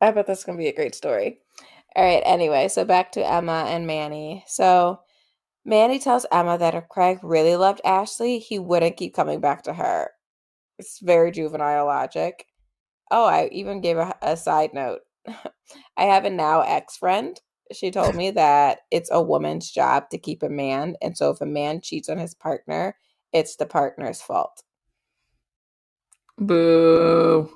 I 0.00 0.10
bet 0.10 0.26
that's 0.26 0.44
gonna 0.44 0.58
be 0.58 0.68
a 0.68 0.74
great 0.74 0.94
story. 0.94 1.38
All 1.96 2.04
right. 2.04 2.22
Anyway, 2.24 2.68
so 2.68 2.84
back 2.84 3.10
to 3.12 3.28
Emma 3.28 3.66
and 3.68 3.86
Manny. 3.86 4.44
So 4.46 5.00
Manny 5.64 5.98
tells 5.98 6.26
Emma 6.30 6.58
that 6.58 6.74
if 6.74 6.88
Craig 6.88 7.18
really 7.22 7.56
loved 7.56 7.80
Ashley, 7.84 8.38
he 8.38 8.60
wouldn't 8.60 8.96
keep 8.96 9.14
coming 9.14 9.40
back 9.40 9.62
to 9.64 9.72
her. 9.72 10.10
It's 10.78 11.00
very 11.00 11.32
juvenile 11.32 11.86
logic. 11.86 12.46
Oh, 13.10 13.24
I 13.24 13.48
even 13.52 13.80
gave 13.80 13.96
a, 13.96 14.14
a 14.22 14.36
side 14.36 14.74
note. 14.74 15.00
I 15.96 16.04
have 16.04 16.24
a 16.24 16.30
now 16.30 16.60
ex 16.62 16.96
friend. 16.96 17.40
She 17.72 17.90
told 17.90 18.14
me 18.14 18.30
that 18.30 18.80
it's 18.90 19.10
a 19.10 19.22
woman's 19.22 19.70
job 19.70 20.08
to 20.10 20.18
keep 20.18 20.42
a 20.42 20.48
man. 20.48 20.96
And 21.02 21.16
so 21.16 21.30
if 21.30 21.40
a 21.40 21.46
man 21.46 21.80
cheats 21.82 22.08
on 22.08 22.18
his 22.18 22.34
partner, 22.34 22.96
it's 23.32 23.56
the 23.56 23.66
partner's 23.66 24.22
fault. 24.22 24.62
Boo. 26.38 27.50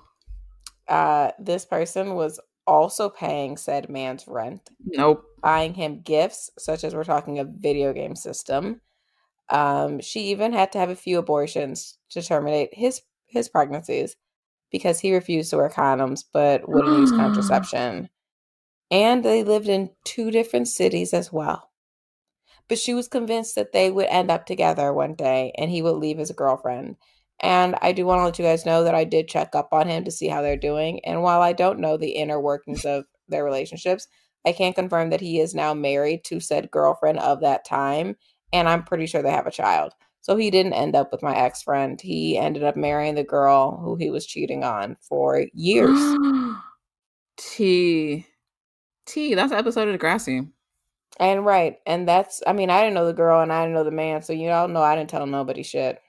Uh, 0.89 1.31
this 1.39 1.65
person 1.65 2.15
was 2.15 2.41
also 2.67 3.09
paying 3.09 3.57
said 3.57 3.89
man's 3.89 4.27
rent, 4.29 4.71
Nope. 4.85 5.25
buying 5.41 5.75
him 5.75 6.01
gifts, 6.01 6.51
such 6.59 6.85
as 6.85 6.95
we're 6.95 7.05
talking 7.05 7.39
a 7.39 7.45
video 7.45 7.93
game 7.93 8.17
system. 8.17 8.81
Um, 9.51 10.01
she 10.01 10.21
even 10.31 10.53
had 10.53 10.73
to 10.73 10.79
have 10.79 10.91
a 10.91 10.97
few 10.97 11.19
abortions 11.19 11.99
to 12.11 12.23
terminate 12.23 12.75
his 12.75 13.03
his 13.27 13.49
pregnancies 13.49 14.17
because 14.73 14.99
he 14.99 15.15
refused 15.15 15.51
to 15.51 15.59
wear 15.59 15.69
condoms 15.69 16.25
but 16.33 16.69
wouldn't 16.69 16.99
use 16.99 17.11
contraception. 17.13 18.09
And 18.91 19.25
they 19.25 19.45
lived 19.45 19.69
in 19.69 19.91
two 20.05 20.31
different 20.31 20.69
cities 20.69 21.15
as 21.15 21.33
well. 21.33 21.71
But 22.69 22.79
she 22.79 22.95
was 22.95 23.09
convinced 23.09 23.55
that 23.55 23.73
they 23.73 23.91
would 23.91 24.07
end 24.07 24.31
up 24.31 24.47
together 24.47 24.93
one 24.93 25.15
day 25.15 25.53
and 25.57 25.71
he 25.71 25.83
would 25.83 25.97
leave 25.97 26.19
his 26.19 26.33
girlfriend. 26.33 26.97
And 27.41 27.75
I 27.83 27.93
do 27.93 28.07
want 28.07 28.21
to 28.21 28.25
let 28.25 28.39
you 28.39 28.45
guys 28.45 28.65
know 28.65 28.85
that 28.85 28.95
I 28.95 29.05
did 29.05 29.29
check 29.29 29.55
up 29.55 29.69
on 29.73 29.89
him 29.89 30.05
to 30.05 30.11
see 30.11 30.29
how 30.29 30.43
they're 30.43 30.57
doing. 30.57 31.05
And 31.05 31.23
while 31.23 31.43
I 31.43 31.53
don't 31.53 31.81
know 31.81 31.97
the 31.97 32.11
inner 32.11 32.41
workings 32.41 32.85
of 32.85 33.05
their 33.29 33.45
relationships, 33.45 34.09
I 34.47 34.53
can 34.53 34.73
confirm 34.73 35.11
that 35.11 35.21
he 35.21 35.41
is 35.41 35.55
now 35.55 35.75
married 35.75 36.25
to 36.25 36.41
said 36.41 36.71
girlfriend 36.71 37.19
of 37.19 37.41
that 37.41 37.65
time. 37.65 38.17
And 38.53 38.69
I'm 38.69 38.85
pretty 38.85 39.07
sure 39.07 39.23
they 39.23 39.31
have 39.31 39.47
a 39.47 39.53
child. 39.53 39.93
So 40.23 40.37
he 40.37 40.51
didn't 40.51 40.73
end 40.75 40.95
up 40.97 41.13
with 41.13 41.23
my 41.23 41.37
ex 41.37 41.63
friend. 41.63 42.01
He 42.01 42.39
ended 42.39 42.63
up 42.63 42.77
marrying 42.77 43.17
the 43.17 43.25
girl 43.25 43.77
who 43.77 43.97
he 43.97 44.09
was 44.09 44.25
cheating 44.25 44.65
on 44.65 44.97
for 45.03 45.47
years. 45.53 45.99
T. 47.37 48.27
T. 49.07 49.35
That's 49.35 49.53
an 49.53 49.59
episode 49.59 49.89
of 49.89 49.99
Degrassi. 50.01 50.49
and 51.19 51.45
right. 51.45 51.79
And 51.87 52.07
that's, 52.09 52.41
I 52.47 52.53
mean, 52.53 52.71
I 52.71 52.81
didn't 52.83 52.95
know 52.95 53.07
the 53.07 53.13
girl 53.13 53.41
and 53.43 53.53
I 53.53 53.63
didn't 53.63 53.75
know 53.75 53.85
the 53.85 53.91
man. 53.91 54.23
So 54.23 54.33
you 54.33 54.51
all 54.51 54.69
know 54.69 54.81
I 54.83 54.95
didn't 54.97 55.11
tell 55.11 55.27
nobody 55.27 55.63
shit. 55.65 56.01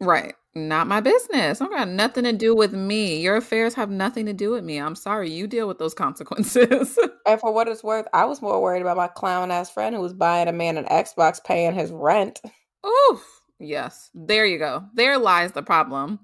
Right. 0.00 0.34
Not 0.54 0.88
my 0.88 1.00
business. 1.00 1.60
Don't 1.60 1.70
got 1.70 1.86
nothing 1.88 2.24
to 2.24 2.32
do 2.32 2.56
with 2.56 2.72
me. 2.72 3.20
Your 3.20 3.36
affairs 3.36 3.74
have 3.74 3.88
nothing 3.88 4.26
to 4.26 4.32
do 4.32 4.50
with 4.50 4.64
me. 4.64 4.78
I'm 4.78 4.96
sorry. 4.96 5.30
You 5.30 5.46
deal 5.46 5.68
with 5.68 5.78
those 5.78 5.94
consequences. 5.94 6.98
And 7.26 7.38
for 7.38 7.52
what 7.52 7.68
it's 7.68 7.84
worth, 7.84 8.08
I 8.12 8.24
was 8.24 8.42
more 8.42 8.60
worried 8.60 8.80
about 8.80 8.96
my 8.96 9.06
clown 9.06 9.52
ass 9.52 9.70
friend 9.70 9.94
who 9.94 10.00
was 10.00 10.14
buying 10.14 10.48
a 10.48 10.52
man 10.52 10.76
an 10.76 10.86
Xbox 10.86 11.44
paying 11.44 11.74
his 11.74 11.92
rent. 11.92 12.40
Oof. 12.86 13.42
Yes. 13.58 14.10
There 14.14 14.46
you 14.46 14.58
go. 14.58 14.84
There 14.94 15.18
lies 15.18 15.52
the 15.52 15.62
problem. 15.62 16.18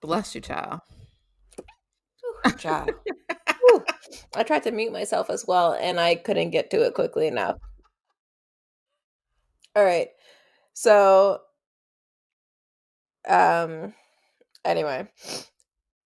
Bless 0.00 0.34
you, 0.34 0.40
child. 0.40 0.80
Child. 2.58 2.90
Whew. 3.60 3.84
I 4.34 4.42
tried 4.42 4.62
to 4.62 4.70
mute 4.70 4.92
myself 4.92 5.28
as 5.28 5.46
well 5.46 5.74
and 5.74 6.00
I 6.00 6.14
couldn't 6.14 6.50
get 6.50 6.70
to 6.70 6.84
it 6.84 6.94
quickly 6.94 7.26
enough. 7.26 7.56
All 9.76 9.84
right. 9.84 10.08
So 10.72 11.40
um 13.28 13.92
anyway, 14.64 15.08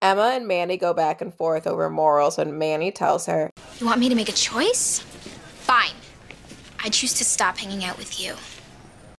Emma 0.02 0.32
and 0.34 0.48
Manny 0.48 0.76
go 0.76 0.92
back 0.92 1.20
and 1.20 1.32
forth 1.32 1.66
over 1.66 1.88
morals 1.88 2.38
when 2.38 2.58
Manny 2.58 2.90
tells 2.90 3.26
her, 3.26 3.50
You 3.78 3.86
want 3.86 4.00
me 4.00 4.08
to 4.08 4.14
make 4.16 4.28
a 4.28 4.32
choice? 4.32 4.98
Fine. 4.98 5.94
I 6.82 6.88
choose 6.88 7.14
to 7.14 7.24
stop 7.24 7.56
hanging 7.56 7.84
out 7.84 7.96
with 7.96 8.20
you. 8.20 8.34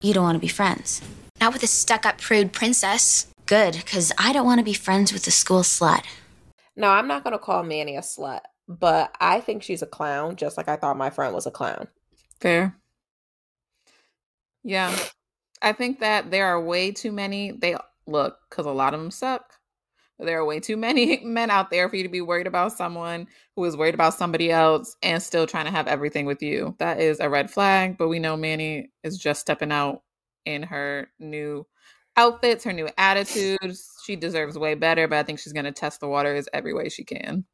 You 0.04 0.12
don't 0.12 0.24
want 0.24 0.36
to 0.36 0.40
be 0.40 0.48
friends. 0.48 1.00
Not 1.40 1.54
with 1.54 1.62
a 1.62 1.66
stuck 1.66 2.04
up 2.04 2.20
prude 2.20 2.52
princess. 2.52 3.26
Good, 3.46 3.72
because 3.72 4.12
I 4.18 4.34
don't 4.34 4.44
want 4.44 4.58
to 4.58 4.64
be 4.64 4.74
friends 4.74 5.14
with 5.14 5.24
the 5.24 5.30
school 5.30 5.60
slut. 5.60 6.04
No, 6.76 6.90
I'm 6.90 7.08
not 7.08 7.24
gonna 7.24 7.38
call 7.38 7.62
Manny 7.62 7.96
a 7.96 8.02
slut, 8.02 8.40
but 8.68 9.16
I 9.18 9.40
think 9.40 9.62
she's 9.62 9.80
a 9.80 9.86
clown, 9.86 10.36
just 10.36 10.58
like 10.58 10.68
I 10.68 10.76
thought 10.76 10.98
my 10.98 11.08
friend 11.08 11.34
was 11.34 11.46
a 11.46 11.50
clown. 11.50 11.88
Fair. 12.38 12.76
Yeah. 14.62 14.94
I 15.62 15.72
think 15.72 16.00
that 16.00 16.30
there 16.30 16.48
are 16.48 16.60
way 16.60 16.90
too 16.90 17.10
many. 17.10 17.52
They 17.52 17.74
look, 18.06 18.36
because 18.50 18.66
a 18.66 18.72
lot 18.72 18.92
of 18.92 19.00
them 19.00 19.10
suck. 19.10 19.54
There 20.18 20.38
are 20.38 20.44
way 20.44 20.60
too 20.60 20.76
many 20.76 21.20
men 21.24 21.50
out 21.50 21.70
there 21.70 21.88
for 21.88 21.96
you 21.96 22.02
to 22.04 22.08
be 22.08 22.20
worried 22.20 22.46
about 22.46 22.72
someone 22.72 23.26
who 23.56 23.64
is 23.64 23.76
worried 23.76 23.94
about 23.94 24.14
somebody 24.14 24.50
else 24.50 24.96
and 25.02 25.22
still 25.22 25.46
trying 25.46 25.64
to 25.64 25.70
have 25.70 25.88
everything 25.88 26.24
with 26.26 26.42
you. 26.42 26.76
That 26.78 27.00
is 27.00 27.18
a 27.20 27.28
red 27.28 27.50
flag, 27.50 27.98
but 27.98 28.08
we 28.08 28.18
know 28.20 28.36
Manny 28.36 28.90
is 29.02 29.18
just 29.18 29.40
stepping 29.40 29.72
out 29.72 30.02
in 30.44 30.62
her 30.62 31.08
new 31.18 31.66
outfits, 32.16 32.64
her 32.64 32.72
new 32.72 32.88
attitudes. 32.96 33.88
She 34.04 34.14
deserves 34.16 34.56
way 34.58 34.74
better, 34.74 35.08
but 35.08 35.18
I 35.18 35.22
think 35.24 35.40
she's 35.40 35.52
going 35.52 35.64
to 35.64 35.72
test 35.72 36.00
the 36.00 36.08
waters 36.08 36.46
every 36.52 36.74
way 36.74 36.88
she 36.88 37.02
can. 37.04 37.44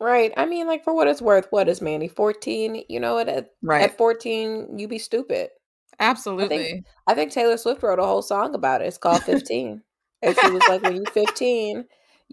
Right. 0.00 0.32
I 0.36 0.46
mean, 0.46 0.66
like 0.66 0.84
for 0.84 0.94
what 0.94 1.08
it's 1.08 1.22
worth, 1.22 1.48
what 1.50 1.68
is 1.68 1.80
Manny? 1.82 2.08
14? 2.08 2.84
You 2.88 3.00
know 3.00 3.14
what? 3.14 3.28
At, 3.28 3.50
Right. 3.62 3.82
at 3.82 3.98
14, 3.98 4.78
you 4.78 4.88
be 4.88 4.98
stupid. 4.98 5.50
Absolutely. 5.98 6.84
I 7.06 7.14
think 7.14 7.32
Taylor 7.32 7.56
Swift 7.56 7.82
wrote 7.82 7.98
a 7.98 8.04
whole 8.04 8.22
song 8.22 8.54
about 8.54 8.82
it. 8.82 8.86
It's 8.86 8.98
called 8.98 9.22
15. 9.24 9.82
and 10.22 10.36
she 10.38 10.50
was 10.50 10.62
like, 10.68 10.82
when 10.82 10.96
you're 10.96 11.06
15, 11.06 11.84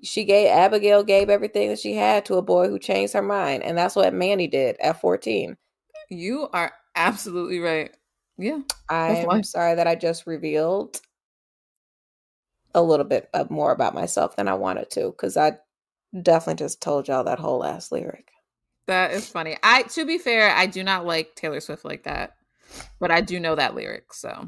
she 0.01 0.25
gave 0.25 0.49
Abigail 0.49 1.03
gave 1.03 1.29
everything 1.29 1.69
that 1.69 1.79
she 1.79 1.93
had 1.93 2.25
to 2.25 2.35
a 2.35 2.41
boy 2.41 2.67
who 2.67 2.79
changed 2.79 3.13
her 3.13 3.21
mind. 3.21 3.63
And 3.63 3.77
that's 3.77 3.95
what 3.95 4.13
Manny 4.13 4.47
did 4.47 4.77
at 4.79 4.99
14. 4.99 5.55
You 6.09 6.49
are 6.51 6.73
absolutely 6.95 7.59
right. 7.59 7.95
Yeah. 8.37 8.59
I'm 8.89 9.43
sorry 9.43 9.75
that 9.75 9.87
I 9.87 9.95
just 9.95 10.25
revealed 10.25 10.99
a 12.75 12.81
little 12.81 13.05
bit 13.05 13.29
of 13.33 13.51
more 13.51 13.71
about 13.71 13.93
myself 13.93 14.35
than 14.35 14.47
I 14.47 14.55
wanted 14.55 14.89
to, 14.91 15.11
because 15.11 15.37
I 15.37 15.57
definitely 16.21 16.63
just 16.63 16.81
told 16.81 17.07
y'all 17.07 17.23
that 17.25 17.39
whole 17.39 17.63
ass 17.63 17.91
lyric. 17.91 18.31
That 18.87 19.11
is 19.11 19.29
funny. 19.29 19.57
I 19.63 19.83
to 19.83 20.05
be 20.05 20.17
fair, 20.17 20.49
I 20.49 20.65
do 20.65 20.83
not 20.83 21.05
like 21.05 21.35
Taylor 21.35 21.59
Swift 21.59 21.85
like 21.85 22.03
that. 22.03 22.35
But 22.99 23.11
I 23.11 23.21
do 23.21 23.39
know 23.39 23.55
that 23.55 23.75
lyric, 23.75 24.13
so 24.13 24.47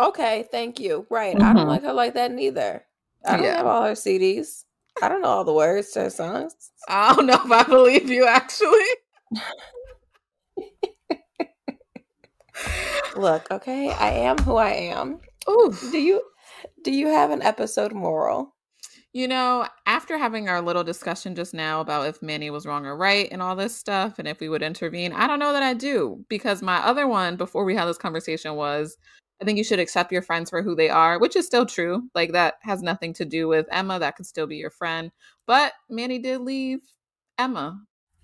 Okay, 0.00 0.48
thank 0.50 0.80
you. 0.80 1.06
Right. 1.10 1.36
I 1.40 1.52
don't 1.52 1.64
Mhm. 1.64 1.68
like 1.68 1.82
her 1.82 1.92
like 1.92 2.14
that 2.14 2.32
neither. 2.32 2.84
I 3.24 3.36
don't 3.36 3.44
Yeah. 3.46 3.58
have 3.58 3.66
all 3.66 3.82
her 3.84 3.94
CDs. 3.94 4.64
I 5.00 5.08
don't 5.08 5.22
know 5.22 5.28
all 5.28 5.44
the 5.44 5.52
words 5.52 5.92
to 5.92 6.02
her 6.02 6.10
songs. 6.10 6.54
I 6.88 7.14
don't 7.14 7.26
know 7.26 7.40
if 7.44 7.50
I 7.50 7.62
believe 7.64 8.10
you 8.10 8.26
actually. 8.26 8.78
Look, 13.16 13.50
okay, 13.50 13.90
I 13.90 14.10
am 14.10 14.38
who 14.38 14.56
I 14.56 14.70
am. 14.70 15.20
Oof. 15.48 15.80
Do 15.90 15.98
you 15.98 16.22
do 16.84 16.92
you 16.92 17.08
have 17.08 17.30
an 17.30 17.42
episode 17.42 17.92
moral? 17.92 18.54
You 19.12 19.28
know, 19.28 19.66
after 19.86 20.16
having 20.16 20.48
our 20.48 20.62
little 20.62 20.84
discussion 20.84 21.34
just 21.34 21.52
now 21.52 21.82
about 21.82 22.06
if 22.06 22.22
Manny 22.22 22.48
was 22.48 22.64
wrong 22.64 22.86
or 22.86 22.96
right 22.96 23.28
and 23.30 23.42
all 23.42 23.54
this 23.54 23.76
stuff 23.76 24.18
and 24.18 24.26
if 24.26 24.40
we 24.40 24.48
would 24.48 24.62
intervene, 24.62 25.12
I 25.12 25.26
don't 25.26 25.38
know 25.38 25.52
that 25.52 25.62
I 25.62 25.74
do 25.74 26.24
because 26.30 26.62
my 26.62 26.78
other 26.78 27.06
one 27.06 27.36
before 27.36 27.64
we 27.66 27.74
had 27.74 27.84
this 27.86 27.98
conversation 27.98 28.54
was 28.54 28.96
I 29.42 29.44
think 29.44 29.58
you 29.58 29.64
should 29.64 29.80
accept 29.80 30.12
your 30.12 30.22
friends 30.22 30.50
for 30.50 30.62
who 30.62 30.76
they 30.76 30.88
are, 30.88 31.18
which 31.18 31.34
is 31.34 31.46
still 31.46 31.66
true. 31.66 32.08
Like 32.14 32.32
that 32.32 32.54
has 32.62 32.80
nothing 32.80 33.12
to 33.14 33.24
do 33.24 33.48
with 33.48 33.66
Emma, 33.72 33.98
that 33.98 34.14
could 34.14 34.26
still 34.26 34.46
be 34.46 34.56
your 34.56 34.70
friend. 34.70 35.10
But 35.46 35.72
Manny 35.90 36.20
did 36.20 36.42
leave 36.42 36.78
Emma 37.36 37.82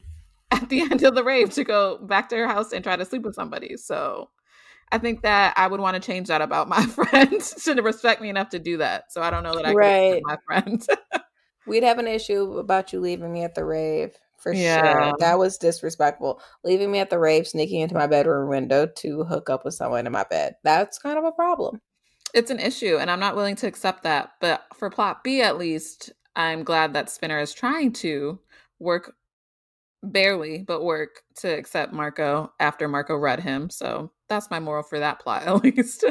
at 0.52 0.68
the 0.68 0.82
end 0.82 1.02
of 1.02 1.16
the 1.16 1.24
rave 1.24 1.50
to 1.54 1.64
go 1.64 1.98
back 1.98 2.28
to 2.28 2.36
her 2.36 2.46
house 2.46 2.72
and 2.72 2.84
try 2.84 2.94
to 2.94 3.04
sleep 3.04 3.22
with 3.22 3.34
somebody. 3.34 3.76
So 3.76 4.30
I 4.92 4.98
think 4.98 5.22
that 5.22 5.54
I 5.56 5.66
would 5.66 5.80
want 5.80 6.00
to 6.00 6.06
change 6.06 6.28
that 6.28 6.40
about 6.40 6.68
my 6.68 6.82
friends 6.86 7.52
to 7.64 7.74
respect 7.82 8.22
me 8.22 8.28
enough 8.28 8.50
to 8.50 8.60
do 8.60 8.76
that. 8.76 9.12
So 9.12 9.20
I 9.20 9.30
don't 9.30 9.42
know 9.42 9.56
that 9.56 9.66
I 9.66 9.74
could 9.74 9.88
Right. 9.88 10.22
accept 10.22 10.22
my 10.22 10.36
friend. 10.46 10.86
We'd 11.66 11.82
have 11.82 11.98
an 11.98 12.06
issue 12.06 12.58
about 12.58 12.92
you 12.92 13.00
leaving 13.00 13.32
me 13.32 13.42
at 13.42 13.54
the 13.54 13.64
rave 13.64 14.16
for 14.38 14.52
Yeah. 14.54 15.12
sure. 15.12 15.16
That 15.18 15.38
was 15.38 15.58
disrespectful. 15.58 16.40
Leaving 16.64 16.90
me 16.90 16.98
at 17.00 17.10
the 17.10 17.18
rave, 17.18 17.46
sneaking 17.46 17.80
into 17.80 17.94
my 17.94 18.06
bedroom 18.06 18.48
window 18.48 18.86
to 18.86 19.24
hook 19.24 19.50
up 19.50 19.64
with 19.64 19.74
someone 19.74 20.06
in 20.06 20.12
my 20.12 20.24
bed. 20.24 20.56
That's 20.64 20.98
kind 20.98 21.18
of 21.18 21.24
a 21.24 21.32
problem. 21.32 21.80
it's 22.34 22.50
an 22.50 22.60
issue 22.60 22.98
and 22.98 23.10
I'm 23.10 23.20
not 23.20 23.36
willing 23.36 23.56
to 23.56 23.66
accept 23.66 24.02
that. 24.02 24.32
But 24.40 24.62
for 24.74 24.90
plot 24.90 25.24
B 25.24 25.40
at 25.42 25.56
least, 25.58 26.12
I'm 26.36 26.62
glad 26.62 26.92
that 26.94 27.10
Spinner 27.10 27.40
is 27.40 27.54
trying 27.54 27.92
to 27.94 28.38
work 28.78 29.14
barely, 30.02 30.62
but 30.62 30.84
work 30.84 31.22
to 31.36 31.48
accept 31.48 31.92
Marco 31.92 32.52
after 32.60 32.86
Marco 32.86 33.16
read 33.16 33.40
him. 33.40 33.70
So 33.70 34.12
that's 34.28 34.50
my 34.50 34.60
moral 34.60 34.82
for 34.82 34.98
that 34.98 35.18
plot, 35.20 35.42
at 35.46 35.64
least. 35.64 36.04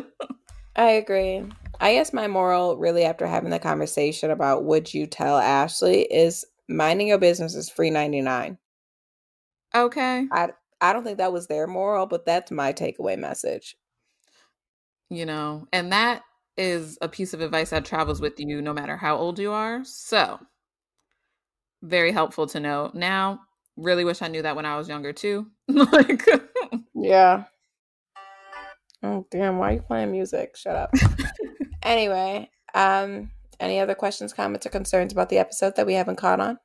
I 0.75 0.89
agree. 0.91 1.43
I 1.79 1.93
guess 1.93 2.11
my 2.13 2.27
moral, 2.27 2.77
really, 2.77 3.03
after 3.03 3.27
having 3.27 3.51
the 3.51 3.59
conversation 3.59 4.31
about 4.31 4.65
would 4.65 4.93
you 4.93 5.05
tell 5.05 5.37
Ashley, 5.37 6.01
is 6.01 6.45
minding 6.67 7.07
your 7.07 7.17
business 7.17 7.55
is 7.55 7.69
free 7.69 7.89
ninety 7.89 8.21
nine. 8.21 8.57
Okay. 9.75 10.27
I 10.31 10.49
I 10.79 10.93
don't 10.93 11.03
think 11.03 11.17
that 11.17 11.33
was 11.33 11.47
their 11.47 11.67
moral, 11.67 12.05
but 12.05 12.25
that's 12.25 12.51
my 12.51 12.73
takeaway 12.73 13.17
message. 13.17 13.75
You 15.09 15.25
know, 15.25 15.67
and 15.71 15.91
that 15.91 16.23
is 16.57 16.97
a 17.01 17.07
piece 17.07 17.33
of 17.33 17.41
advice 17.41 17.69
that 17.69 17.85
travels 17.85 18.19
with 18.19 18.39
you 18.39 18.61
no 18.61 18.73
matter 18.73 18.97
how 18.97 19.15
old 19.17 19.39
you 19.39 19.51
are. 19.51 19.83
So, 19.85 20.39
very 21.81 22.11
helpful 22.11 22.47
to 22.47 22.59
know. 22.59 22.91
Now, 22.93 23.41
really 23.77 24.03
wish 24.03 24.21
I 24.21 24.27
knew 24.27 24.41
that 24.41 24.55
when 24.55 24.65
I 24.65 24.77
was 24.77 24.89
younger 24.89 25.13
too. 25.13 25.47
like, 25.67 26.27
yeah. 26.93 27.45
Oh 29.03 29.25
damn! 29.29 29.57
Why 29.57 29.69
are 29.69 29.73
you 29.73 29.81
playing 29.81 30.11
music? 30.11 30.57
Shut 30.57 30.75
up. 30.75 30.91
anyway, 31.83 32.49
um, 32.73 33.31
any 33.59 33.79
other 33.79 33.95
questions, 33.95 34.33
comments, 34.33 34.65
or 34.65 34.69
concerns 34.69 35.11
about 35.11 35.29
the 35.29 35.37
episode 35.37 35.75
that 35.75 35.85
we 35.85 35.93
haven't 35.93 36.17
caught 36.17 36.39
on? 36.39 36.59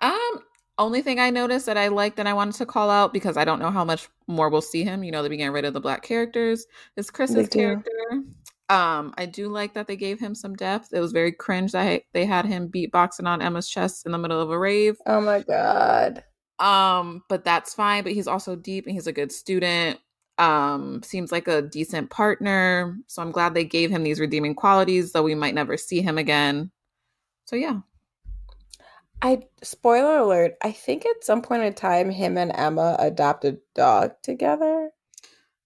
Um, 0.00 0.42
only 0.78 1.00
thing 1.02 1.18
I 1.18 1.30
noticed 1.30 1.66
that 1.66 1.78
I 1.78 1.88
liked 1.88 2.18
and 2.18 2.28
I 2.28 2.34
wanted 2.34 2.56
to 2.56 2.66
call 2.66 2.90
out 2.90 3.12
because 3.12 3.36
I 3.36 3.44
don't 3.44 3.58
know 3.58 3.70
how 3.70 3.84
much 3.84 4.08
more 4.26 4.48
we'll 4.50 4.60
see 4.60 4.82
him. 4.82 5.02
You 5.02 5.12
know, 5.12 5.22
they 5.22 5.28
began 5.28 5.52
rid 5.52 5.64
of 5.64 5.74
the 5.74 5.80
black 5.80 6.02
characters. 6.02 6.66
Is 6.96 7.10
Chris's 7.10 7.48
character. 7.48 7.90
Um, 8.68 9.14
I 9.16 9.26
do 9.26 9.48
like 9.48 9.74
that 9.74 9.86
they 9.86 9.96
gave 9.96 10.18
him 10.18 10.34
some 10.34 10.54
depth. 10.54 10.92
It 10.92 11.00
was 11.00 11.12
very 11.12 11.32
cringe 11.32 11.72
that 11.72 12.02
they 12.12 12.26
had 12.26 12.44
him 12.44 12.68
beatboxing 12.68 13.26
on 13.26 13.40
Emma's 13.40 13.68
chest 13.68 14.06
in 14.06 14.12
the 14.12 14.18
middle 14.18 14.40
of 14.40 14.50
a 14.50 14.58
rave. 14.58 14.96
Oh 15.06 15.20
my 15.20 15.42
god. 15.42 16.24
Um, 16.58 17.22
but 17.28 17.44
that's 17.44 17.74
fine. 17.74 18.02
But 18.02 18.12
he's 18.12 18.26
also 18.26 18.56
deep 18.56 18.86
and 18.86 18.94
he's 18.94 19.06
a 19.06 19.12
good 19.12 19.30
student. 19.30 20.00
Um, 20.38 21.02
seems 21.02 21.32
like 21.32 21.48
a 21.48 21.62
decent 21.62 22.10
partner. 22.10 22.96
So 23.06 23.22
I'm 23.22 23.32
glad 23.32 23.54
they 23.54 23.64
gave 23.64 23.90
him 23.90 24.02
these 24.02 24.20
redeeming 24.20 24.54
qualities, 24.54 25.12
though 25.12 25.22
we 25.22 25.34
might 25.34 25.54
never 25.54 25.76
see 25.76 26.02
him 26.02 26.18
again. 26.18 26.70
So 27.46 27.56
yeah. 27.56 27.80
I 29.22 29.42
spoiler 29.62 30.18
alert, 30.18 30.56
I 30.62 30.72
think 30.72 31.06
at 31.06 31.24
some 31.24 31.40
point 31.40 31.62
in 31.62 31.72
time 31.72 32.10
him 32.10 32.36
and 32.36 32.52
Emma 32.54 32.96
adopted 32.98 33.54
a 33.54 33.58
dog 33.74 34.12
together. 34.22 34.90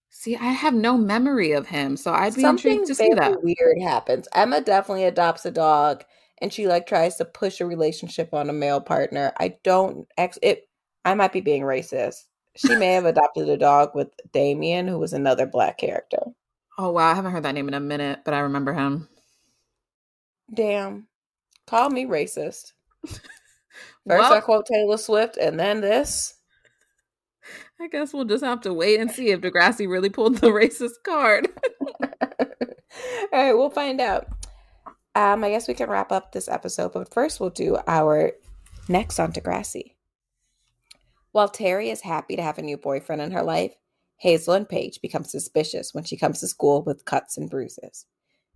See, 0.09 0.37
I 0.37 0.53
have 0.53 0.75
no 0.75 0.97
memory 0.97 1.53
of 1.53 1.67
him, 1.67 1.97
so 1.97 2.13
I'd 2.13 2.35
be 2.35 2.43
Something 2.43 2.73
intrigued 2.73 2.89
to 2.89 2.95
see 2.95 3.15
that. 3.15 3.43
Weird 3.43 3.81
happens. 3.83 4.29
Emma 4.35 4.61
definitely 4.61 5.05
adopts 5.05 5.47
a 5.47 5.51
dog, 5.51 6.05
and 6.39 6.53
she 6.53 6.67
like 6.67 6.87
tries 6.87 7.17
to 7.17 7.25
push 7.25 7.61
a 7.61 7.67
relationship 7.67 8.35
on 8.35 8.51
a 8.51 8.53
male 8.53 8.81
partner. 8.81 9.33
I 9.41 9.57
don't 9.65 10.07
ex 10.19 10.39
it. 10.43 10.69
I 11.05 11.15
might 11.15 11.33
be 11.33 11.41
being 11.41 11.63
racist. 11.63 12.25
She 12.57 12.75
may 12.77 12.95
have 12.95 13.05
adopted 13.05 13.49
a 13.49 13.57
dog 13.57 13.95
with 13.95 14.09
Damian, 14.33 14.89
who 14.89 14.99
was 14.99 15.13
another 15.13 15.47
black 15.47 15.79
character. 15.79 16.19
Oh 16.79 16.91
wow, 16.91 17.11
I 17.11 17.15
haven't 17.15 17.33
heard 17.33 17.45
that 17.45 17.55
name 17.55 17.69
in 17.69 17.75
a 17.75 17.81
minute, 17.81 18.21
but 18.25 18.35
I 18.35 18.41
remember 18.41 18.73
him. 18.73 19.09
Damn, 20.53 21.07
call 21.67 21.91
me 21.91 22.07
racist. 22.07 22.73
First, 23.05 23.23
well, 24.07 24.33
I 24.33 24.41
quote 24.41 24.67
Taylor 24.67 24.97
Swift, 24.97 25.37
and 25.37 25.61
then 25.61 25.81
this. 25.81 26.35
I 27.81 27.89
guess 27.89 28.13
we'll 28.13 28.25
just 28.25 28.45
have 28.45 28.61
to 28.63 28.75
wait 28.75 29.01
and 29.01 29.11
see 29.11 29.31
if 29.31 29.41
Degrassi 29.41 29.89
really 29.89 30.11
pulled 30.11 30.37
the 30.37 30.49
racist 30.49 31.03
card. 31.05 31.49
All 32.03 32.09
right, 33.33 33.53
we'll 33.53 33.71
find 33.71 34.01
out. 34.01 34.27
Um, 35.15 35.45
I 35.45 35.51
guess 35.51 35.67
we 35.67 35.75
can 35.75 35.89
wrap 35.89 36.13
up 36.13 36.33
this 36.33 36.49
episode, 36.49 36.93
but 36.93 37.13
first 37.13 37.41
we'll 37.41 37.51
do 37.51 37.79
our 37.87 38.33
next 38.89 39.19
on 39.19 39.33
Degrassi. 39.33 39.95
While 41.33 41.49
Terri 41.49 41.93
is 41.93 42.01
happy 42.01 42.35
to 42.35 42.43
have 42.43 42.59
a 42.59 42.63
new 42.63 42.77
boyfriend 42.77 43.23
in 43.23 43.31
her 43.31 43.45
life, 43.45 43.77
Hazel 44.17 44.55
and 44.55 44.69
Paige 44.69 45.01
become 45.01 45.23
suspicious 45.23 45.95
when 45.95 46.03
she 46.03 46.17
comes 46.17 46.41
to 46.41 46.49
school 46.49 46.83
with 46.83 47.05
cuts 47.05 47.39
and 47.39 47.49
bruises. 47.49 48.07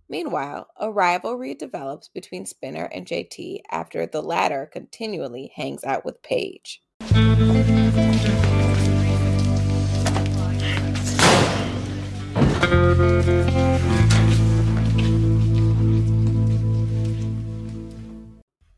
Meanwhile, 0.09 0.67
a 0.77 0.91
rivalry 0.91 1.53
develops 1.53 2.09
between 2.09 2.45
Spinner 2.45 2.89
and 2.93 3.07
JT 3.07 3.61
after 3.71 4.05
the 4.05 4.21
latter 4.21 4.65
continually 4.65 5.53
hangs 5.55 5.85
out 5.85 6.03
with 6.03 6.21
Paige. 6.21 6.81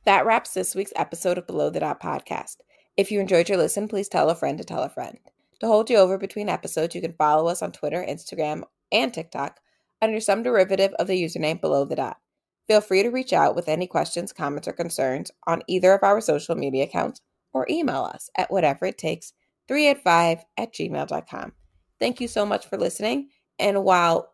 That 0.06 0.24
wraps 0.26 0.54
this 0.54 0.76
week's 0.76 0.93
episode 0.95 1.39
of 1.39 1.48
Below 1.48 1.72
the 1.72 1.80
Dot 1.80 2.00
podcast. 2.00 2.58
If 2.98 3.12
you 3.12 3.20
enjoyed 3.20 3.48
your 3.48 3.60
listen, 3.60 3.88
please 3.88 4.10
tell 4.10 4.32
a 4.32 4.36
friend 4.36 4.58
to 4.58 4.64
tell 4.64 4.82
a 4.82 4.89
friend. 4.89 5.20
To 5.60 5.68
hold 5.68 5.89
you 5.89 5.98
over 5.98 6.18
between 6.18 6.50
episodes, 6.50 6.95
you 6.95 7.02
can 7.02 7.14
follow 7.14 7.48
us 7.48 7.62
on 7.62 7.72
Twitter, 7.72 8.04
Instagram, 8.04 8.64
and 8.91 9.14
TikTok 9.14 9.60
under 10.02 10.20
some 10.20 10.41
derivative 10.41 10.93
of 10.95 11.06
the 11.06 11.22
username 11.22 11.62
Below 11.62 11.86
the 11.86 11.95
Dot. 11.95 12.18
Feel 12.68 12.82
free 12.82 13.04
to 13.04 13.10
reach 13.10 13.34
out 13.34 13.56
with 13.56 13.70
any 13.70 13.86
questions, 13.86 14.34
comments, 14.34 14.68
or 14.68 14.74
concerns 14.74 15.32
on 15.45 15.62
either 15.68 15.93
of 15.93 16.04
our 16.04 16.20
social 16.20 16.56
media 16.56 16.86
accounts 16.86 17.22
or 17.54 17.68
email 17.70 18.02
us 18.04 18.30
at 18.36 18.52
whatever 18.52 18.86
it 18.86 18.98
takes 18.98 19.32
385 19.68 20.43
at 20.58 20.74
gmail.com. 20.74 21.54
Thank 22.00 22.20
you 22.20 22.28
so 22.28 22.45
much 22.45 22.68
for 22.68 22.78
listening. 22.78 23.30
And 23.60 23.84
while 23.84 24.34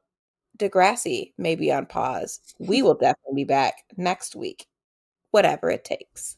Degrassi 0.57 1.34
may 1.38 1.55
be 1.55 1.72
on 1.72 1.86
pause, 1.86 2.39
we 2.59 2.82
will 2.82 2.95
definitely 2.95 3.43
be 3.43 3.45
back 3.45 3.84
next 3.97 4.36
week, 4.36 4.68
whatever 5.32 5.70
it 5.70 5.84
takes. 5.84 6.38